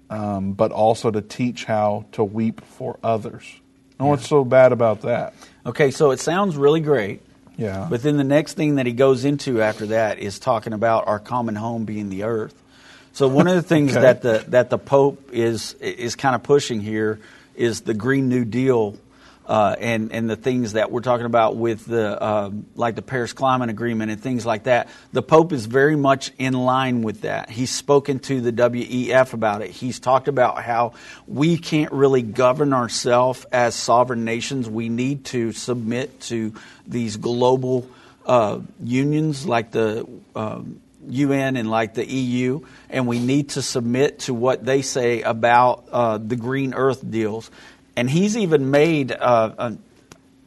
um, 0.08 0.52
but 0.52 0.70
also 0.70 1.10
to 1.10 1.20
teach 1.20 1.64
how 1.64 2.06
to 2.12 2.22
weep 2.22 2.64
for 2.64 2.98
others. 3.02 3.44
And 3.98 4.08
what's 4.08 4.28
so 4.28 4.44
bad 4.44 4.72
about 4.72 5.02
that? 5.02 5.34
Okay, 5.64 5.90
so 5.90 6.10
it 6.10 6.20
sounds 6.20 6.56
really 6.56 6.80
great. 6.80 7.22
Yeah. 7.56 7.86
But 7.88 8.02
then 8.02 8.16
the 8.16 8.24
next 8.24 8.54
thing 8.54 8.74
that 8.76 8.86
he 8.86 8.92
goes 8.92 9.24
into 9.24 9.62
after 9.62 9.86
that 9.86 10.18
is 10.18 10.38
talking 10.38 10.72
about 10.72 11.06
our 11.08 11.18
common 11.18 11.54
home 11.54 11.84
being 11.84 12.08
the 12.10 12.24
earth. 12.24 12.54
So 13.12 13.28
one 13.28 13.46
of 13.48 13.54
the 13.54 13.62
things 13.74 13.92
Okay. 13.92 14.00
that 14.02 14.22
the 14.22 14.44
that 14.48 14.70
the 14.70 14.78
Pope 14.78 15.30
is 15.32 15.74
is 15.74 16.16
kind 16.16 16.34
of 16.34 16.42
pushing 16.42 16.80
here 16.80 17.18
is 17.54 17.80
the 17.82 17.94
Green 17.94 18.28
New 18.28 18.44
Deal. 18.44 18.96
Uh, 19.46 19.76
and 19.78 20.12
and 20.12 20.28
the 20.28 20.34
things 20.34 20.72
that 20.72 20.90
we're 20.90 21.00
talking 21.00 21.24
about 21.24 21.56
with 21.56 21.86
the 21.86 22.24
um, 22.24 22.66
like 22.74 22.96
the 22.96 23.02
Paris 23.02 23.32
Climate 23.32 23.70
Agreement 23.70 24.10
and 24.10 24.20
things 24.20 24.44
like 24.44 24.64
that, 24.64 24.88
the 25.12 25.22
Pope 25.22 25.52
is 25.52 25.66
very 25.66 25.94
much 25.94 26.32
in 26.36 26.52
line 26.52 27.02
with 27.02 27.20
that. 27.20 27.48
He's 27.48 27.70
spoken 27.70 28.18
to 28.20 28.40
the 28.40 28.52
WEF 28.52 29.34
about 29.34 29.62
it. 29.62 29.70
He's 29.70 30.00
talked 30.00 30.26
about 30.26 30.62
how 30.62 30.94
we 31.28 31.58
can't 31.58 31.92
really 31.92 32.22
govern 32.22 32.72
ourselves 32.72 33.44
as 33.52 33.76
sovereign 33.76 34.24
nations. 34.24 34.68
We 34.68 34.88
need 34.88 35.26
to 35.26 35.52
submit 35.52 36.20
to 36.22 36.52
these 36.84 37.16
global 37.16 37.88
uh, 38.26 38.58
unions 38.82 39.46
like 39.46 39.70
the 39.70 40.08
um, 40.34 40.80
UN 41.08 41.56
and 41.56 41.70
like 41.70 41.94
the 41.94 42.04
EU, 42.04 42.60
and 42.90 43.06
we 43.06 43.18
need 43.18 43.50
to 43.50 43.62
submit 43.62 44.20
to 44.20 44.34
what 44.34 44.64
they 44.64 44.82
say 44.82 45.22
about 45.22 45.84
uh, 45.92 46.18
the 46.18 46.36
green 46.36 46.74
earth 46.74 47.08
deals. 47.08 47.50
And 47.96 48.08
he's 48.10 48.36
even 48.36 48.70
made 48.70 49.10
uh, 49.10 49.52
a, 49.58 49.78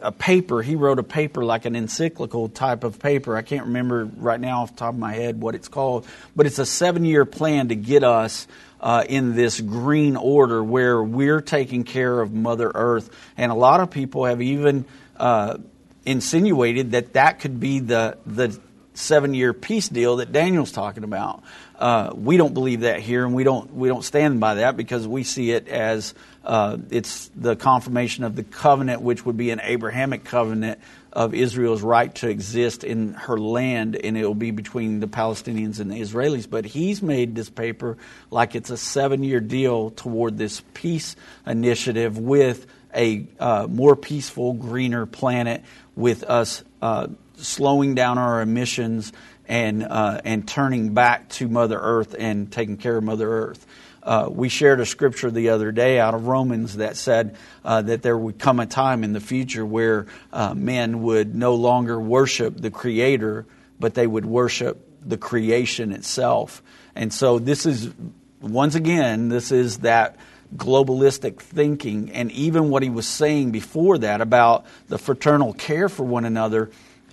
a 0.02 0.12
paper. 0.12 0.62
He 0.62 0.76
wrote 0.76 1.00
a 1.00 1.04
paper 1.04 1.44
like 1.44 1.66
an 1.66 1.76
encyclical 1.76 2.50
type 2.50 2.84
of 2.84 3.00
paper. 3.00 3.36
I 3.36 3.42
can't 3.42 3.66
remember 3.66 4.06
right 4.06 4.40
now 4.40 4.62
off 4.62 4.72
the 4.72 4.78
top 4.78 4.94
of 4.94 5.00
my 5.00 5.14
head 5.14 5.42
what 5.42 5.56
it's 5.56 5.68
called, 5.68 6.08
but 6.36 6.46
it's 6.46 6.60
a 6.60 6.66
seven 6.66 7.06
year 7.06 7.26
plan 7.26 7.70
to 7.70 7.76
get 7.76 8.04
us 8.04 8.48
uh, 8.82 9.04
in 9.10 9.36
this 9.36 9.60
green 9.60 10.16
order 10.16 10.64
where 10.64 11.02
we're 11.02 11.42
taking 11.42 11.84
care 11.84 12.22
of 12.22 12.32
Mother 12.32 12.72
Earth. 12.74 13.10
And 13.36 13.52
a 13.52 13.56
lot 13.56 13.80
of 13.80 13.92
people 13.92 14.26
have 14.26 14.42
even 14.42 14.86
uh, 15.18 15.58
insinuated 16.06 16.92
that 16.92 17.14
that 17.14 17.40
could 17.40 17.60
be 17.60 17.80
the 17.80 18.18
the 18.26 18.58
seven 18.94 19.34
year 19.34 19.54
peace 19.54 19.88
deal 19.88 20.18
that 20.18 20.32
Daniel's 20.32 20.72
talking 20.72 21.04
about. 21.04 21.44
Uh, 21.78 22.12
we 22.14 22.38
don't 22.38 22.54
believe 22.54 22.82
that 22.82 23.00
here, 23.00 23.26
and 23.26 23.34
we 23.34 23.44
don't 23.44 23.74
we 23.74 23.88
don't 23.88 24.04
stand 24.04 24.40
by 24.40 24.56
that 24.56 24.78
because 24.78 25.08
we 25.08 25.24
see 25.24 25.52
it 25.52 25.68
as 25.68 26.14
uh, 26.50 26.78
it's 26.90 27.30
the 27.36 27.56
confirmation 27.56 28.24
of 28.24 28.36
the 28.36 28.42
covenant, 28.42 29.04
which 29.04 29.24
would 29.24 29.38
be 29.38 29.52
an 29.52 29.62
Abrahamic 29.62 30.24
covenant 30.24 30.80
of 31.14 31.36
Israel's 31.36 31.84
right 31.84 32.14
to 32.16 32.28
exist 32.28 32.84
in 32.84 33.14
her 33.14 33.38
land, 33.38 33.96
and 33.96 34.18
it 34.18 34.26
will 34.26 34.34
be 34.34 34.50
between 34.50 35.00
the 35.00 35.08
Palestinians 35.08 35.80
and 35.80 35.92
the 35.92 36.02
Israelis. 36.02 36.50
But 36.50 36.66
he's 36.66 37.04
made 37.04 37.36
this 37.36 37.52
paper 37.52 38.00
like 38.32 38.56
it's 38.56 38.72
a 38.72 38.78
seven 38.78 39.22
year 39.22 39.40
deal 39.40 39.92
toward 39.92 40.40
this 40.40 40.64
peace 40.74 41.16
initiative 41.46 42.18
with 42.18 42.66
a 42.96 43.28
uh, 43.40 43.68
more 43.70 43.96
peaceful, 43.96 44.54
greener 44.54 45.06
planet, 45.06 45.64
with 45.96 46.24
us 46.24 46.64
uh, 46.82 47.10
slowing 47.38 47.94
down 47.94 48.18
our 48.18 48.42
emissions 48.42 49.14
and 49.48 49.84
uh, 49.84 50.20
and 50.26 50.48
turning 50.48 50.96
back 50.96 51.30
to 51.30 51.48
Mother 51.48 51.78
Earth 51.80 52.16
and 52.18 52.52
taking 52.52 52.78
care 52.78 52.98
of 52.98 53.04
Mother 53.04 53.30
Earth. 53.30 53.68
Uh, 54.10 54.28
we 54.28 54.50
shared 54.50 54.80
a 54.80 54.88
scripture 54.88 55.30
the 55.30 55.50
other 55.50 55.72
day 55.72 56.00
out 56.00 56.16
of 56.16 56.26
Romans 56.26 56.78
that 56.78 56.98
said 56.98 57.38
uh, 57.64 57.80
that 57.84 58.02
there 58.02 58.18
would 58.18 58.40
come 58.40 58.60
a 58.60 58.66
time 58.66 59.04
in 59.04 59.14
the 59.14 59.20
future 59.20 59.64
where 59.64 60.08
uh, 60.34 60.52
men 60.56 61.04
would 61.04 61.36
no 61.36 61.54
longer 61.54 62.02
worship 62.02 62.58
the 62.58 62.72
Creator, 62.72 63.46
but 63.80 63.94
they 63.94 64.08
would 64.08 64.26
worship 64.26 64.84
the 65.08 65.16
creation 65.16 65.92
itself. 65.92 66.64
And 66.96 67.14
so, 67.14 67.38
this 67.38 67.68
is, 67.68 67.94
once 68.42 68.74
again, 68.74 69.30
this 69.30 69.52
is 69.52 69.78
that 69.80 70.16
globalistic 70.56 71.40
thinking. 71.40 72.12
And 72.12 72.32
even 72.32 72.72
what 72.72 72.82
he 72.82 72.90
was 72.90 73.08
saying 73.08 73.52
before 73.52 74.00
that 74.00 74.22
about 74.22 74.66
the 74.88 74.98
fraternal 74.98 75.54
care 75.54 75.88
for 75.88 76.04
one 76.04 76.26
another. 76.26 76.72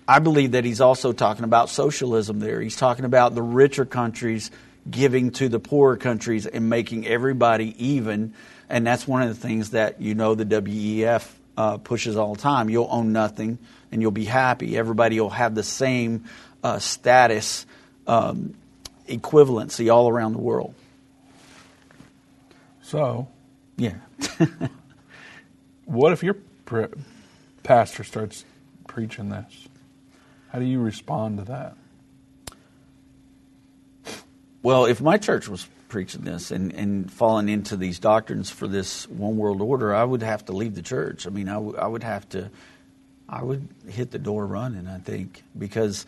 I 0.09 0.21
believe 0.21 0.53
that 0.53 0.65
he's 0.65 0.81
also 0.81 1.13
talking 1.13 1.45
about 1.45 1.69
socialism 1.69 2.39
there. 2.39 2.63
He's 2.63 2.77
talking 2.77 3.05
about 3.05 3.35
the 3.35 3.43
richer 3.43 3.85
countries 3.85 4.51
giving 4.91 5.31
to 5.33 5.49
the 5.49 5.59
poorer 5.59 5.97
countries 5.97 6.47
and 6.47 6.69
making 6.69 7.07
everybody 7.07 7.75
even. 7.85 8.35
And 8.69 8.87
that's 8.87 9.07
one 9.07 9.23
of 9.23 9.29
the 9.29 9.35
things 9.35 9.71
that 9.71 10.01
you 10.01 10.15
know 10.15 10.35
the 10.35 10.45
WEF 10.45 11.29
uh, 11.57 11.79
pushes 11.79 12.17
all 12.17 12.35
the 12.35 12.41
time. 12.41 12.69
You'll 12.69 12.89
own 12.91 13.13
nothing 13.13 13.59
and 13.91 14.03
you'll 14.03 14.11
be 14.11 14.25
happy. 14.25 14.77
Everybody 14.77 15.21
will 15.21 15.31
have 15.31 15.55
the 15.55 15.63
same 15.63 16.25
uh, 16.63 16.79
status 16.79 17.67
um, 18.07 18.55
equivalency 19.09 19.93
all 19.93 20.09
around 20.09 20.33
the 20.33 20.41
world. 20.41 20.75
So, 22.83 23.29
yeah. 23.77 23.95
what 25.85 26.13
if 26.13 26.23
your 26.23 26.37
pre- 26.65 26.87
pastor 27.63 28.05
starts 28.05 28.45
preaching 28.87 29.29
this? 29.29 29.69
How 30.53 30.59
do 30.59 30.65
you 30.65 30.81
respond 30.81 31.39
to 31.39 31.45
that? 31.47 31.77
Well, 34.67 34.87
if 34.87 35.01
my 35.01 35.17
church 35.17 35.47
was 35.47 35.65
preaching 35.87 36.23
this 36.23 36.51
and, 36.51 36.73
and 36.73 37.09
falling 37.09 37.49
into 37.49 37.77
these 37.77 38.01
doctrines 38.01 38.51
for 38.51 38.67
this 38.67 39.09
one 39.09 39.37
world 39.37 39.61
order, 39.61 39.95
I 39.95 40.03
would 40.03 40.25
have 40.25 40.45
to 40.47 40.53
leave 40.53 40.75
the 40.75 40.83
church. 40.83 41.25
I 41.25 41.31
mean, 41.31 41.49
I, 41.49 41.53
w- 41.53 41.77
I 41.77 41.87
would 41.87 42.03
have 42.03 42.29
to, 42.31 42.51
I 43.29 43.45
would 43.45 43.69
hit 43.89 44.11
the 44.11 44.19
door 44.19 44.45
running, 44.45 44.89
I 44.89 44.99
think, 44.99 45.45
because, 45.57 46.05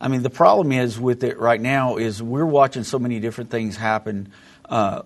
I 0.00 0.08
mean, 0.08 0.22
the 0.22 0.30
problem 0.30 0.72
is 0.72 0.98
with 0.98 1.22
it 1.22 1.38
right 1.38 1.60
now 1.60 1.98
is 1.98 2.22
we're 2.22 2.46
watching 2.46 2.82
so 2.82 2.98
many 2.98 3.20
different 3.20 3.50
things 3.50 3.76
happen. 3.76 4.32
Uh, 4.66 5.02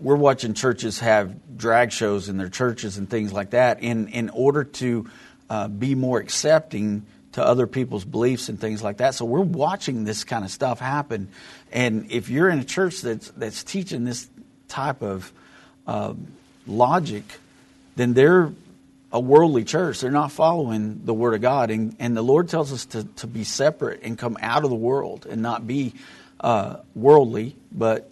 we're 0.00 0.16
watching 0.16 0.54
churches 0.54 0.98
have 0.98 1.56
drag 1.56 1.92
shows 1.92 2.28
in 2.28 2.36
their 2.36 2.48
churches 2.48 2.98
and 2.98 3.08
things 3.08 3.32
like 3.32 3.50
that 3.50 3.80
in, 3.80 4.08
in 4.08 4.28
order 4.30 4.64
to 4.64 5.08
uh, 5.48 5.68
be 5.68 5.94
more 5.94 6.18
accepting 6.18 7.06
to 7.34 7.44
other 7.44 7.66
people's 7.66 8.04
beliefs 8.04 8.48
and 8.48 8.60
things 8.60 8.80
like 8.80 8.98
that. 8.98 9.14
So 9.14 9.24
we're 9.24 9.40
watching 9.40 10.04
this 10.04 10.22
kind 10.22 10.44
of 10.44 10.52
stuff 10.52 10.78
happen. 10.78 11.28
And 11.72 12.10
if 12.12 12.28
you're 12.28 12.48
in 12.48 12.60
a 12.60 12.64
church 12.64 13.00
that's, 13.00 13.28
that's 13.30 13.64
teaching 13.64 14.04
this 14.04 14.28
type 14.68 15.02
of 15.02 15.32
uh, 15.84 16.14
logic, 16.64 17.24
then 17.96 18.14
they're 18.14 18.52
a 19.12 19.18
worldly 19.18 19.64
church. 19.64 20.00
They're 20.00 20.12
not 20.12 20.30
following 20.30 21.02
the 21.04 21.12
Word 21.12 21.34
of 21.34 21.40
God. 21.40 21.70
And, 21.70 21.96
and 21.98 22.16
the 22.16 22.22
Lord 22.22 22.48
tells 22.48 22.72
us 22.72 22.84
to, 22.86 23.02
to 23.04 23.26
be 23.26 23.42
separate 23.42 24.02
and 24.04 24.16
come 24.16 24.38
out 24.40 24.62
of 24.62 24.70
the 24.70 24.76
world 24.76 25.26
and 25.28 25.42
not 25.42 25.66
be 25.66 25.94
uh, 26.38 26.76
worldly, 26.94 27.56
but 27.72 28.10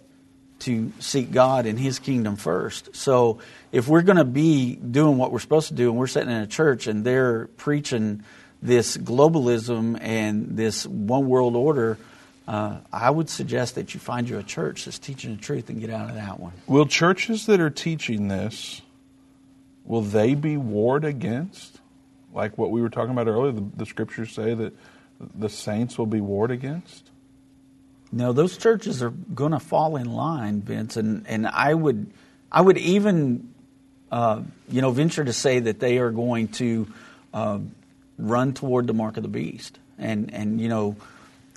to 0.59 0.91
seek 0.99 1.31
God 1.31 1.65
and 1.65 1.79
His 1.79 1.99
kingdom 1.99 2.35
first. 2.35 2.93
So 2.93 3.39
if 3.71 3.87
we're 3.87 4.01
going 4.01 4.17
to 4.17 4.25
be 4.25 4.75
doing 4.75 5.17
what 5.17 5.31
we're 5.31 5.39
supposed 5.39 5.69
to 5.69 5.73
do 5.75 5.89
and 5.89 5.97
we're 5.97 6.07
sitting 6.07 6.29
in 6.29 6.41
a 6.41 6.47
church 6.47 6.87
and 6.87 7.05
they're 7.05 7.47
preaching 7.55 8.23
this 8.63 8.95
globalism 8.95 9.99
and 10.01 10.55
this 10.57 10.85
one 10.87 11.27
world 11.27 11.55
order, 11.55 11.97
uh, 12.47 12.77
I 12.91 13.09
would 13.09 13.29
suggest 13.29 13.75
that 13.75 13.93
you 13.93 13.99
find 13.99 14.27
you 14.27 14.39
a 14.39 14.43
church 14.43 14.85
that's 14.85 14.97
teaching 14.97 15.35
the 15.35 15.41
truth 15.41 15.69
and 15.69 15.81
get 15.81 15.89
out 15.89 16.09
of 16.09 16.15
that 16.15 16.39
one. 16.39 16.53
Will 16.65 16.85
churches 16.85 17.45
that 17.47 17.59
are 17.59 17.69
teaching 17.69 18.29
this, 18.29 18.81
will 19.83 20.01
they 20.01 20.33
be 20.33 20.55
warred 20.55 21.03
against? 21.03 21.81
Like 22.33 22.57
what 22.57 22.71
we 22.71 22.81
were 22.81 22.89
talking 22.89 23.11
about 23.11 23.27
earlier, 23.27 23.51
the, 23.51 23.65
the 23.75 23.85
scriptures 23.85 24.31
say 24.31 24.53
that 24.53 24.73
the 25.35 25.49
saints 25.49 25.97
will 25.97 26.05
be 26.05 26.21
warred 26.21 26.51
against? 26.51 27.09
No, 28.13 28.31
those 28.31 28.57
churches 28.57 29.03
are 29.03 29.09
going 29.09 29.51
to 29.51 29.59
fall 29.59 29.97
in 29.97 30.11
line, 30.11 30.61
Vince, 30.61 30.97
and, 30.97 31.27
and 31.27 31.47
I 31.47 31.73
would 31.73 32.11
I 32.51 32.61
would 32.61 32.77
even 32.77 33.53
uh, 34.11 34.41
you 34.69 34.81
know 34.81 34.91
venture 34.91 35.25
to 35.25 35.33
say 35.33 35.59
that 35.59 35.79
they 35.79 35.97
are 35.97 36.11
going 36.11 36.49
to 36.49 36.87
uh, 37.33 37.59
run 38.17 38.53
toward 38.53 38.87
the 38.87 38.93
mark 38.93 39.17
of 39.17 39.23
the 39.23 39.29
beast. 39.29 39.79
And, 39.97 40.33
and 40.33 40.59
you 40.59 40.69
know, 40.69 40.95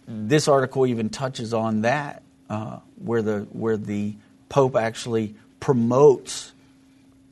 this 0.07 0.49
article 0.49 0.87
even 0.87 1.09
touches 1.09 1.53
on 1.53 1.83
that, 1.83 2.23
uh, 2.49 2.79
where, 3.03 3.23
the, 3.23 3.41
where 3.53 3.77
the 3.77 4.15
Pope 4.49 4.77
actually 4.77 5.35
promotes 5.61 6.53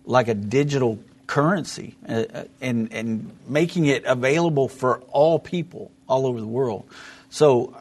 like 0.04 0.28
a 0.28 0.34
digital 0.34 0.98
currency 1.26 1.96
uh, 2.06 2.24
uh 2.34 2.44
and, 2.60 2.92
and 2.92 3.30
making 3.48 3.86
it 3.86 4.04
available 4.04 4.68
for 4.68 5.00
all 5.10 5.38
people 5.38 5.90
all 6.06 6.26
over 6.26 6.38
the 6.38 6.46
world. 6.46 6.84
So 7.30 7.74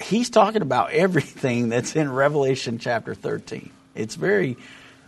he's 0.00 0.30
talking 0.30 0.62
about 0.62 0.90
everything 0.92 1.68
that's 1.68 1.96
in 1.96 2.10
Revelation 2.10 2.78
chapter 2.78 3.14
13. 3.14 3.70
It's 3.94 4.14
very, 4.14 4.56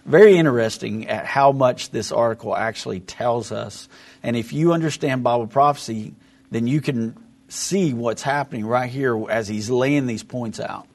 very 0.09 0.37
interesting 0.37 1.09
at 1.09 1.27
how 1.27 1.53
much 1.53 1.91
this 1.91 2.11
article 2.11 2.57
actually 2.57 3.01
tells 3.01 3.53
us 3.53 3.89
and 4.23 4.37
if 4.37 4.53
you 4.53 4.73
understand 4.73 5.23
Bible 5.23 5.47
prophecy, 5.47 6.15
then 6.51 6.67
you 6.67 6.81
can 6.81 7.17
see 7.49 7.95
what's 7.95 8.23
happening 8.23 8.67
right 8.67 8.91
here 8.91 9.31
as 9.31 9.49
he's 9.49 9.71
laying 9.71 10.07
these 10.07 10.23
points 10.23 10.61
out. 10.61 10.87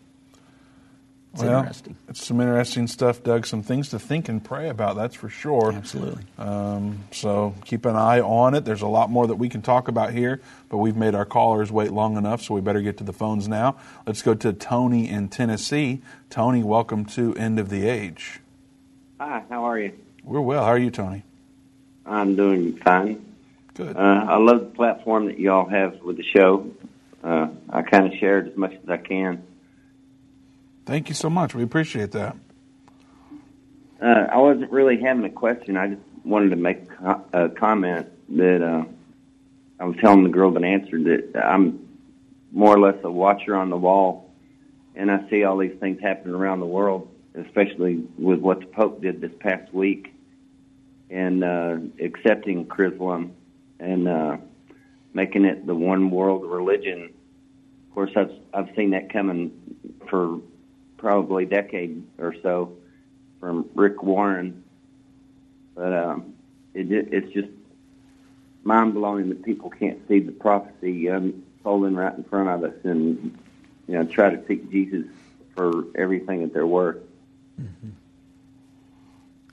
It's 1.34 1.41
well, 1.41 1.61
interesting. 1.61 1.95
It's 2.09 2.24
some 2.24 2.41
interesting 2.41 2.86
stuff, 2.86 3.24
Doug. 3.24 3.47
Some 3.47 3.64
things 3.64 3.89
to 3.89 3.97
think 3.97 4.30
and 4.30 4.43
pray 4.43 4.70
about, 4.70 4.95
that's 4.95 5.16
for 5.16 5.30
sure. 5.30 5.72
Absolutely. 5.72 6.24
Um, 6.38 7.05
so 7.11 7.55
keep 7.66 7.86
an 7.86 7.95
eye 7.95 8.20
on 8.20 8.53
it. 8.53 8.66
There's 8.66 8.84
a 8.84 8.88
lot 8.88 9.09
more 9.09 9.26
that 9.26 9.38
we 9.38 9.49
can 9.49 9.64
talk 9.64 9.88
about 9.88 10.14
here, 10.14 10.41
but 10.70 10.78
we've 10.78 10.95
made 10.95 11.16
our 11.16 11.26
callers 11.26 11.72
wait 11.72 11.91
long 11.91 12.18
enough, 12.18 12.43
so 12.43 12.53
we 12.53 12.61
better 12.61 12.82
get 12.82 12.97
to 12.97 13.03
the 13.03 13.14
phones 13.14 13.47
now. 13.47 13.78
Let's 14.05 14.22
go 14.22 14.36
to 14.36 14.53
Tony 14.53 15.09
in 15.09 15.28
Tennessee. 15.28 16.03
Tony, 16.30 16.61
welcome 16.61 17.03
to 17.05 17.34
End 17.34 17.57
of 17.57 17.70
the 17.70 17.89
Age. 17.89 18.43
Hi, 19.26 19.41
how 19.49 19.63
are 19.63 19.80
you? 19.80 19.93
We're 20.26 20.41
well. 20.41 20.65
How 20.65 20.71
are 20.71 20.78
you, 20.78 20.91
Tony? 20.91 21.24
I'm 22.05 22.36
doing 22.36 22.76
fine. 22.76 23.26
Good. 23.74 23.95
Uh, 23.95 24.26
I 24.28 24.36
love 24.36 24.59
the 24.59 24.76
platform 24.76 25.28
that 25.28 25.39
y'all 25.39 25.69
have 25.69 26.01
with 26.01 26.17
the 26.17 26.26
show. 26.26 26.69
Uh, 27.24 27.47
I 27.69 27.84
kind 27.84 28.11
of 28.11 28.19
share 28.19 28.39
it 28.39 28.51
as 28.51 28.57
much 28.57 28.74
as 28.74 28.89
I 28.89 28.97
can. 28.97 29.41
Thank 30.86 31.07
you 31.07 31.15
so 31.15 31.30
much. 31.30 31.55
We 31.55 31.63
appreciate 31.63 32.11
that. 32.11 32.36
Uh, 34.01 34.26
I 34.30 34.39
wasn't 34.39 34.69
really 34.71 34.99
having 34.99 35.24
a 35.24 35.30
question. 35.30 35.78
I 35.78 35.88
just 35.88 36.01
wanted 36.26 36.49
to 36.49 36.57
make 36.57 36.82
a 37.32 37.47
comment 37.47 38.07
that 38.28 38.61
uh, 38.61 38.84
I 39.80 39.86
was 39.86 39.95
telling 40.01 40.24
the 40.24 40.32
girl 40.32 40.51
that 40.51 40.65
answered 40.65 41.05
that 41.05 41.41
I'm 41.41 41.88
more 42.51 42.76
or 42.76 42.80
less 42.80 43.01
a 43.05 43.09
watcher 43.09 43.55
on 43.55 43.69
the 43.69 43.78
wall, 43.78 44.34
and 44.97 45.09
I 45.09 45.30
see 45.30 45.45
all 45.45 45.57
these 45.57 45.80
things 45.80 46.01
happening 46.01 46.36
around 46.36 46.59
the 46.59 46.65
world, 46.65 47.07
especially 47.36 48.03
with 48.17 48.39
what 48.39 48.59
the 48.59 48.65
Pope 48.67 49.01
did 49.01 49.21
this 49.21 49.31
past 49.39 49.73
week 49.73 50.13
and 51.09 51.43
uh, 51.43 51.77
accepting 51.99 52.65
Chrislam 52.65 53.31
and 53.79 54.07
uh, 54.07 54.38
making 55.13 55.45
it 55.45 55.65
the 55.65 55.75
one 55.75 56.09
world 56.09 56.43
religion. 56.45 57.13
Of 57.89 57.95
course, 57.95 58.11
I've 58.15 58.31
I've 58.53 58.75
seen 58.75 58.91
that 58.91 59.11
coming 59.11 59.51
for 60.09 60.39
probably 60.97 61.43
a 61.43 61.47
decade 61.47 62.03
or 62.17 62.36
so 62.41 62.77
from 63.39 63.69
Rick 63.75 64.03
Warren, 64.03 64.63
but 65.75 65.93
um, 65.93 66.34
it 66.73 66.91
it's 66.91 67.31
just 67.34 67.49
mind 68.63 68.93
blowing 68.93 69.29
that 69.29 69.43
people 69.43 69.69
can't 69.69 69.99
see 70.07 70.19
the 70.19 70.31
prophecy 70.31 71.07
unfolding 71.07 71.95
right 71.95 72.15
in 72.15 72.23
front 72.23 72.49
of 72.49 72.63
us 72.63 72.77
and 72.84 73.38
you 73.88 73.95
know 73.95 74.05
try 74.05 74.29
to 74.29 74.45
seek 74.47 74.71
Jesus 74.71 75.05
for 75.55 75.86
everything 75.95 76.41
that 76.41 76.53
they're 76.53 76.65
worth. 76.65 76.97
Mm-hmm. 77.60 77.89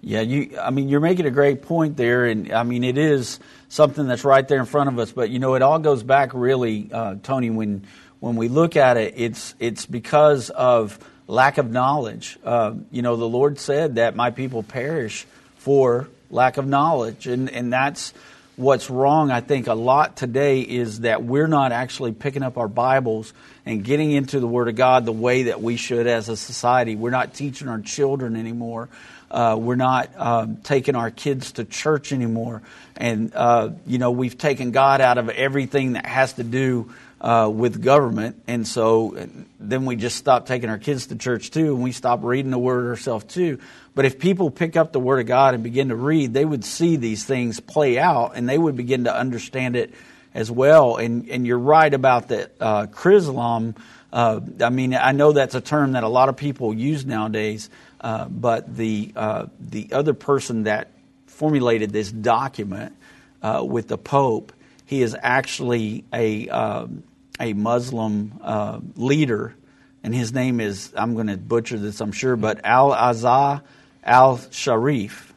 Yeah, 0.03 0.23
you. 0.23 0.59
I 0.59 0.71
mean, 0.71 0.89
you're 0.89 1.01
making 1.01 1.27
a 1.27 1.31
great 1.31 1.63
point 1.63 1.97
there, 1.97 2.25
and 2.25 2.53
I 2.53 2.63
mean, 2.63 2.85
it 2.85 2.97
is 2.97 3.39
something 3.69 4.07
that's 4.07 4.25
right 4.25 4.47
there 4.47 4.59
in 4.59 4.65
front 4.65 4.89
of 4.89 4.99
us. 4.99 5.13
But 5.13 5.29
you 5.29 5.39
know, 5.39 5.55
it 5.55 5.63
all 5.63 5.79
goes 5.79 6.03
back 6.03 6.31
really, 6.33 6.89
uh, 6.91 7.17
Tony, 7.23 7.51
when 7.51 7.87
when 8.19 8.37
we 8.37 8.49
look 8.49 8.77
at 8.77 8.97
it, 8.97 9.15
it's 9.17 9.55
it's 9.59 9.85
because 9.85 10.49
of 10.51 10.99
lack 11.27 11.59
of 11.59 11.71
knowledge. 11.71 12.39
Uh, 12.43 12.75
you 12.91 13.03
know, 13.03 13.17
the 13.17 13.29
Lord 13.29 13.59
said 13.59 13.97
that 13.97 14.17
my 14.17 14.31
people 14.31 14.63
perish 14.63 15.27
for 15.59 16.09
lack 16.31 16.57
of 16.57 16.67
knowledge, 16.67 17.27
and 17.27 17.51
and 17.51 17.71
that's 17.71 18.15
what's 18.57 18.91
wrong. 18.91 19.31
I 19.31 19.41
think 19.41 19.67
a 19.67 19.75
lot 19.75 20.17
today 20.17 20.61
is 20.61 21.01
that 21.01 21.23
we're 21.25 21.47
not 21.47 21.73
actually 21.73 22.13
picking 22.13 22.43
up 22.43 22.59
our 22.59 22.69
Bibles 22.69 23.33
and 23.65 23.85
getting 23.85 24.11
into 24.11 24.41
the 24.41 24.47
Word 24.47 24.69
of 24.69 24.77
God 24.77 25.07
the 25.07 25.13
way 25.13 25.45
that 25.45 25.63
we 25.63 25.77
should 25.77 26.07
as 26.07 26.29
a 26.29 26.37
society. 26.37 26.97
We're 26.97 27.11
not 27.11 27.35
teaching 27.35 27.69
our 27.69 27.81
children 27.81 28.37
anymore. 28.37 28.89
Uh, 29.31 29.57
we're 29.59 29.77
not 29.77 30.11
um, 30.17 30.57
taking 30.59 30.97
our 30.97 31.11
kids 31.11 31.53
to 31.53 31.65
church 31.65 32.13
anymore. 32.13 32.63
And, 32.97 33.33
uh, 33.35 33.71
you 33.87 33.99
know, 33.99 34.11
we've 34.11 34.37
taken 34.37 34.73
God 34.73 35.01
out 35.01 35.19
of 35.19 35.29
everything 35.29 35.93
that 35.93 36.05
has 36.05 36.33
to 36.35 36.43
do 36.43 36.93
uh, 37.21 37.51
with 37.53 37.83
government. 37.83 38.43
And 38.47 38.67
so 38.67 39.29
then 39.59 39.85
we 39.85 39.97
just 39.97 40.17
stop 40.17 40.47
taking 40.47 40.71
our 40.71 40.79
kids 40.79 41.09
to 41.09 41.17
church 41.17 41.51
too, 41.51 41.75
and 41.75 41.83
we 41.83 41.93
stop 41.93 42.25
reading 42.25 42.51
the 42.51 42.59
Word 42.59 42.87
ourselves 42.87 43.25
too. 43.27 43.59
But 43.95 44.05
if 44.05 44.19
people 44.19 44.51
pick 44.51 44.77
up 44.77 44.93
the 44.93 45.01
Word 45.01 45.21
of 45.21 45.27
God 45.27 45.55
and 45.55 45.63
begin 45.63 45.89
to 45.89 45.97
read, 45.97 46.33
they 46.33 46.45
would 46.45 46.65
see 46.65 46.97
these 46.97 47.25
things 47.25 47.61
play 47.61 47.99
out 47.99 48.33
and 48.37 48.49
they 48.49 48.57
would 48.57 48.77
begin 48.77 49.05
to 49.05 49.15
understand 49.15 49.77
it 49.77 49.93
as 50.33 50.51
well. 50.51 50.97
And, 50.97 51.29
and 51.29 51.47
you're 51.47 51.59
right 51.59 51.93
about 51.93 52.29
that 52.29 52.53
uh, 52.61 52.87
Chrislam. 52.87 53.77
Uh, 54.13 54.41
I 54.61 54.71
mean, 54.71 54.95
I 54.95 55.13
know 55.13 55.33
that's 55.33 55.55
a 55.55 55.61
term 55.61 55.93
that 55.93 56.05
a 56.05 56.09
lot 56.09 56.29
of 56.29 56.37
people 56.37 56.73
use 56.73 57.05
nowadays, 57.05 57.69
uh, 58.01 58.27
but 58.27 58.75
the, 58.77 59.13
uh, 59.15 59.47
the 59.59 59.93
other 59.93 60.15
person 60.15 60.65
that 60.65 60.91
formulated 61.27 61.91
this 61.91 62.11
document 62.11 62.95
uh, 63.43 63.63
with 63.67 63.89
the 63.89 63.99
Pope, 63.99 64.53
he 64.87 65.03
is 65.03 65.17
actually 65.21 66.05
a, 66.13 66.49
um, 66.49 67.03
a 67.41 67.55
Muslim 67.55 68.39
uh, 68.43 68.81
leader, 68.97 69.57
and 70.05 70.15
his 70.15 70.33
name 70.33 70.61
is, 70.61 70.93
I'm 70.97 71.15
going 71.15 71.27
to 71.29 71.37
butcher 71.37 71.79
this, 71.79 72.01
I'm 72.01 72.13
sure, 72.13 72.37
but 72.37 72.65
Al 72.65 72.93
Azhar 72.93 73.63
al 74.05 74.41
Sharif. 74.51 75.33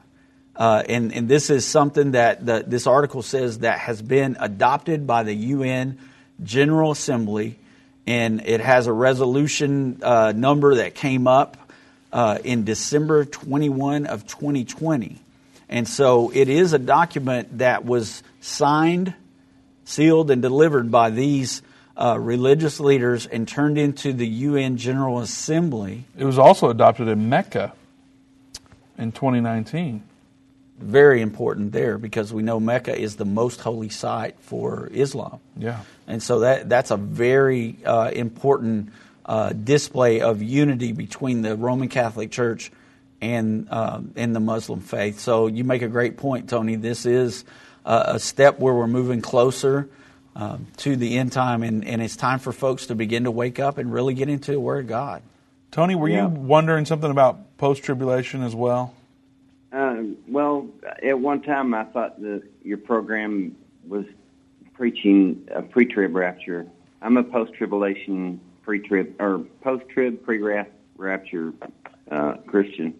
Uh, 0.55 0.83
and, 0.87 1.13
and 1.13 1.27
this 1.27 1.49
is 1.49 1.65
something 1.65 2.11
that 2.11 2.45
the, 2.45 2.63
this 2.65 2.85
article 2.85 3.23
says 3.23 3.59
that 3.59 3.79
has 3.79 4.01
been 4.01 4.37
adopted 4.39 5.07
by 5.07 5.23
the 5.23 5.33
UN 5.33 5.97
General 6.43 6.91
Assembly, 6.91 7.57
and 8.05 8.45
it 8.45 8.59
has 8.59 8.87
a 8.87 8.93
resolution 8.93 9.99
uh, 10.03 10.33
number 10.35 10.75
that 10.75 10.93
came 10.93 11.27
up 11.27 11.57
uh, 12.11 12.37
in 12.43 12.65
December 12.65 13.25
21 13.25 14.05
of 14.05 14.27
2020. 14.27 15.17
And 15.69 15.87
so 15.87 16.31
it 16.33 16.49
is 16.49 16.73
a 16.73 16.79
document 16.79 17.57
that 17.57 17.83
was 17.85 18.21
signed, 18.41 19.15
sealed, 19.85 20.29
and 20.29 20.41
delivered 20.41 20.91
by 20.91 21.09
these 21.09 21.63
uh, 21.95 22.17
religious 22.19 22.79
leaders 22.79 23.25
and 23.25 23.47
turned 23.47 23.77
into 23.77 24.13
the 24.13 24.27
UN 24.27 24.77
General 24.77 25.19
Assembly. 25.19 26.05
It 26.17 26.25
was 26.25 26.39
also 26.39 26.69
adopted 26.69 27.07
in 27.07 27.29
Mecca 27.29 27.73
in 28.97 29.11
2019. 29.11 30.03
Very 30.79 31.21
important 31.21 31.71
there 31.71 31.97
because 31.97 32.33
we 32.33 32.41
know 32.41 32.59
Mecca 32.59 32.97
is 32.97 33.15
the 33.15 33.25
most 33.25 33.61
holy 33.61 33.89
site 33.89 34.39
for 34.39 34.89
Islam. 34.91 35.39
Yeah. 35.55 35.81
And 36.07 36.21
so 36.21 36.39
that, 36.39 36.67
that's 36.67 36.91
a 36.91 36.97
very 36.97 37.77
uh, 37.85 38.09
important 38.11 38.91
uh, 39.25 39.53
display 39.53 40.21
of 40.21 40.41
unity 40.41 40.91
between 40.91 41.43
the 41.43 41.55
Roman 41.55 41.89
Catholic 41.89 42.31
Church 42.31 42.71
and, 43.21 43.67
uh, 43.69 44.01
and 44.15 44.35
the 44.35 44.39
Muslim 44.39 44.81
faith. 44.81 45.19
So 45.19 45.47
you 45.47 45.63
make 45.63 45.83
a 45.83 45.87
great 45.87 46.17
point, 46.17 46.49
Tony. 46.49 46.75
This 46.75 47.05
is 47.05 47.45
a 47.85 48.17
step 48.17 48.59
where 48.59 48.73
we're 48.73 48.87
moving 48.87 49.21
closer 49.21 49.89
um, 50.35 50.67
to 50.77 50.95
the 50.95 51.17
end 51.17 51.31
time, 51.31 51.63
and, 51.63 51.85
and 51.85 52.01
it's 52.01 52.15
time 52.15 52.39
for 52.39 52.51
folks 52.51 52.87
to 52.87 52.95
begin 52.95 53.25
to 53.25 53.31
wake 53.31 53.59
up 53.59 53.77
and 53.77 53.93
really 53.93 54.13
get 54.13 54.29
into 54.29 54.51
the 54.51 54.59
Word 54.59 54.85
of 54.85 54.89
God. 54.89 55.21
Tony, 55.71 55.95
were 55.95 56.07
yeah. 56.07 56.23
you 56.23 56.27
wondering 56.27 56.85
something 56.85 57.09
about 57.09 57.57
post 57.57 57.83
tribulation 57.83 58.43
as 58.43 58.55
well? 58.55 58.93
Uh, 59.71 60.03
well, 60.27 60.67
at 61.01 61.17
one 61.17 61.41
time 61.41 61.73
I 61.73 61.83
thought 61.85 62.21
that 62.21 62.43
your 62.63 62.77
program 62.77 63.55
was 63.87 64.05
preaching 64.73 65.47
a 65.51 65.61
pre 65.61 65.85
trib 65.85 66.15
rapture. 66.15 66.67
I'm 67.01 67.17
a 67.17 67.23
post 67.23 67.53
tribulation 67.53 68.39
pre 68.61 68.79
trib 68.79 69.15
or 69.19 69.39
post 69.61 69.85
trib 69.89 70.23
pre 70.23 70.39
rapture 70.95 71.53
uh, 72.11 72.35
Christian. 72.45 72.93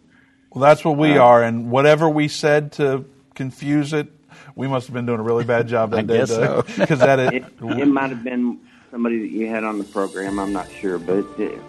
Well, 0.51 0.61
that's 0.61 0.84
what 0.84 0.97
we 0.97 1.17
uh, 1.17 1.23
are, 1.23 1.43
and 1.43 1.69
whatever 1.69 2.09
we 2.09 2.27
said 2.27 2.73
to 2.73 3.05
confuse 3.36 3.93
it, 3.93 4.07
we 4.55 4.67
must 4.67 4.87
have 4.87 4.93
been 4.93 5.05
doing 5.05 5.19
a 5.19 5.23
really 5.23 5.43
bad 5.43 5.67
job 5.67 5.91
that 5.91 5.99
I 5.99 6.03
day. 6.03 6.17
Guess 6.19 6.29
so. 6.29 6.63
Because 6.77 6.99
that 6.99 7.19
it, 7.19 7.33
it, 7.33 7.47
it 7.61 7.85
might 7.87 8.09
have 8.09 8.23
been 8.23 8.59
somebody 8.91 9.19
that 9.19 9.31
you 9.31 9.47
had 9.47 9.63
on 9.63 9.77
the 9.77 9.83
program. 9.85 10.39
I'm 10.39 10.53
not 10.53 10.71
sure, 10.71 10.97
but 10.97 11.25
it, 11.39 11.59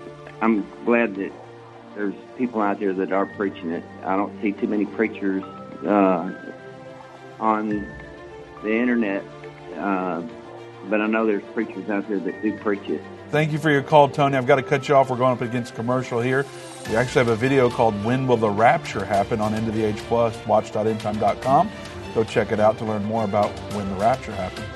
I'm 0.40 0.66
glad 0.84 1.14
that 1.16 1.32
there's 1.94 2.14
people 2.36 2.60
out 2.60 2.80
there 2.80 2.92
that 2.92 3.12
are 3.12 3.26
preaching 3.26 3.70
it. 3.70 3.84
I 4.04 4.16
don't 4.16 4.40
see 4.42 4.52
too 4.52 4.66
many 4.66 4.84
preachers 4.84 5.42
uh, 5.86 6.32
on 7.40 7.86
the 8.62 8.74
internet, 8.74 9.24
uh, 9.76 10.22
but 10.88 11.00
I 11.00 11.06
know 11.06 11.26
there's 11.26 11.44
preachers 11.54 11.88
out 11.88 12.08
there 12.08 12.18
that 12.18 12.42
do 12.42 12.56
preach 12.58 12.88
it. 12.88 13.00
Thank 13.30 13.52
you 13.52 13.58
for 13.58 13.70
your 13.70 13.82
call, 13.82 14.08
Tony. 14.08 14.36
I've 14.36 14.46
got 14.46 14.56
to 14.56 14.62
cut 14.62 14.88
you 14.88 14.94
off. 14.94 15.10
We're 15.10 15.16
going 15.16 15.32
up 15.32 15.40
against 15.40 15.74
commercial 15.74 16.20
here. 16.20 16.46
We 16.88 16.96
actually 16.96 17.24
have 17.24 17.28
a 17.28 17.36
video 17.36 17.70
called 17.70 17.94
When 18.04 18.26
Will 18.26 18.36
the 18.36 18.50
Rapture 18.50 19.04
Happen 19.04 19.40
on 19.40 19.54
End 19.54 19.66
of 19.66 19.74
the 19.74 19.82
Age 19.82 19.96
Plus, 19.96 20.36
watch.endtime.com. 20.46 21.70
Go 22.14 22.22
check 22.22 22.52
it 22.52 22.60
out 22.60 22.78
to 22.78 22.84
learn 22.84 23.04
more 23.04 23.24
about 23.24 23.50
when 23.74 23.88
the 23.88 23.96
rapture 23.96 24.32
happens. 24.32 24.66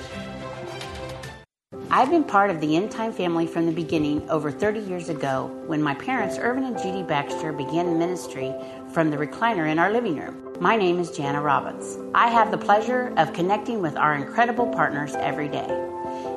I've 1.90 2.10
been 2.10 2.24
part 2.24 2.50
of 2.50 2.60
the 2.60 2.76
End 2.76 2.90
Time 2.90 3.12
family 3.12 3.46
from 3.46 3.66
the 3.66 3.72
beginning 3.72 4.28
over 4.28 4.50
30 4.50 4.80
years 4.80 5.08
ago 5.08 5.46
when 5.66 5.80
my 5.80 5.94
parents, 5.94 6.36
Irvin 6.36 6.64
and 6.64 6.76
Judy 6.76 7.02
Baxter, 7.02 7.52
began 7.52 7.98
ministry 7.98 8.52
from 8.92 9.10
the 9.10 9.16
recliner 9.16 9.70
in 9.70 9.78
our 9.78 9.90
living 9.90 10.16
room. 10.16 10.56
My 10.60 10.76
name 10.76 10.98
is 10.98 11.10
Jana 11.16 11.40
Robbins. 11.40 11.96
I 12.14 12.28
have 12.28 12.50
the 12.50 12.58
pleasure 12.58 13.14
of 13.16 13.32
connecting 13.32 13.80
with 13.80 13.96
our 13.96 14.14
incredible 14.14 14.66
partners 14.66 15.14
every 15.14 15.48
day. 15.48 15.66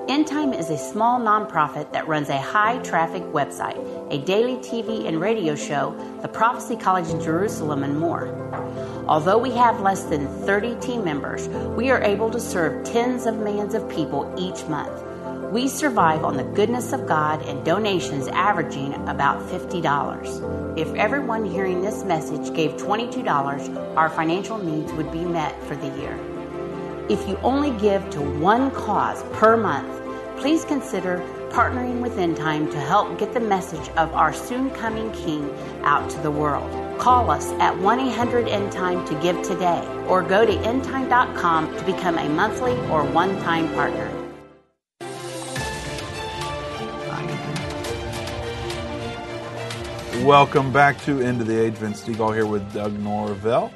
End 0.08 0.28
Time 0.28 0.54
is 0.54 0.70
a 0.70 0.78
small 0.78 1.20
nonprofit 1.20 1.91
that 1.93 2.08
runs 2.08 2.30
a 2.30 2.39
high 2.39 2.78
traffic 2.80 3.24
website, 3.24 3.78
a 4.12 4.24
daily 4.26 4.58
TV 4.58 5.08
and 5.08 5.20
radio 5.20 5.56
show, 5.56 5.95
the 6.22 6.28
Prophecy 6.28 6.76
College 6.76 7.10
in 7.10 7.20
Jerusalem, 7.20 7.84
and 7.84 7.99
more. 7.99 8.28
Although 9.08 9.39
we 9.39 9.52
have 9.52 9.82
less 9.82 10.04
than 10.04 10.28
30 10.45 10.76
team 10.76 11.04
members, 11.04 11.47
we 11.76 11.89
are 11.89 12.02
able 12.02 12.30
to 12.30 12.39
serve 12.39 12.84
tens 12.84 13.26
of 13.26 13.38
millions 13.38 13.74
of 13.74 13.89
people 13.89 14.34
each 14.38 14.66
month. 14.68 14.91
We 15.52 15.68
survive 15.68 16.24
on 16.24 16.38
the 16.38 16.43
goodness 16.43 16.93
of 16.93 17.08
God 17.08 17.41
and 17.43 17.66
donations 17.66 18.28
averaging 18.30 18.93
about 19.10 19.41
$50. 19.49 20.78
If 20.78 20.93
everyone 20.95 21.43
hearing 21.43 21.82
this 21.82 22.04
message 22.06 22.54
gave 22.56 22.72
$22, 22.74 23.95
our 23.97 24.10
financial 24.10 24.58
needs 24.58 24.93
would 24.93 25.12
be 25.12 25.26
met 25.26 25.62
for 25.64 25.76
the 25.76 25.89
year. 25.99 26.18
If 27.10 27.28
you 27.28 27.38
only 27.43 27.72
give 27.80 28.10
to 28.12 28.22
one 28.22 28.72
cause 28.72 29.24
per 29.34 29.58
month, 29.58 29.91
please 30.39 30.64
consider 30.64 31.18
partnering 31.49 32.02
with 32.02 32.18
End 32.18 32.38
Time 32.38 32.72
to 32.72 32.80
help 32.80 33.20
get 33.20 33.34
the 33.34 33.41
message 33.41 33.89
of 33.97 34.14
our 34.14 34.32
soon 34.32 34.70
coming 34.72 35.12
King 35.12 35.54
out 35.84 36.10
to 36.12 36.20
the 36.20 36.32
world. 36.32 36.91
Call 37.02 37.32
us 37.32 37.52
at 37.54 37.76
1 37.80 37.99
800 37.99 38.47
End 38.47 38.72
Time 38.72 39.04
to 39.08 39.20
give 39.22 39.41
today 39.41 39.84
or 40.08 40.22
go 40.22 40.45
to 40.45 40.54
endtime.com 40.58 41.76
to 41.76 41.84
become 41.84 42.20
a 42.20 42.30
monthly 42.30 42.74
or 42.91 43.04
one 43.06 43.41
time 43.41 43.68
partner. 43.74 44.08
Welcome 50.24 50.72
back 50.72 51.02
to 51.06 51.22
End 51.22 51.41
of 51.41 51.47
the 51.47 51.60
Age. 51.60 51.74
Vince 51.74 52.04
Stegall 52.04 52.36
here 52.36 52.45
with 52.45 52.72
Doug 52.72 52.93
Norvell. 52.99 53.74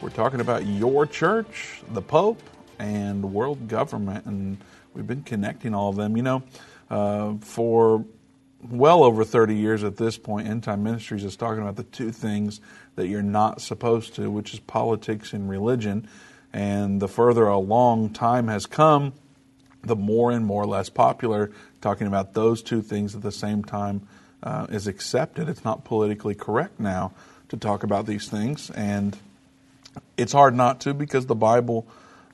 We're 0.00 0.10
talking 0.10 0.38
about 0.38 0.64
your 0.64 1.06
church, 1.06 1.82
the 1.88 2.02
Pope, 2.02 2.40
and 2.78 3.34
world 3.34 3.66
government, 3.66 4.26
and 4.26 4.58
we've 4.94 5.08
been 5.08 5.24
connecting 5.24 5.74
all 5.74 5.90
of 5.90 5.96
them. 5.96 6.16
You 6.16 6.22
know, 6.22 6.42
uh, 6.88 7.34
for 7.40 8.04
well 8.68 9.02
over 9.02 9.24
30 9.24 9.54
years 9.56 9.84
at 9.84 9.96
this 9.96 10.18
point, 10.18 10.48
End 10.48 10.62
Time 10.62 10.82
Ministries 10.82 11.24
is 11.24 11.36
talking 11.36 11.62
about 11.62 11.76
the 11.76 11.84
two 11.84 12.10
things 12.10 12.60
that 12.96 13.08
you're 13.08 13.22
not 13.22 13.60
supposed 13.60 14.14
to, 14.16 14.30
which 14.30 14.52
is 14.52 14.60
politics 14.60 15.32
and 15.32 15.48
religion. 15.48 16.08
And 16.52 17.00
the 17.00 17.08
further 17.08 17.46
along 17.46 18.10
time 18.10 18.48
has 18.48 18.66
come, 18.66 19.12
the 19.82 19.96
more 19.96 20.30
and 20.30 20.44
more 20.44 20.66
less 20.66 20.88
popular 20.88 21.50
talking 21.80 22.06
about 22.06 22.34
those 22.34 22.62
two 22.62 22.82
things 22.82 23.14
at 23.14 23.22
the 23.22 23.32
same 23.32 23.64
time 23.64 24.06
uh, 24.42 24.66
is 24.70 24.86
accepted. 24.86 25.48
It's 25.48 25.64
not 25.64 25.84
politically 25.84 26.34
correct 26.34 26.78
now 26.78 27.12
to 27.48 27.56
talk 27.56 27.82
about 27.82 28.06
these 28.06 28.28
things, 28.28 28.70
and 28.70 29.16
it's 30.16 30.32
hard 30.32 30.54
not 30.54 30.80
to 30.82 30.94
because 30.94 31.26
the 31.26 31.34
Bible 31.34 31.86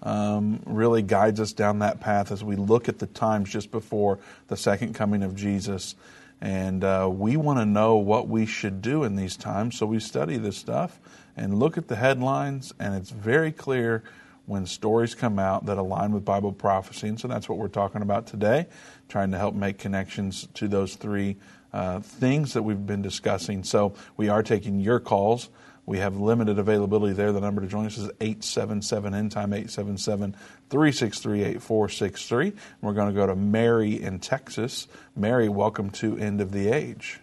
um, 0.03 0.61
really 0.67 1.03
guides 1.03 1.41
us 1.41 1.53
down 1.53 1.81
that 1.81 2.01
path 2.01 2.31
as 2.31 2.45
we 2.45 2.57
look 2.57 2.89
at 2.89 2.99
the 2.99 3.07
times 3.07 3.51
just 3.51 3.71
before 3.71 4.19
the 4.49 4.57
second 4.57 4.95
coming 4.95 5.23
of 5.23 5.35
Jesus. 5.35 5.95
And 6.41 6.85
uh, 6.85 7.09
we 7.11 7.37
want 7.37 7.59
to 7.59 7.65
know 7.65 7.97
what 7.97 8.29
we 8.29 8.45
should 8.47 8.83
do 8.83 9.05
in 9.05 9.17
these 9.17 9.37
times, 9.37 9.79
so 9.79 9.87
we 9.87 10.01
study 10.01 10.37
this 10.37 10.57
stuff 10.57 11.01
and 11.37 11.59
look 11.59 11.79
at 11.79 11.89
the 11.89 11.97
headlines, 11.97 12.75
and 12.79 12.95
it's 12.95 13.11
very 13.11 13.53
clear 13.53 14.03
when 14.47 14.65
stories 14.65 15.15
come 15.15 15.39
out 15.39 15.67
that 15.67 15.77
align 15.77 16.13
with 16.13 16.25
Bible 16.25 16.53
prophecy. 16.53 17.09
And 17.09 17.19
so 17.19 17.27
that's 17.27 17.49
what 17.49 17.59
we're 17.59 17.69
talking 17.69 18.03
about 18.03 18.27
today, 18.27 18.67
trying 19.09 19.33
to 19.33 19.39
help 19.39 19.55
make 19.55 19.79
connections 19.79 20.47
to 20.55 20.69
those 20.69 20.95
three 20.95 21.37
uh, 21.73 22.01
things 22.01 22.53
that 22.53 22.63
we've 22.63 22.87
been 22.87 23.03
discussing. 23.03 23.65
So 23.65 23.95
we 24.17 24.29
are 24.29 24.43
taking 24.43 24.79
your 24.79 25.01
calls. 25.01 25.49
We 25.87 25.99
have 25.99 26.17
limited 26.19 26.59
availability 26.59 27.15
there. 27.15 27.31
The 27.31 27.41
number 27.41 27.61
to 27.63 27.69
join 27.69 27.87
us 27.87 27.97
is 27.97 28.11
877 28.21 29.15
end 29.15 29.31
time 29.31 29.53
877 29.53 30.33
363 30.69 31.43
8463. 31.45 32.53
We're 32.83 32.93
going 32.93 33.09
to 33.09 33.15
go 33.15 33.27
to 33.29 33.37
Mary 33.37 34.03
in 34.03 34.19
Texas. 34.19 34.89
Mary, 35.15 35.49
welcome 35.49 35.91
to 35.91 36.19
End 36.19 36.41
of 36.41 36.51
the 36.51 36.69
Age. 36.69 37.21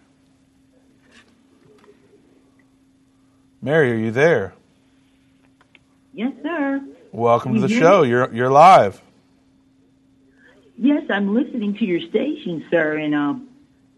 Mary, 3.60 3.92
are 3.92 3.96
you 3.96 4.10
there? 4.10 4.54
Yes, 6.14 6.32
sir. 6.42 6.80
Welcome 7.12 7.54
to 7.54 7.60
the 7.60 7.68
show. 7.68 8.02
You're 8.02 8.32
you're 8.32 8.50
live. 8.50 9.00
Yes, 10.76 11.04
I'm 11.10 11.34
listening 11.34 11.74
to 11.76 11.84
your 11.84 12.00
station, 12.00 12.64
sir, 12.70 12.96
and 12.96 13.14
um, 13.14 13.43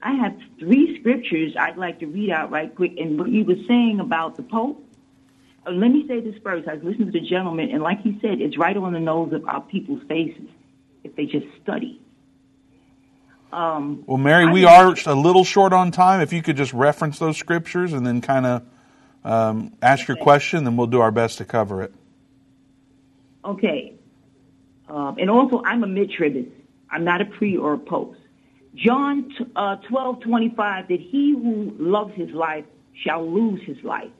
I 0.07 0.13
have 0.13 0.39
three 0.61 1.01
scriptures 1.01 1.57
I'd 1.59 1.77
like 1.77 1.99
to 1.99 2.07
read 2.07 2.31
out 2.31 2.53
right 2.53 2.73
quick. 2.73 2.93
And 2.97 3.19
what 3.19 3.29
you 3.29 3.45
were 3.45 3.57
saying 3.67 3.99
about 3.99 4.37
the 4.37 4.45
Pope, 4.45 4.81
uh, 5.67 5.73
let 5.73 5.91
me 5.91 6.07
say 6.07 6.21
this 6.21 6.37
first. 6.45 6.69
I 6.69 6.75
was 6.75 6.85
listening 6.85 7.11
to 7.11 7.19
the 7.19 7.27
gentleman, 7.27 7.71
and 7.71 7.83
like 7.83 8.03
he 8.03 8.17
said, 8.23 8.41
it's 8.41 8.57
right 8.57 8.77
on 8.77 8.93
the 8.93 9.01
nose 9.01 9.33
of 9.33 9.45
our 9.49 9.61
people's 9.63 10.05
faces 10.07 10.49
if 11.03 11.17
they 11.17 11.27
just 11.27 11.47
study. 11.61 12.01
Um, 13.53 14.05
Well, 14.07 14.17
Mary, 14.17 14.45
I 14.47 14.53
we 14.53 14.65
are 14.65 14.95
a 15.07 15.15
little 15.17 15.43
short 15.43 15.73
on 15.73 15.91
time. 15.91 16.21
If 16.21 16.33
you 16.33 16.41
could 16.41 16.57
just 16.57 16.73
reference 16.73 17.19
those 17.19 17.37
scriptures 17.37 17.93
and 17.93 18.07
then 18.07 18.21
kind 18.21 18.47
of 18.47 18.63
um, 19.25 19.73
ask 19.83 20.07
your 20.07 20.17
question, 20.19 20.63
then 20.63 20.77
we'll 20.77 20.87
do 20.87 21.01
our 21.01 21.11
best 21.11 21.39
to 21.39 21.45
cover 21.45 21.83
it. 21.83 21.93
Okay. 23.45 23.95
Um, 24.89 25.17
and 25.19 25.29
also, 25.29 25.65
I'm 25.65 25.83
a 25.83 25.89
mid-tribist. 25.89 26.53
I'm 26.93 27.03
not 27.03 27.21
a 27.21 27.25
pre 27.25 27.57
or 27.57 27.73
a 27.73 27.79
post. 27.79 28.21
John 28.77 29.33
uh, 29.57 29.77
12, 29.89 30.21
25, 30.21 30.89
that 30.89 31.01
he 31.01 31.33
who 31.33 31.75
loves 31.79 32.15
his 32.15 32.31
life 32.31 32.65
shall 33.05 33.29
lose 33.29 33.61
his 33.63 33.83
life. 33.83 34.11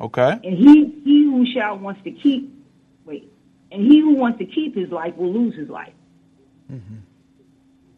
Okay? 0.00 0.32
And 0.42 0.58
he, 0.58 1.00
he 1.04 1.24
who 1.24 1.46
shall 1.54 1.78
wants 1.78 2.02
to 2.04 2.10
keep, 2.10 2.52
wait, 3.04 3.32
and 3.70 3.82
he 3.82 4.00
who 4.00 4.14
wants 4.16 4.38
to 4.38 4.46
keep 4.46 4.74
his 4.74 4.90
life 4.90 5.14
will 5.16 5.32
lose 5.32 5.54
his 5.54 5.68
life. 5.68 5.92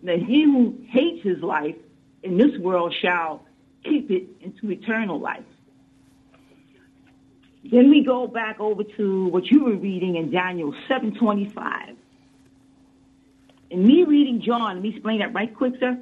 Now 0.02 0.16
he 0.16 0.44
who 0.44 0.78
hates 0.88 1.22
his 1.22 1.42
life 1.42 1.76
in 2.22 2.38
this 2.38 2.56
world 2.58 2.94
shall 3.00 3.44
keep 3.84 4.10
it 4.10 4.28
into 4.40 4.70
eternal 4.70 5.18
life. 5.18 5.44
Then 7.64 7.90
we 7.90 8.04
go 8.04 8.26
back 8.26 8.60
over 8.60 8.84
to 8.96 9.26
what 9.26 9.46
you 9.46 9.64
were 9.64 9.76
reading 9.76 10.16
in 10.16 10.30
Daniel 10.30 10.72
725. 10.88 11.97
And 13.70 13.84
me 13.84 14.04
reading 14.04 14.40
John, 14.40 14.74
let 14.74 14.82
me 14.82 14.90
explain 14.90 15.18
that 15.20 15.34
right 15.34 15.54
quick, 15.54 15.74
sir. 15.78 15.98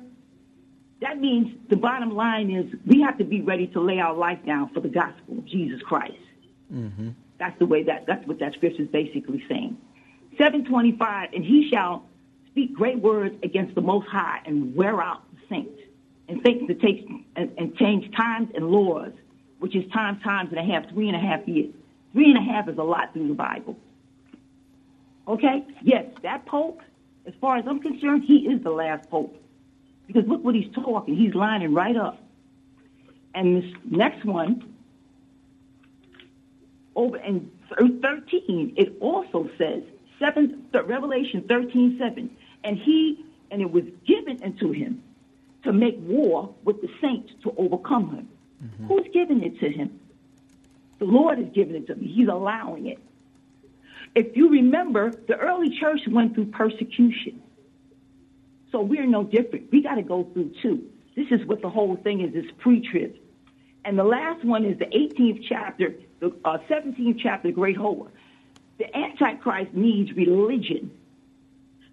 That 1.00 1.18
means 1.20 1.54
the 1.68 1.76
bottom 1.76 2.14
line 2.14 2.50
is 2.50 2.72
we 2.86 3.02
have 3.02 3.18
to 3.18 3.24
be 3.24 3.42
ready 3.42 3.66
to 3.68 3.80
lay 3.80 3.98
our 3.98 4.14
life 4.14 4.38
down 4.46 4.72
for 4.72 4.80
the 4.80 4.88
gospel 4.88 5.38
of 5.38 5.44
Jesus 5.46 5.82
Christ. 5.82 6.14
Mm-hmm. 6.72 7.10
That's 7.38 7.58
the 7.58 7.66
way 7.66 7.82
that 7.82 8.06
that's 8.06 8.26
what 8.26 8.38
that 8.38 8.54
scripture 8.54 8.82
is 8.82 8.88
basically 8.88 9.44
saying. 9.48 9.76
725, 10.38 11.32
and 11.34 11.44
he 11.44 11.68
shall 11.70 12.06
speak 12.48 12.74
great 12.74 12.98
words 12.98 13.34
against 13.42 13.74
the 13.74 13.80
Most 13.80 14.08
High 14.08 14.40
and 14.46 14.74
wear 14.74 15.02
out 15.02 15.22
the 15.32 15.38
saints, 15.48 15.80
and 16.28 16.42
think 16.42 16.66
to 16.68 16.74
take 16.74 17.06
and, 17.36 17.52
and 17.58 17.76
change 17.76 18.14
times 18.16 18.48
and 18.54 18.70
laws, 18.70 19.12
which 19.58 19.76
is 19.76 19.90
time, 19.92 20.20
times 20.20 20.50
and 20.50 20.58
a 20.58 20.72
half, 20.72 20.88
three 20.90 21.08
and 21.08 21.16
a 21.16 21.20
half 21.20 21.46
years. 21.46 21.74
Three 22.12 22.30
and 22.30 22.38
a 22.38 22.52
half 22.52 22.68
is 22.68 22.78
a 22.78 22.82
lot 22.82 23.12
through 23.12 23.28
the 23.28 23.34
Bible. 23.34 23.76
Okay? 25.28 25.66
Yes, 25.82 26.06
that 26.22 26.46
Pope, 26.46 26.80
as 27.26 27.34
far 27.40 27.56
as 27.56 27.64
I'm 27.66 27.80
concerned, 27.80 28.24
he 28.24 28.46
is 28.46 28.62
the 28.62 28.70
last 28.70 29.10
Pope. 29.10 29.42
Because 30.06 30.26
look 30.28 30.44
what 30.44 30.54
he's 30.54 30.72
talking. 30.72 31.16
He's 31.16 31.34
lining 31.34 31.74
right 31.74 31.96
up. 31.96 32.18
And 33.34 33.62
this 33.62 33.72
next 33.84 34.24
one, 34.24 34.74
over 36.94 37.16
in 37.18 37.50
thir- 37.68 37.88
13, 38.00 38.74
it 38.76 38.96
also 39.00 39.50
says, 39.58 39.82
seven, 40.18 40.66
Revelation 40.72 41.44
13, 41.46 41.98
7, 41.98 42.30
and 42.64 42.78
he, 42.78 43.24
and 43.50 43.60
it 43.60 43.70
was 43.70 43.84
given 44.06 44.42
unto 44.42 44.72
him 44.72 45.02
to 45.64 45.72
make 45.72 45.96
war 46.00 46.54
with 46.64 46.80
the 46.80 46.88
saints 47.00 47.32
to 47.42 47.52
overcome 47.56 48.10
him. 48.14 48.28
Mm-hmm. 48.64 48.86
Who's 48.86 49.06
giving 49.12 49.42
it 49.42 49.58
to 49.60 49.68
him? 49.70 50.00
The 50.98 51.04
Lord 51.04 51.38
is 51.38 51.48
giving 51.52 51.74
it 51.74 51.86
to 51.88 51.92
him. 51.92 52.00
He's 52.00 52.28
allowing 52.28 52.86
it. 52.86 52.98
If 54.16 54.34
you 54.34 54.48
remember, 54.48 55.12
the 55.28 55.36
early 55.36 55.78
church 55.78 56.00
went 56.10 56.34
through 56.34 56.46
persecution. 56.46 57.42
So 58.72 58.80
we're 58.80 59.06
no 59.06 59.24
different. 59.24 59.70
We 59.70 59.82
got 59.82 59.96
to 59.96 60.02
go 60.02 60.24
through 60.32 60.54
too. 60.62 60.86
This 61.14 61.26
is 61.30 61.46
what 61.46 61.60
the 61.60 61.68
whole 61.68 61.96
thing 61.96 62.22
is, 62.22 62.32
this 62.32 62.50
pre-trib. 62.58 63.14
And 63.84 63.98
the 63.98 64.04
last 64.04 64.42
one 64.42 64.64
is 64.64 64.78
the 64.78 64.86
18th 64.86 65.44
chapter, 65.46 65.94
the 66.20 66.28
uh, 66.46 66.58
17th 66.68 67.20
chapter, 67.22 67.50
Great 67.52 67.76
Whore. 67.76 68.08
The 68.78 68.96
Antichrist 68.96 69.74
needs 69.74 70.10
religion 70.12 70.90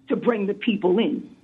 to 0.08 0.16
bring 0.16 0.46
the 0.46 0.54
people 0.54 0.98
in. 0.98 1.36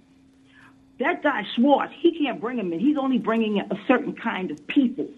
That 0.98 1.22
guy 1.22 1.42
Schwartz, 1.56 1.92
he 2.00 2.18
can't 2.18 2.40
bring 2.40 2.56
them 2.56 2.72
in. 2.72 2.80
He's 2.80 2.96
only 2.96 3.18
bringing 3.18 3.60
a 3.60 3.78
certain 3.86 4.14
kind 4.14 4.50
of 4.50 4.66
people. 4.66 5.08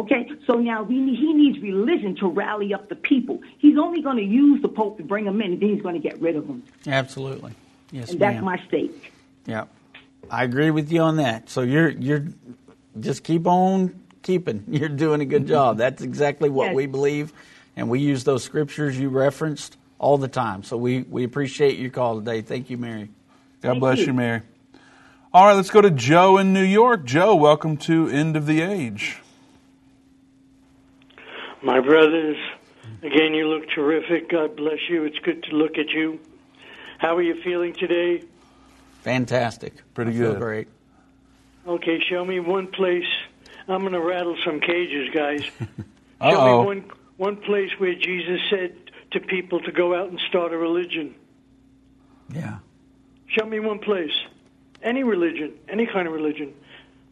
Okay, 0.00 0.30
so 0.46 0.54
now 0.54 0.82
we 0.82 0.98
need, 0.98 1.18
he 1.18 1.34
needs 1.34 1.58
religion 1.60 2.16
to 2.16 2.26
rally 2.26 2.72
up 2.72 2.88
the 2.88 2.94
people. 2.96 3.40
He's 3.58 3.76
only 3.76 4.00
going 4.00 4.16
to 4.16 4.22
use 4.22 4.62
the 4.62 4.68
Pope 4.68 4.96
to 4.96 5.04
bring 5.04 5.26
them 5.26 5.42
in, 5.42 5.52
and 5.52 5.60
then 5.60 5.68
he's 5.68 5.82
going 5.82 5.94
to 5.94 6.00
get 6.00 6.18
rid 6.22 6.36
of 6.36 6.46
them. 6.46 6.62
Absolutely. 6.86 7.52
Yes, 7.92 8.10
and 8.10 8.18
that's 8.18 8.42
my 8.42 8.58
stake. 8.66 9.12
Yeah, 9.44 9.64
I 10.30 10.44
agree 10.44 10.70
with 10.70 10.90
you 10.90 11.02
on 11.02 11.16
that. 11.16 11.50
So 11.50 11.60
you're 11.60 11.90
you're 11.90 12.24
just 12.98 13.24
keep 13.24 13.46
on 13.46 13.94
keeping. 14.22 14.64
You're 14.68 14.88
doing 14.88 15.20
a 15.20 15.24
good 15.26 15.46
job. 15.46 15.76
That's 15.76 16.02
exactly 16.02 16.48
what 16.48 16.68
Yes. 16.68 16.76
we 16.76 16.86
believe, 16.86 17.32
and 17.76 17.90
we 17.90 18.00
use 18.00 18.24
those 18.24 18.42
scriptures 18.44 18.98
you 18.98 19.08
referenced 19.10 19.76
all 19.98 20.16
the 20.18 20.28
time. 20.28 20.62
So 20.62 20.76
we 20.78 21.02
we 21.02 21.24
appreciate 21.24 21.78
your 21.78 21.90
call 21.90 22.20
today. 22.20 22.40
Thank 22.40 22.70
you, 22.70 22.78
Mary. 22.78 23.10
God 23.60 23.70
Thank 23.72 23.80
bless 23.80 23.98
you. 23.98 24.06
you, 24.06 24.14
Mary. 24.14 24.42
All 25.34 25.44
right, 25.46 25.54
let's 25.54 25.70
go 25.70 25.80
to 25.82 25.90
Joe 25.90 26.38
in 26.38 26.52
New 26.54 26.64
York. 26.64 27.04
Joe, 27.04 27.34
welcome 27.34 27.76
to 27.78 28.08
End 28.08 28.34
of 28.36 28.46
the 28.46 28.62
Age. 28.62 29.18
My 31.62 31.80
brothers, 31.80 32.36
again, 33.02 33.34
you 33.34 33.46
look 33.48 33.68
terrific. 33.70 34.30
God 34.30 34.56
bless 34.56 34.78
you. 34.88 35.04
It's 35.04 35.18
good 35.18 35.42
to 35.44 35.56
look 35.56 35.76
at 35.78 35.90
you. 35.90 36.18
How 36.98 37.16
are 37.16 37.22
you 37.22 37.40
feeling 37.42 37.74
today? 37.74 38.24
Fantastic. 39.02 39.74
Pretty 39.94 40.12
I 40.12 40.14
feel 40.14 40.32
good. 40.32 40.40
Great. 40.40 40.68
Okay, 41.66 42.00
show 42.08 42.24
me 42.24 42.40
one 42.40 42.68
place. 42.68 43.04
I'm 43.68 43.80
going 43.80 43.92
to 43.92 44.00
rattle 44.00 44.36
some 44.44 44.60
cages, 44.60 45.10
guys. 45.14 45.42
Show 46.22 46.26
Uh-oh. 46.26 46.60
me 46.60 46.66
one 46.66 46.84
one 47.16 47.36
place 47.36 47.70
where 47.78 47.94
Jesus 47.94 48.40
said 48.50 48.74
to 49.12 49.20
people 49.20 49.60
to 49.60 49.72
go 49.72 49.94
out 49.94 50.08
and 50.10 50.18
start 50.28 50.52
a 50.52 50.56
religion. 50.56 51.14
Yeah. 52.30 52.58
Show 53.28 53.46
me 53.46 53.60
one 53.60 53.78
place. 53.78 54.12
Any 54.82 55.02
religion, 55.04 55.52
any 55.68 55.86
kind 55.86 56.06
of 56.06 56.14
religion. 56.14 56.52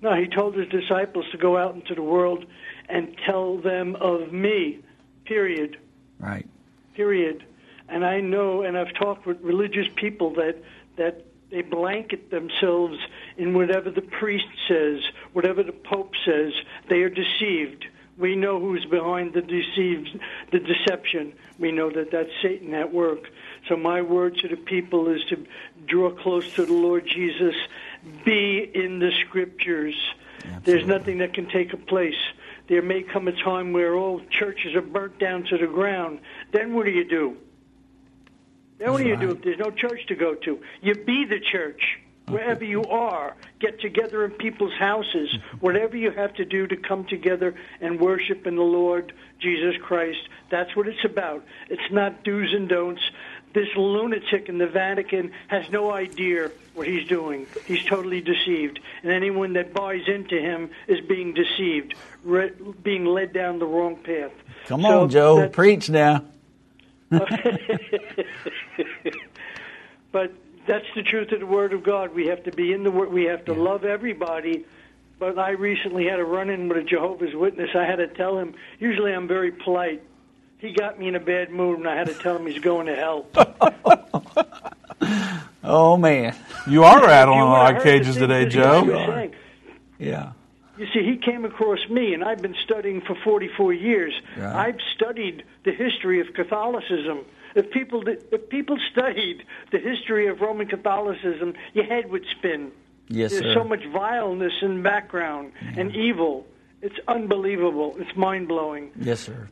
No, 0.03 0.15
he 0.15 0.27
told 0.27 0.57
his 0.57 0.69
disciples 0.69 1.27
to 1.33 1.39
go 1.39 1.57
out 1.59 1.75
into 1.75 1.95
the 1.95 2.03
world 2.03 2.45
and 2.89 3.17
tell 3.27 3.59
them 3.59 3.97
of 3.97 4.33
me. 4.33 4.81
Period. 5.25 5.79
Right. 6.19 6.47
period. 6.95 7.45
And 7.89 8.05
I 8.05 8.21
know, 8.21 8.63
and 8.63 8.77
I've 8.77 8.93
talked 8.95 9.25
with 9.27 9.41
religious 9.41 9.87
people 9.95 10.35
that 10.35 10.57
that 10.97 11.25
they 11.51 11.63
blanket 11.63 12.31
themselves 12.31 12.99
in 13.39 13.55
whatever 13.55 13.91
the 13.91 14.03
priest 14.03 14.49
says, 14.69 15.01
whatever 15.33 15.63
the 15.63 15.73
pope 15.73 16.13
says. 16.27 16.53
They 16.91 17.03
are 17.03 17.09
deceived. 17.09 17.87
We 18.19 18.35
know 18.35 18.59
who's 18.61 18.85
behind 18.85 19.33
the 19.33 19.41
deceived, 19.43 20.19
the 20.51 20.59
deception. 20.59 21.33
We 21.59 21.71
know 21.71 21.89
that 21.91 22.11
that's 22.11 22.31
Satan 22.43 22.75
at 22.75 22.93
work. 22.93 23.31
So 23.69 23.77
my 23.77 24.03
word 24.03 24.37
to 24.39 24.49
the 24.49 24.57
people 24.57 25.09
is 25.09 25.25
to 25.31 25.47
draw 25.87 26.11
close 26.11 26.53
to 26.55 26.67
the 26.67 26.73
Lord 26.73 27.07
Jesus. 27.07 27.55
Be 28.25 28.71
in 28.75 28.99
the 28.99 29.13
Scriptures. 29.27 29.95
There's 30.65 30.87
nothing 30.87 31.19
that 31.19 31.33
can 31.33 31.49
take 31.49 31.73
a 31.73 31.77
place. 31.77 32.21
There 32.69 32.83
may 32.83 33.03
come 33.03 33.29
a 33.29 33.33
time 33.33 33.73
where 33.73 33.95
all 33.95 34.21
churches 34.31 34.75
are 34.75 34.83
burnt 34.83 35.19
down 35.19 35.45
to 35.45 35.59
the 35.59 35.67
ground. 35.67 36.21
Then 36.53 36.75
what 36.75 36.87
do 36.87 36.93
you 36.93 37.09
do? 37.09 37.37
Then 38.79 38.93
what 38.93 39.03
do 39.03 39.09
you 39.09 39.17
do 39.17 39.31
if 39.31 39.43
there's 39.43 39.59
no 39.59 39.71
church 39.71 40.07
to 40.09 40.15
go 40.15 40.35
to? 40.35 40.61
You 40.83 40.95
be 40.95 41.25
the 41.25 41.41
church 41.41 41.99
wherever 42.29 42.65
you 42.65 42.85
are. 42.85 43.35
Get 43.59 43.81
together 43.81 44.25
in 44.25 44.33
people's 44.33 44.75
houses. 44.79 45.35
Whatever 45.61 45.97
you 45.97 46.11
have 46.11 46.35
to 46.35 46.45
do 46.45 46.67
to 46.67 46.77
come 46.77 47.05
together 47.05 47.55
and 47.81 47.99
worship 47.99 48.47
in 48.47 48.57
the 48.57 48.63
Lord 48.63 49.13
Jesus 49.41 49.75
Christ. 49.83 50.21
That's 50.51 50.75
what 50.77 50.87
it's 50.87 51.05
about. 51.05 51.45
It's 51.69 51.91
not 51.91 52.23
do's 52.23 52.53
and 52.53 52.69
don'ts. 52.69 53.03
This 53.55 53.69
lunatic 53.77 54.49
in 54.49 54.59
the 54.59 54.67
Vatican 54.67 55.33
has 55.49 55.69
no 55.71 55.93
idea 55.93 56.51
what 56.75 56.87
he's 56.87 57.07
doing. 57.09 57.47
He's 57.67 57.85
totally 57.85 58.21
deceived. 58.21 58.79
And 59.03 59.11
anyone 59.11 59.55
that 59.55 59.75
buys 59.75 60.07
into 60.07 60.39
him 60.39 60.71
is 60.87 61.01
being 61.01 61.35
deceived, 61.35 61.95
re- 62.25 62.53
being 62.83 63.05
led 63.05 63.33
down 63.33 63.59
the 63.59 63.67
wrong 63.67 63.97
path. 63.97 64.33
Come 64.67 64.83
So 64.83 65.03
on, 65.03 65.11
Joe. 65.11 65.49
Preach 65.49 65.91
now. 65.91 66.25
but 67.11 67.29
that's 70.67 70.85
the 70.95 71.03
truth 71.03 71.33
of 71.33 71.41
the 71.41 71.47
Word 71.47 71.73
of 71.73 71.83
God. 71.83 72.15
We 72.15 72.27
have 72.27 72.45
to 72.45 72.53
be 72.53 72.73
in 72.73 72.85
the 72.85 72.91
Word. 72.91 73.11
We 73.11 73.25
have 73.25 73.45
to 73.47 73.55
love 73.55 73.85
everybody. 73.85 74.65
But 75.19 75.39
I 75.39 75.51
recently 75.51 76.07
had 76.07 76.21
a 76.21 76.25
run-in 76.25 76.69
with 76.69 76.79
a 76.79 76.85
Jehovah's 76.85 77.35
Witness. 77.35 77.71
I 77.75 77.85
had 77.85 77.97
to 77.97 78.07
tell 78.07 78.39
him. 78.39 78.55
Usually, 78.79 79.13
I'm 79.13 79.27
very 79.27 79.51
polite. 79.51 80.03
He 80.59 80.73
got 80.73 80.99
me 80.99 81.07
in 81.09 81.15
a 81.15 81.21
bad 81.21 81.51
mood, 81.51 81.79
and 81.79 81.89
I 81.89 81.97
had 81.97 82.09
to 82.09 82.15
tell 82.15 82.37
him 82.37 82.47
he's 82.47 82.61
going 82.61 82.87
to 82.87 82.95
hell. 82.97 83.27
Oh 85.71 85.97
man, 85.99 86.35
You 86.67 86.85
are 86.85 87.01
rattling 87.05 87.41
a 87.41 87.43
You 87.43 87.49
lot 87.49 87.77
of 87.77 87.83
cages 87.83 88.17
today, 88.17 88.47
Joe. 88.47 89.29
yeah. 89.99 90.33
You 90.79 90.87
see, 90.95 91.03
he 91.03 91.17
came 91.19 91.45
across 91.45 91.81
me, 91.91 92.15
and 92.15 92.25
I've 92.25 92.41
been 92.41 92.55
studying 92.65 93.01
for 93.03 93.15
44 93.25 93.73
years. 93.75 94.15
Right. 94.37 94.55
I've 94.69 94.79
studied 94.95 95.43
the 95.65 95.73
history 95.73 96.21
of 96.21 96.33
Catholicism. 96.35 97.25
If 97.55 97.71
people 97.71 98.01
did, 98.03 98.25
if 98.33 98.49
people 98.49 98.79
studied 98.93 99.43
the 99.73 99.79
history 99.79 100.29
of 100.29 100.41
Roman 100.41 100.69
Catholicism, 100.69 101.55
your 101.75 101.85
head 101.85 102.11
would 102.11 102.25
spin. 102.39 102.71
Yes, 103.09 103.33
There's 103.33 103.43
sir. 103.45 103.55
so 103.55 103.65
much 103.65 103.85
vileness 103.93 104.53
in 104.63 104.83
background 104.83 105.53
and 105.77 105.95
evil. 105.95 106.47
It's 106.81 106.99
unbelievable. 107.09 107.97
It's 107.99 108.17
mind 108.17 108.47
blowing. 108.49 108.91
Yes, 109.01 109.21
sir. 109.21 109.49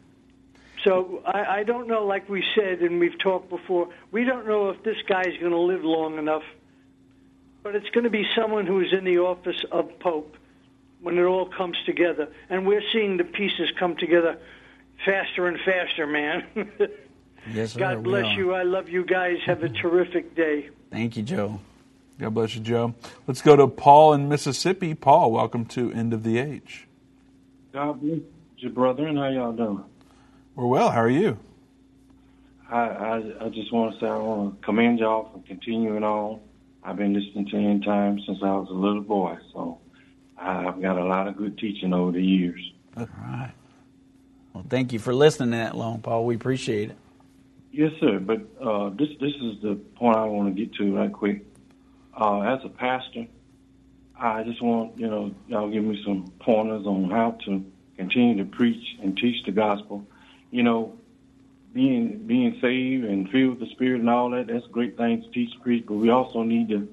So 0.86 1.20
I, 1.26 1.58
I 1.58 1.62
don't 1.64 1.88
know, 1.88 2.06
like 2.06 2.28
we 2.28 2.44
said 2.54 2.80
and 2.80 3.00
we've 3.00 3.18
talked 3.18 3.50
before, 3.50 3.88
we 4.12 4.22
don't 4.22 4.46
know 4.46 4.70
if 4.70 4.84
this 4.84 4.96
guy's 5.08 5.36
going 5.40 5.50
to 5.50 5.58
live 5.58 5.82
long 5.82 6.16
enough. 6.16 6.44
But 7.64 7.74
it's 7.74 7.88
going 7.90 8.04
to 8.04 8.10
be 8.10 8.24
someone 8.36 8.66
who 8.66 8.80
is 8.80 8.92
in 8.92 9.04
the 9.04 9.18
office 9.18 9.64
of 9.72 9.98
Pope 9.98 10.36
when 11.00 11.18
it 11.18 11.24
all 11.24 11.46
comes 11.46 11.76
together. 11.86 12.28
And 12.48 12.68
we're 12.68 12.84
seeing 12.92 13.16
the 13.16 13.24
pieces 13.24 13.72
come 13.80 13.96
together 13.96 14.38
faster 15.04 15.48
and 15.48 15.58
faster, 15.64 16.06
man. 16.06 16.70
Yes, 17.54 17.74
sir. 17.74 17.78
God 17.78 18.02
bless 18.02 18.36
you. 18.36 18.54
I 18.54 18.64
love 18.64 18.88
you 18.88 19.04
guys. 19.04 19.36
Have 19.46 19.62
a 19.62 19.68
terrific 19.68 20.34
day. 20.34 20.68
Thank 20.90 21.16
you, 21.16 21.22
Joe. 21.22 21.60
God 22.18 22.34
bless 22.34 22.56
you, 22.56 22.60
Joe. 22.60 22.92
Let's 23.28 23.40
go 23.40 23.54
to 23.54 23.68
Paul 23.68 24.14
in 24.14 24.28
Mississippi. 24.28 24.94
Paul, 24.94 25.30
welcome 25.30 25.64
to 25.66 25.92
End 25.92 26.12
of 26.12 26.24
the 26.24 26.38
Age. 26.38 26.88
God 27.72 28.00
bless 28.00 28.18
you, 28.56 28.70
brother, 28.70 29.06
and 29.06 29.16
how 29.16 29.28
y'all 29.28 29.52
doing? 29.52 29.84
We're 30.56 30.66
well. 30.66 30.90
How 30.90 31.02
are 31.02 31.10
you? 31.10 31.38
I, 32.70 32.78
I 32.78 33.44
I 33.44 33.48
just 33.50 33.70
want 33.72 33.92
to 33.92 34.00
say 34.00 34.06
I 34.06 34.16
want 34.16 34.58
to 34.58 34.64
commend 34.64 34.98
y'all 34.98 35.30
for 35.30 35.46
continuing 35.46 36.02
on. 36.02 36.40
I've 36.82 36.96
been 36.96 37.12
listening 37.12 37.46
to 37.50 37.56
End 37.56 37.84
Time 37.84 38.18
since 38.26 38.38
I 38.42 38.52
was 38.52 38.68
a 38.70 38.72
little 38.72 39.02
boy, 39.02 39.36
so 39.52 39.78
I've 40.38 40.80
got 40.80 40.96
a 40.96 41.04
lot 41.04 41.28
of 41.28 41.36
good 41.36 41.58
teaching 41.58 41.92
over 41.92 42.12
the 42.12 42.24
years. 42.24 42.60
All 42.96 43.06
right. 43.18 43.52
Well, 44.54 44.64
thank 44.66 44.94
you 44.94 44.98
for 44.98 45.14
listening 45.14 45.50
that 45.50 45.76
long, 45.76 46.00
Paul. 46.00 46.24
We 46.24 46.36
appreciate 46.36 46.88
it. 46.88 46.96
Yes, 47.70 47.92
sir. 48.00 48.18
But 48.18 48.40
uh, 48.58 48.88
this 48.90 49.10
this 49.20 49.34
is 49.34 49.60
the 49.60 49.78
point 49.96 50.16
I 50.16 50.24
want 50.24 50.56
to 50.56 50.58
get 50.58 50.74
to 50.76 50.96
right 50.96 51.12
quick. 51.12 51.44
Uh, 52.18 52.40
as 52.40 52.60
a 52.64 52.70
pastor, 52.70 53.26
I 54.18 54.42
just 54.44 54.62
want 54.62 54.98
you 54.98 55.06
know 55.06 55.34
y'all 55.48 55.70
give 55.70 55.84
me 55.84 56.02
some 56.02 56.32
pointers 56.40 56.86
on 56.86 57.10
how 57.10 57.32
to 57.44 57.62
continue 57.98 58.42
to 58.42 58.50
preach 58.50 58.96
and 59.02 59.18
teach 59.18 59.44
the 59.44 59.52
gospel. 59.52 60.06
You 60.50 60.62
know, 60.62 60.98
being 61.72 62.26
being 62.26 62.58
saved 62.60 63.04
and 63.04 63.28
filled 63.30 63.58
with 63.58 63.68
the 63.68 63.74
Spirit 63.74 64.00
and 64.00 64.10
all 64.10 64.30
that 64.30 64.46
that's 64.46 64.64
a 64.64 64.68
great 64.68 64.96
thing 64.96 65.22
to 65.22 65.30
teach 65.30 65.52
and 65.52 65.62
preach. 65.62 65.84
But 65.86 65.94
we 65.94 66.10
also 66.10 66.42
need 66.42 66.68
to 66.70 66.88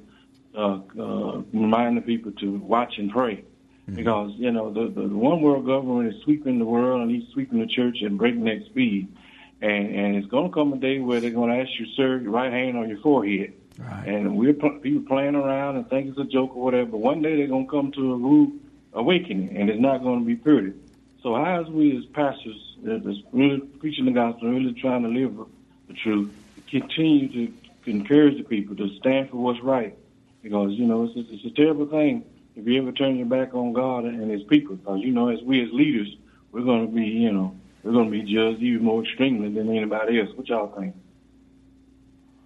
uh, 0.56 0.80
uh, 1.00 1.42
remind 1.54 1.98
the 1.98 2.02
people 2.02 2.32
to 2.34 2.58
watch 2.58 2.98
and 2.98 3.12
pray. 3.12 3.46
Because 3.86 4.32
you 4.38 4.50
know 4.52 4.72
the, 4.72 4.88
the 4.88 5.08
the 5.08 5.18
one 5.18 5.42
world 5.42 5.66
government 5.66 6.14
is 6.14 6.22
sweeping 6.24 6.58
the 6.58 6.66
world 6.66 7.02
and 7.02 7.12
he's 7.12 7.30
sweeping 7.34 7.60
the 7.60 7.68
church 7.68 7.98
at 8.06 8.16
breakneck 8.18 8.66
speed, 8.68 9.14
and 9.62 9.94
and 9.94 10.16
it's 10.16 10.28
going 10.28 10.50
to 10.50 10.54
come 10.54 10.72
a 10.72 10.78
day 10.78 11.00
where 11.00 11.20
they're 11.20 11.32
going 11.32 11.50
to 11.50 11.58
ask 11.58 11.70
you, 11.78 11.86
sir, 11.98 12.18
your 12.20 12.32
right 12.32 12.52
hand 12.52 12.78
on 12.78 12.88
your 12.88 13.00
forehead. 13.00 13.54
Right. 13.78 14.08
And 14.08 14.38
we're 14.38 14.54
pl- 14.54 14.80
people 14.80 15.04
playing 15.06 15.36
around 15.36 15.76
and 15.76 15.90
think 15.90 16.08
it's 16.08 16.18
a 16.18 16.24
joke 16.24 16.56
or 16.56 16.64
whatever. 16.64 16.92
But 16.92 17.00
one 17.00 17.22
day 17.22 17.36
they're 17.36 17.48
going 17.48 17.66
to 17.66 17.72
come 17.72 17.92
to 17.92 18.14
a 18.14 18.18
rude 18.18 18.60
awakening, 18.94 19.58
and 19.58 19.70
it's 19.70 19.82
not 19.82 20.02
going 20.02 20.20
to 20.20 20.26
be 20.26 20.36
pretty. 20.36 20.74
So 21.22 21.36
how 21.36 21.62
is 21.62 21.68
we 21.68 21.98
as 21.98 22.06
pastors 22.14 22.73
that 22.84 23.10
is 23.10 23.18
really 23.32 23.60
preaching 23.60 24.06
the 24.06 24.12
gospel, 24.12 24.50
really 24.50 24.74
trying 24.74 25.04
to 25.04 25.10
live 25.10 25.38
the 25.88 25.94
truth, 25.94 26.34
continue 26.70 27.48
to 27.48 27.54
encourage 27.86 28.38
the 28.38 28.44
people 28.44 28.76
to 28.76 28.90
stand 29.00 29.30
for 29.30 29.38
what's 29.38 29.62
right? 29.62 29.98
Because 30.42 30.72
you 30.74 30.86
know 30.86 31.04
it's, 31.04 31.14
it's 31.16 31.46
a 31.46 31.56
terrible 31.56 31.86
thing 31.86 32.26
if 32.56 32.68
you 32.68 32.82
ever 32.82 32.92
turn 32.92 33.18
your 33.18 33.26
back 33.26 33.54
on 33.54 33.74
God 33.74 34.06
and 34.06 34.30
His 34.30 34.44
people. 34.44 34.76
Because 34.76 35.02
you 35.02 35.12
know, 35.12 35.30
as 35.30 35.42
we 35.42 35.64
as 35.64 35.72
leaders, 35.72 36.16
we're 36.52 36.64
going 36.64 36.88
to 36.88 36.94
be, 36.94 37.06
you 37.06 37.32
know, 37.32 37.56
we're 37.84 37.94
going 37.94 38.06
to 38.06 38.12
be 38.12 38.22
judged 38.22 38.62
even 38.62 38.84
more 38.84 39.04
extremely 39.04 39.50
than 39.50 39.70
anybody 39.70 40.20
else. 40.20 40.30
What 40.36 40.48
y'all 40.48 40.68
think? 40.78 40.96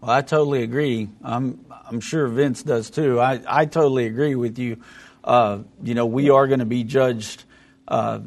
Well, 0.01 0.11
I 0.11 0.21
totally 0.21 0.63
agree. 0.63 1.09
I'm 1.23 1.65
I'm 1.89 1.99
sure 1.99 2.27
Vince 2.27 2.63
does 2.63 2.89
too. 2.89 3.19
I, 3.19 3.41
I 3.47 3.65
totally 3.65 4.05
agree 4.05 4.35
with 4.35 4.59
you. 4.59 4.77
Uh, 5.23 5.59
you 5.83 5.93
know, 5.93 6.05
we 6.05 6.29
are 6.29 6.47
going 6.47 6.59
to 6.59 6.65
be 6.65 6.83
judged. 6.83 7.43
Uh, 7.87 8.19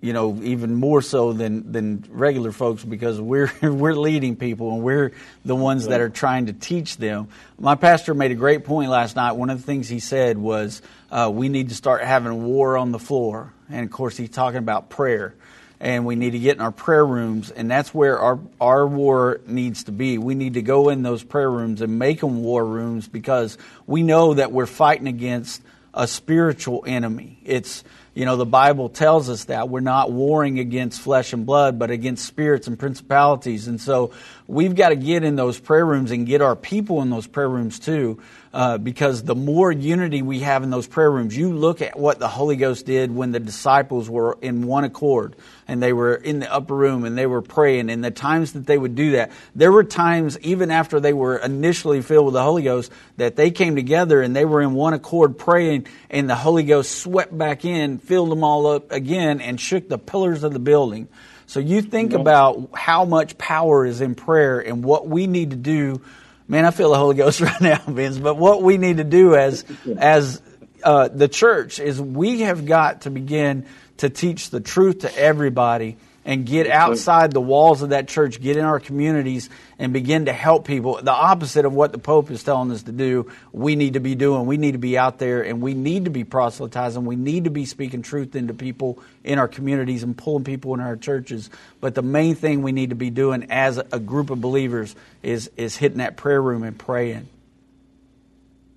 you 0.00 0.12
know, 0.12 0.38
even 0.42 0.74
more 0.74 1.00
so 1.00 1.32
than 1.32 1.72
than 1.72 2.04
regular 2.10 2.52
folks 2.52 2.84
because 2.84 3.20
we're 3.20 3.50
we're 3.62 3.94
leading 3.94 4.36
people 4.36 4.72
and 4.72 4.82
we're 4.82 5.12
the 5.44 5.56
ones 5.56 5.86
that 5.88 6.00
are 6.00 6.10
trying 6.10 6.46
to 6.46 6.52
teach 6.52 6.96
them. 6.96 7.28
My 7.58 7.74
pastor 7.74 8.14
made 8.14 8.30
a 8.30 8.34
great 8.34 8.64
point 8.64 8.90
last 8.90 9.16
night. 9.16 9.32
One 9.32 9.50
of 9.50 9.58
the 9.58 9.64
things 9.64 9.88
he 9.88 10.00
said 10.00 10.38
was 10.38 10.82
uh, 11.10 11.30
we 11.32 11.48
need 11.48 11.70
to 11.70 11.74
start 11.74 12.02
having 12.02 12.44
war 12.44 12.76
on 12.76 12.92
the 12.92 12.98
floor, 12.98 13.52
and 13.70 13.84
of 13.84 13.90
course 13.90 14.16
he's 14.16 14.30
talking 14.30 14.58
about 14.58 14.90
prayer. 14.90 15.34
And 15.78 16.06
we 16.06 16.16
need 16.16 16.30
to 16.30 16.38
get 16.38 16.56
in 16.56 16.62
our 16.62 16.72
prayer 16.72 17.04
rooms. 17.04 17.50
And 17.50 17.70
that's 17.70 17.92
where 17.92 18.18
our 18.18 18.38
our 18.60 18.86
war 18.86 19.40
needs 19.46 19.84
to 19.84 19.92
be. 19.92 20.16
We 20.16 20.34
need 20.34 20.54
to 20.54 20.62
go 20.62 20.88
in 20.88 21.02
those 21.02 21.22
prayer 21.22 21.50
rooms 21.50 21.82
and 21.82 21.98
make 21.98 22.20
them 22.20 22.42
war 22.42 22.64
rooms 22.64 23.08
because 23.08 23.58
we 23.86 24.02
know 24.02 24.34
that 24.34 24.52
we're 24.52 24.66
fighting 24.66 25.06
against 25.06 25.62
a 25.92 26.06
spiritual 26.06 26.84
enemy. 26.86 27.38
It's 27.44 27.82
you 28.16 28.24
know 28.24 28.36
the 28.36 28.46
bible 28.46 28.88
tells 28.88 29.28
us 29.28 29.44
that 29.44 29.68
we're 29.68 29.80
not 29.80 30.10
warring 30.10 30.58
against 30.58 31.00
flesh 31.00 31.32
and 31.32 31.44
blood 31.46 31.78
but 31.78 31.90
against 31.90 32.24
spirits 32.24 32.66
and 32.66 32.78
principalities 32.78 33.68
and 33.68 33.80
so 33.80 34.10
we've 34.48 34.74
got 34.74 34.88
to 34.88 34.96
get 34.96 35.22
in 35.22 35.36
those 35.36 35.60
prayer 35.60 35.84
rooms 35.84 36.10
and 36.10 36.26
get 36.26 36.40
our 36.40 36.56
people 36.56 37.02
in 37.02 37.10
those 37.10 37.26
prayer 37.26 37.48
rooms 37.48 37.78
too 37.78 38.18
uh, 38.56 38.78
because 38.78 39.22
the 39.22 39.34
more 39.34 39.70
unity 39.70 40.22
we 40.22 40.40
have 40.40 40.62
in 40.62 40.70
those 40.70 40.86
prayer 40.86 41.10
rooms, 41.10 41.36
you 41.36 41.52
look 41.52 41.82
at 41.82 41.98
what 41.98 42.18
the 42.18 42.26
Holy 42.26 42.56
Ghost 42.56 42.86
did 42.86 43.14
when 43.14 43.30
the 43.30 43.38
disciples 43.38 44.08
were 44.08 44.38
in 44.40 44.66
one 44.66 44.84
accord 44.84 45.36
and 45.68 45.82
they 45.82 45.92
were 45.92 46.14
in 46.14 46.38
the 46.38 46.50
upper 46.50 46.74
room 46.74 47.04
and 47.04 47.18
they 47.18 47.26
were 47.26 47.42
praying, 47.42 47.90
and 47.90 48.02
the 48.02 48.10
times 48.10 48.54
that 48.54 48.66
they 48.66 48.78
would 48.78 48.94
do 48.94 49.10
that. 49.10 49.30
There 49.54 49.70
were 49.70 49.84
times, 49.84 50.38
even 50.40 50.70
after 50.70 51.00
they 51.00 51.12
were 51.12 51.36
initially 51.36 52.00
filled 52.00 52.24
with 52.24 52.32
the 52.32 52.42
Holy 52.42 52.62
Ghost, 52.62 52.90
that 53.18 53.36
they 53.36 53.50
came 53.50 53.76
together 53.76 54.22
and 54.22 54.34
they 54.34 54.46
were 54.46 54.62
in 54.62 54.72
one 54.72 54.94
accord 54.94 55.36
praying, 55.36 55.86
and 56.08 56.30
the 56.30 56.34
Holy 56.34 56.62
Ghost 56.62 56.98
swept 56.98 57.36
back 57.36 57.66
in, 57.66 57.98
filled 58.06 58.30
them 58.30 58.44
all 58.44 58.66
up 58.66 58.92
again, 58.92 59.40
and 59.40 59.60
shook 59.60 59.88
the 59.88 59.98
pillars 59.98 60.44
of 60.44 60.52
the 60.52 60.58
building. 60.58 61.08
So 61.46 61.60
you 61.60 61.80
think 61.82 62.12
about 62.12 62.70
how 62.74 63.04
much 63.04 63.38
power 63.38 63.86
is 63.86 64.00
in 64.00 64.14
prayer 64.16 64.58
and 64.58 64.82
what 64.82 65.06
we 65.06 65.26
need 65.26 65.50
to 65.50 65.56
do 65.56 66.00
Man, 66.48 66.64
I 66.64 66.70
feel 66.70 66.90
the 66.90 66.98
Holy 66.98 67.16
Ghost 67.16 67.40
right 67.42 67.60
now, 67.60 67.78
Vince. 67.86 68.18
But 68.18 68.36
what 68.36 68.62
we 68.62 68.78
need 68.78 68.98
to 68.98 69.04
do 69.04 69.34
as 69.34 69.64
as 69.98 70.40
uh, 70.82 71.08
the 71.08 71.28
church 71.28 71.80
is 71.80 72.00
we 72.00 72.42
have 72.42 72.66
got 72.66 73.02
to 73.02 73.10
begin 73.10 73.66
to 73.98 74.10
teach 74.10 74.50
the 74.50 74.60
truth 74.60 75.00
to 75.00 75.16
everybody 75.16 75.96
and 76.26 76.44
get 76.44 76.66
outside 76.66 77.30
the 77.30 77.40
walls 77.40 77.82
of 77.82 77.90
that 77.90 78.08
church, 78.08 78.40
get 78.40 78.56
in 78.56 78.64
our 78.64 78.80
communities, 78.80 79.48
and 79.78 79.92
begin 79.92 80.26
to 80.26 80.32
help 80.32 80.66
people. 80.66 81.00
The 81.00 81.12
opposite 81.12 81.64
of 81.64 81.72
what 81.72 81.92
the 81.92 81.98
Pope 81.98 82.32
is 82.32 82.42
telling 82.42 82.72
us 82.72 82.82
to 82.82 82.92
do, 82.92 83.30
we 83.52 83.76
need 83.76 83.92
to 83.92 84.00
be 84.00 84.16
doing. 84.16 84.44
We 84.44 84.56
need 84.56 84.72
to 84.72 84.78
be 84.78 84.98
out 84.98 85.18
there 85.18 85.42
and 85.42 85.62
we 85.62 85.72
need 85.72 86.06
to 86.06 86.10
be 86.10 86.24
proselytizing. 86.24 87.04
We 87.04 87.14
need 87.14 87.44
to 87.44 87.50
be 87.50 87.64
speaking 87.64 88.02
truth 88.02 88.34
into 88.34 88.54
people 88.54 88.98
in 89.22 89.38
our 89.38 89.46
communities 89.46 90.02
and 90.02 90.18
pulling 90.18 90.42
people 90.42 90.74
in 90.74 90.80
our 90.80 90.96
churches. 90.96 91.48
But 91.80 91.94
the 91.94 92.02
main 92.02 92.34
thing 92.34 92.62
we 92.62 92.72
need 92.72 92.90
to 92.90 92.96
be 92.96 93.10
doing 93.10 93.46
as 93.52 93.78
a 93.78 94.00
group 94.00 94.30
of 94.30 94.40
believers 94.40 94.96
is, 95.22 95.48
is 95.56 95.76
hitting 95.76 95.98
that 95.98 96.16
prayer 96.16 96.42
room 96.42 96.64
and 96.64 96.76
praying. 96.76 97.28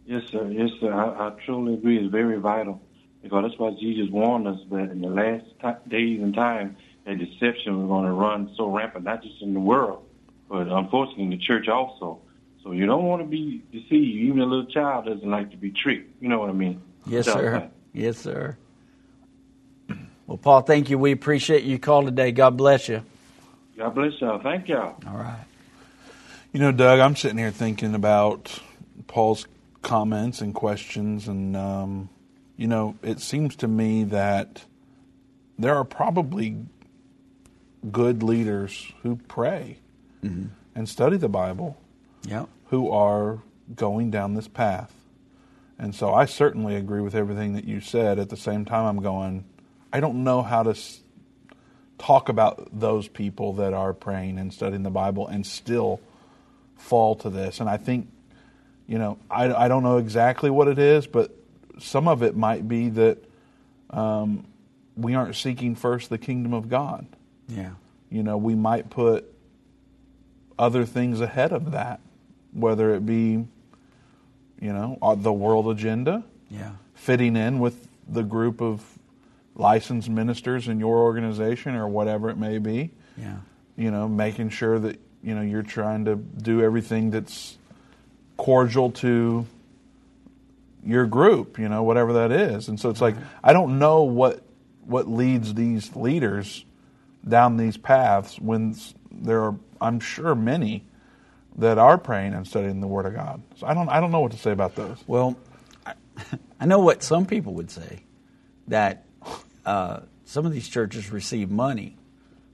Yes, 0.05 0.21
sir. 0.31 0.47
Yes, 0.49 0.69
sir. 0.79 0.93
I, 0.93 1.29
I 1.29 1.31
truly 1.45 1.73
agree. 1.73 1.97
It's 1.97 2.11
very 2.11 2.39
vital 2.39 2.79
because 3.23 3.43
that's 3.49 3.59
why 3.59 3.71
Jesus 3.71 4.07
warned 4.11 4.47
us 4.47 4.59
that 4.69 4.91
in 4.91 5.01
the 5.01 5.09
last 5.09 5.45
t- 5.59 5.89
days 5.89 6.21
and 6.21 6.35
time, 6.35 6.77
that 7.09 7.17
deception 7.17 7.79
was 7.81 7.87
going 7.87 8.05
to 8.05 8.11
run 8.11 8.51
so 8.55 8.67
rampant, 8.69 9.03
not 9.05 9.23
just 9.23 9.41
in 9.41 9.53
the 9.55 9.59
world, 9.59 10.03
but 10.47 10.67
unfortunately 10.67 11.23
in 11.23 11.29
the 11.31 11.37
church 11.37 11.67
also. 11.67 12.19
So 12.63 12.71
you 12.71 12.85
don't 12.85 13.05
want 13.05 13.21
to 13.23 13.27
be 13.27 13.63
deceived. 13.71 13.91
Even 13.93 14.41
a 14.41 14.45
little 14.45 14.65
child 14.65 15.05
doesn't 15.05 15.29
like 15.29 15.49
to 15.51 15.57
be 15.57 15.71
tricked. 15.71 16.21
You 16.21 16.29
know 16.29 16.39
what 16.39 16.49
I 16.49 16.53
mean? 16.53 16.81
Yes, 17.07 17.25
What 17.27 17.37
sir. 17.37 17.59
think? 17.61 17.71
Yes, 17.93 18.17
sir. 18.19 18.57
Well, 20.27 20.37
Paul, 20.37 20.61
thank 20.61 20.91
you. 20.91 20.99
We 20.99 21.11
appreciate 21.11 21.63
you 21.63 21.79
call 21.79 22.03
today. 22.03 22.31
God 22.31 22.55
bless 22.57 22.87
you. 22.87 23.01
God 23.75 23.95
bless 23.95 24.11
y'all. 24.21 24.39
Thank 24.39 24.67
y'all. 24.67 24.95
All 25.07 25.17
right. 25.17 25.45
You 26.53 26.59
know, 26.59 26.71
Doug, 26.71 26.99
I'm 26.99 27.15
sitting 27.15 27.37
here 27.39 27.49
thinking 27.51 27.95
about 27.95 28.59
Paul's 29.07 29.47
comments 29.81 30.41
and 30.41 30.53
questions, 30.53 31.27
and 31.27 31.55
um, 31.57 32.09
you 32.57 32.67
know, 32.67 32.95
it 33.01 33.21
seems 33.21 33.55
to 33.57 33.67
me 33.67 34.03
that 34.05 34.63
there 35.57 35.75
are 35.75 35.83
probably 35.85 36.57
good 37.91 38.23
leaders 38.23 38.91
who 39.03 39.15
pray 39.27 39.77
Mm-hmm. 40.23 40.47
and 40.75 40.89
study 40.89 41.15
the 41.15 41.29
Bible 41.29 41.77
who 42.67 42.91
are 42.91 43.39
going 43.73 44.11
down 44.11 44.33
this 44.33 44.47
path. 44.49 44.93
And 45.79 45.95
so 45.95 46.13
I 46.13 46.25
certainly 46.25 46.75
agree 46.75 46.99
with 46.99 47.15
everything 47.15 47.53
that 47.53 47.63
you 47.63 47.79
said. 47.79 48.19
At 48.19 48.27
the 48.29 48.35
same 48.35 48.65
time, 48.65 48.85
I'm 48.85 49.01
going, 49.01 49.45
I 49.93 50.01
don't 50.01 50.25
know 50.25 50.41
how 50.41 50.63
to 50.63 50.71
s- 50.71 50.99
talk 51.97 52.27
about 52.27 52.67
those 52.77 53.07
people 53.07 53.53
that 53.53 53.73
are 53.73 53.93
praying 53.93 54.37
and 54.39 54.53
studying 54.53 54.83
the 54.83 54.89
Bible 54.89 55.25
and 55.27 55.47
still 55.47 56.01
fall 56.75 57.15
to 57.15 57.29
this. 57.29 57.61
And 57.61 57.69
I 57.69 57.77
think, 57.77 58.09
you 58.87 58.97
know, 58.97 59.17
I, 59.31 59.53
I 59.53 59.67
don't 59.69 59.83
know 59.83 59.97
exactly 59.97 60.49
what 60.49 60.67
it 60.67 60.79
is, 60.79 61.07
but 61.07 61.33
some 61.79 62.09
of 62.09 62.23
it 62.23 62.35
might 62.35 62.67
be 62.67 62.89
that 62.89 63.17
um, 63.89 64.45
we 64.97 65.15
aren't 65.15 65.35
seeking 65.37 65.75
first 65.75 66.09
the 66.09 66.17
kingdom 66.17 66.53
of 66.53 66.67
God. 66.69 67.05
Yeah. 67.49 67.71
You 68.09 68.23
know, 68.23 68.37
we 68.37 68.55
might 68.55 68.89
put 68.89 69.25
other 70.57 70.85
things 70.85 71.19
ahead 71.21 71.51
of 71.51 71.71
that, 71.71 71.99
whether 72.53 72.93
it 72.95 73.05
be, 73.05 73.45
you 74.61 74.73
know, 74.73 74.97
uh, 75.01 75.15
the 75.15 75.33
world 75.33 75.67
agenda, 75.67 76.23
Yeah. 76.49 76.71
fitting 76.93 77.35
in 77.35 77.59
with 77.59 77.87
the 78.07 78.23
group 78.23 78.61
of 78.61 78.97
licensed 79.55 80.09
ministers 80.09 80.67
in 80.67 80.79
your 80.79 80.97
organization 80.99 81.75
or 81.75 81.87
whatever 81.87 82.29
it 82.29 82.37
may 82.37 82.57
be. 82.59 82.91
Yeah. 83.17 83.37
You 83.77 83.91
know, 83.91 84.07
making 84.07 84.49
sure 84.49 84.79
that, 84.79 84.99
you 85.23 85.35
know, 85.35 85.41
you're 85.41 85.63
trying 85.63 86.05
to 86.05 86.15
do 86.15 86.61
everything 86.61 87.11
that's 87.11 87.57
cordial 88.37 88.89
to 88.91 89.45
your 90.85 91.05
group, 91.05 91.59
you 91.59 91.67
know, 91.69 91.83
whatever 91.83 92.13
that 92.13 92.31
is. 92.31 92.69
And 92.69 92.79
so 92.79 92.89
it's 92.89 93.01
like 93.01 93.15
I 93.43 93.53
don't 93.53 93.79
know 93.79 94.03
what 94.03 94.43
what 94.85 95.07
leads 95.09 95.53
these 95.53 95.95
leaders 95.95 96.65
down 97.27 97.57
these 97.57 97.77
paths 97.77 98.39
when 98.39 98.75
there 99.11 99.41
are 99.41 99.55
I'm 99.81 99.99
sure 99.99 100.35
many 100.35 100.83
that 101.57 101.77
are 101.77 101.97
praying 101.97 102.33
and 102.33 102.47
studying 102.47 102.81
the 102.81 102.87
word 102.87 103.05
of 103.05 103.13
God. 103.13 103.41
So 103.57 103.67
I 103.67 103.73
don't 103.73 103.89
I 103.89 103.99
don't 103.99 104.11
know 104.11 104.21
what 104.21 104.31
to 104.31 104.37
say 104.37 104.51
about 104.51 104.75
those. 104.75 104.97
Well, 105.07 105.37
I, 105.85 105.93
I 106.59 106.65
know 106.65 106.79
what 106.79 107.03
some 107.03 107.25
people 107.25 107.53
would 107.55 107.71
say 107.71 108.03
that 108.67 109.05
uh, 109.65 110.01
some 110.25 110.45
of 110.45 110.51
these 110.51 110.67
churches 110.67 111.11
receive 111.11 111.49
money 111.49 111.97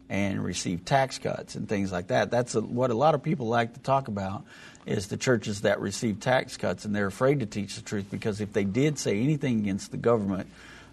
and 0.10 0.44
receive 0.44 0.86
tax 0.86 1.18
cuts 1.18 1.56
and 1.56 1.68
things 1.68 1.92
like 1.92 2.08
that. 2.08 2.32
That's 2.32 2.56
a, 2.56 2.62
what 2.62 2.92
a 2.92 2.94
lot 2.94 3.16
of 3.16 3.24
people 3.24 3.48
like 3.48 3.74
to 3.74 3.80
talk 3.80 4.08
about 4.08 4.44
is 4.86 5.08
the 5.08 5.18
churches 5.18 5.62
that 5.62 5.80
receive 5.82 6.20
tax 6.20 6.58
cuts 6.58 6.86
and 6.86 6.96
they're 6.96 7.08
afraid 7.08 7.40
to 7.40 7.46
teach 7.46 7.76
the 7.76 7.82
truth 7.82 8.06
because 8.12 8.40
if 8.40 8.54
they 8.54 8.64
did 8.64 9.00
say 9.00 9.20
anything 9.20 9.60
against 9.60 9.92
the 9.92 9.98
government, 9.98 10.48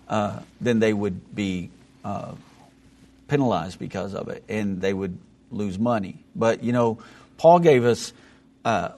uh, 0.09 0.41
then 0.61 0.79
they 0.79 0.93
would 0.93 1.35
be 1.35 1.71
uh, 2.05 2.33
penalized 3.33 3.79
because 3.79 4.15
of 4.15 4.29
it 4.29 4.45
and 4.47 4.83
they 4.83 4.93
would 4.93 5.17
lose 5.51 5.79
money. 5.79 6.23
But 6.37 6.63
you 6.63 6.73
know, 6.73 6.99
Paul 7.39 7.61
gave 7.61 7.85
us. 7.85 8.13
Uh, 8.65 8.91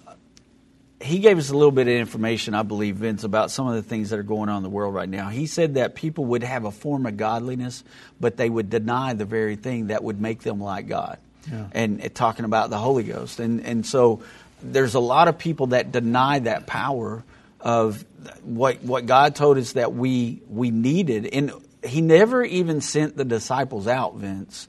he 1.01 1.19
gave 1.19 1.37
us 1.37 1.51
a 1.51 1.55
little 1.55 1.73
bit 1.73 1.87
of 1.87 1.93
information, 1.93 2.55
I 2.55 2.63
believe, 2.63 2.97
Vince, 2.97 3.25
about 3.25 3.51
some 3.51 3.67
of 3.67 3.75
the 3.75 3.83
things 3.83 4.09
that 4.11 4.19
are 4.19 4.25
going 4.25 4.49
on 4.49 4.59
in 4.59 4.63
the 4.63 4.71
world 4.71 4.95
right 4.95 5.09
now. 5.09 5.29
He 5.29 5.47
said 5.47 5.75
that 5.75 5.95
people 5.95 6.25
would 6.27 6.43
have 6.43 6.65
a 6.65 6.71
form 6.71 7.05
of 7.05 7.19
godliness, 7.19 7.85
but 8.19 8.39
they 8.39 8.49
would 8.49 8.71
deny 8.71 9.13
the 9.13 9.27
very 9.27 9.57
thing 9.57 9.89
that 9.89 10.03
would 10.03 10.19
make 10.19 10.43
them 10.43 10.63
like 10.63 10.89
God. 10.89 11.19
Yeah. 11.51 11.67
And, 11.73 12.01
and 12.01 12.15
talking 12.15 12.47
about 12.47 12.71
the 12.71 12.79
Holy 12.79 13.03
Ghost. 13.03 13.39
And, 13.39 13.61
and 13.67 13.85
so 13.85 14.23
there's 14.63 14.95
a 14.95 15.01
lot 15.01 15.29
of 15.29 15.37
people 15.37 15.69
that 15.69 15.93
deny 15.93 16.39
that 16.39 16.67
power 16.67 17.23
of 17.61 18.03
what, 18.43 18.83
what 18.83 19.05
God 19.05 19.35
told 19.35 19.59
us 19.59 19.73
that 19.73 19.93
we, 19.93 20.41
we 20.49 20.71
needed. 20.71 21.27
And 21.27 21.53
he 21.85 22.01
never 22.01 22.45
even 22.45 22.81
sent 22.81 23.17
the 23.17 23.25
disciples 23.25 23.87
out, 23.87 24.17
Vince, 24.17 24.69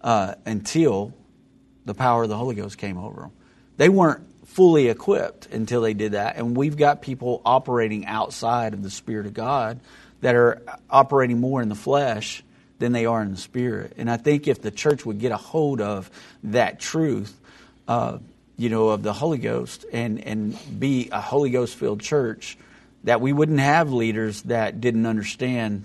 uh, 0.00 0.34
until 0.44 1.14
the 1.84 1.94
power 1.94 2.24
of 2.24 2.28
the 2.28 2.36
Holy 2.36 2.54
Ghost 2.54 2.78
came 2.78 2.98
over 2.98 3.22
them. 3.22 3.32
They 3.76 3.88
weren't 3.88 4.24
fully 4.46 4.88
equipped 4.88 5.46
until 5.46 5.82
they 5.82 5.94
did 5.94 6.12
that. 6.12 6.36
And 6.36 6.56
we've 6.56 6.76
got 6.76 7.02
people 7.02 7.42
operating 7.44 8.06
outside 8.06 8.74
of 8.74 8.82
the 8.82 8.90
Spirit 8.90 9.26
of 9.26 9.34
God 9.34 9.80
that 10.20 10.34
are 10.34 10.62
operating 10.88 11.40
more 11.40 11.60
in 11.60 11.68
the 11.68 11.74
flesh 11.74 12.42
than 12.78 12.92
they 12.92 13.06
are 13.06 13.22
in 13.22 13.30
the 13.30 13.36
Spirit. 13.36 13.94
And 13.96 14.10
I 14.10 14.16
think 14.16 14.48
if 14.48 14.62
the 14.62 14.70
church 14.70 15.04
would 15.06 15.18
get 15.18 15.32
a 15.32 15.36
hold 15.36 15.80
of 15.80 16.10
that 16.44 16.80
truth, 16.80 17.38
uh, 17.86 18.18
you 18.56 18.68
know, 18.70 18.88
of 18.88 19.02
the 19.02 19.12
Holy 19.12 19.38
Ghost 19.38 19.84
and, 19.92 20.22
and 20.24 20.58
be 20.80 21.08
a 21.12 21.20
Holy 21.20 21.50
Ghost 21.50 21.76
filled 21.76 22.00
church, 22.00 22.56
that 23.04 23.20
we 23.20 23.32
wouldn't 23.32 23.60
have 23.60 23.92
leaders 23.92 24.42
that 24.42 24.80
didn't 24.80 25.06
understand 25.06 25.84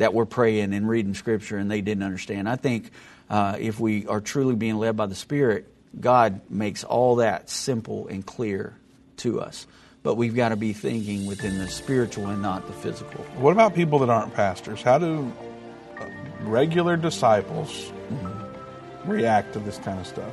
that 0.00 0.14
we're 0.14 0.24
praying 0.24 0.72
and 0.72 0.88
reading 0.88 1.12
Scripture 1.12 1.58
and 1.58 1.70
they 1.70 1.82
didn't 1.82 2.02
understand. 2.02 2.48
I 2.48 2.56
think 2.56 2.90
uh, 3.28 3.56
if 3.58 3.78
we 3.78 4.06
are 4.06 4.22
truly 4.22 4.56
being 4.56 4.78
led 4.78 4.96
by 4.96 5.04
the 5.04 5.14
Spirit, 5.14 5.66
God 5.98 6.40
makes 6.48 6.84
all 6.84 7.16
that 7.16 7.50
simple 7.50 8.08
and 8.08 8.24
clear 8.24 8.74
to 9.18 9.42
us. 9.42 9.66
But 10.02 10.14
we've 10.14 10.34
got 10.34 10.48
to 10.48 10.56
be 10.56 10.72
thinking 10.72 11.26
within 11.26 11.58
the 11.58 11.68
spiritual 11.68 12.28
and 12.28 12.40
not 12.40 12.66
the 12.66 12.72
physical. 12.72 13.22
What 13.36 13.52
about 13.52 13.74
people 13.74 13.98
that 13.98 14.08
aren't 14.08 14.32
pastors? 14.32 14.80
How 14.80 14.96
do 14.96 15.30
uh, 16.00 16.06
regular 16.44 16.96
disciples 16.96 17.92
react 19.04 19.52
to 19.52 19.58
this 19.58 19.76
kind 19.76 20.00
of 20.00 20.06
stuff? 20.06 20.32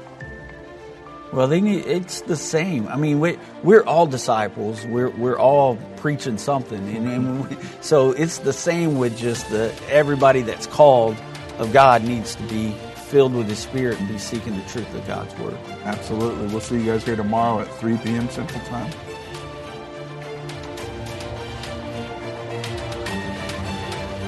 Well, 1.34 1.48
they 1.48 1.60
need. 1.60 1.86
It's 1.86 2.22
the 2.22 2.38
same. 2.38 2.88
I 2.88 2.96
mean, 2.96 3.20
we, 3.20 3.38
we're 3.62 3.84
all 3.84 4.08
disciples. 4.08 4.86
We're 4.86 5.10
we're 5.10 5.38
all 5.38 5.78
preaching 5.98 6.38
something, 6.38 6.88
and, 6.96 7.08
and 7.08 7.50
we, 7.50 7.58
so 7.82 8.12
it's 8.12 8.40
the 8.40 8.54
same 8.54 8.98
with 8.98 9.18
just 9.18 9.50
the 9.50 9.74
everybody 9.90 10.42
that's 10.42 10.68
called 10.68 11.18
of 11.60 11.74
God 11.74 12.04
needs 12.04 12.36
to 12.36 12.44
be 12.44 12.72
filled 12.96 13.34
with 13.34 13.50
His 13.50 13.60
Spirit 13.60 14.00
and 14.00 14.08
be 14.08 14.18
seeking 14.18 14.56
the 14.56 14.64
truth 14.70 14.94
of 14.96 15.06
God's 15.06 15.38
Word. 15.40 15.58
Absolutely. 15.84 16.48
We'll 16.48 16.62
see 16.62 16.78
you 16.78 16.86
guys 16.86 17.04
here 17.04 17.16
tomorrow 17.16 17.62
at 17.62 17.68
3 17.76 17.98
p.m. 17.98 18.30
Central 18.30 18.64
Time. 18.66 18.92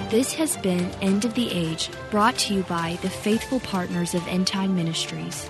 This 0.09 0.33
has 0.33 0.57
been 0.57 0.89
End 1.01 1.23
of 1.23 1.35
the 1.35 1.51
Age, 1.51 1.91
brought 2.09 2.35
to 2.39 2.55
you 2.55 2.63
by 2.63 2.97
the 3.03 3.09
faithful 3.09 3.59
partners 3.59 4.15
of 4.15 4.27
End 4.27 4.47
Time 4.47 4.75
Ministries. 4.75 5.49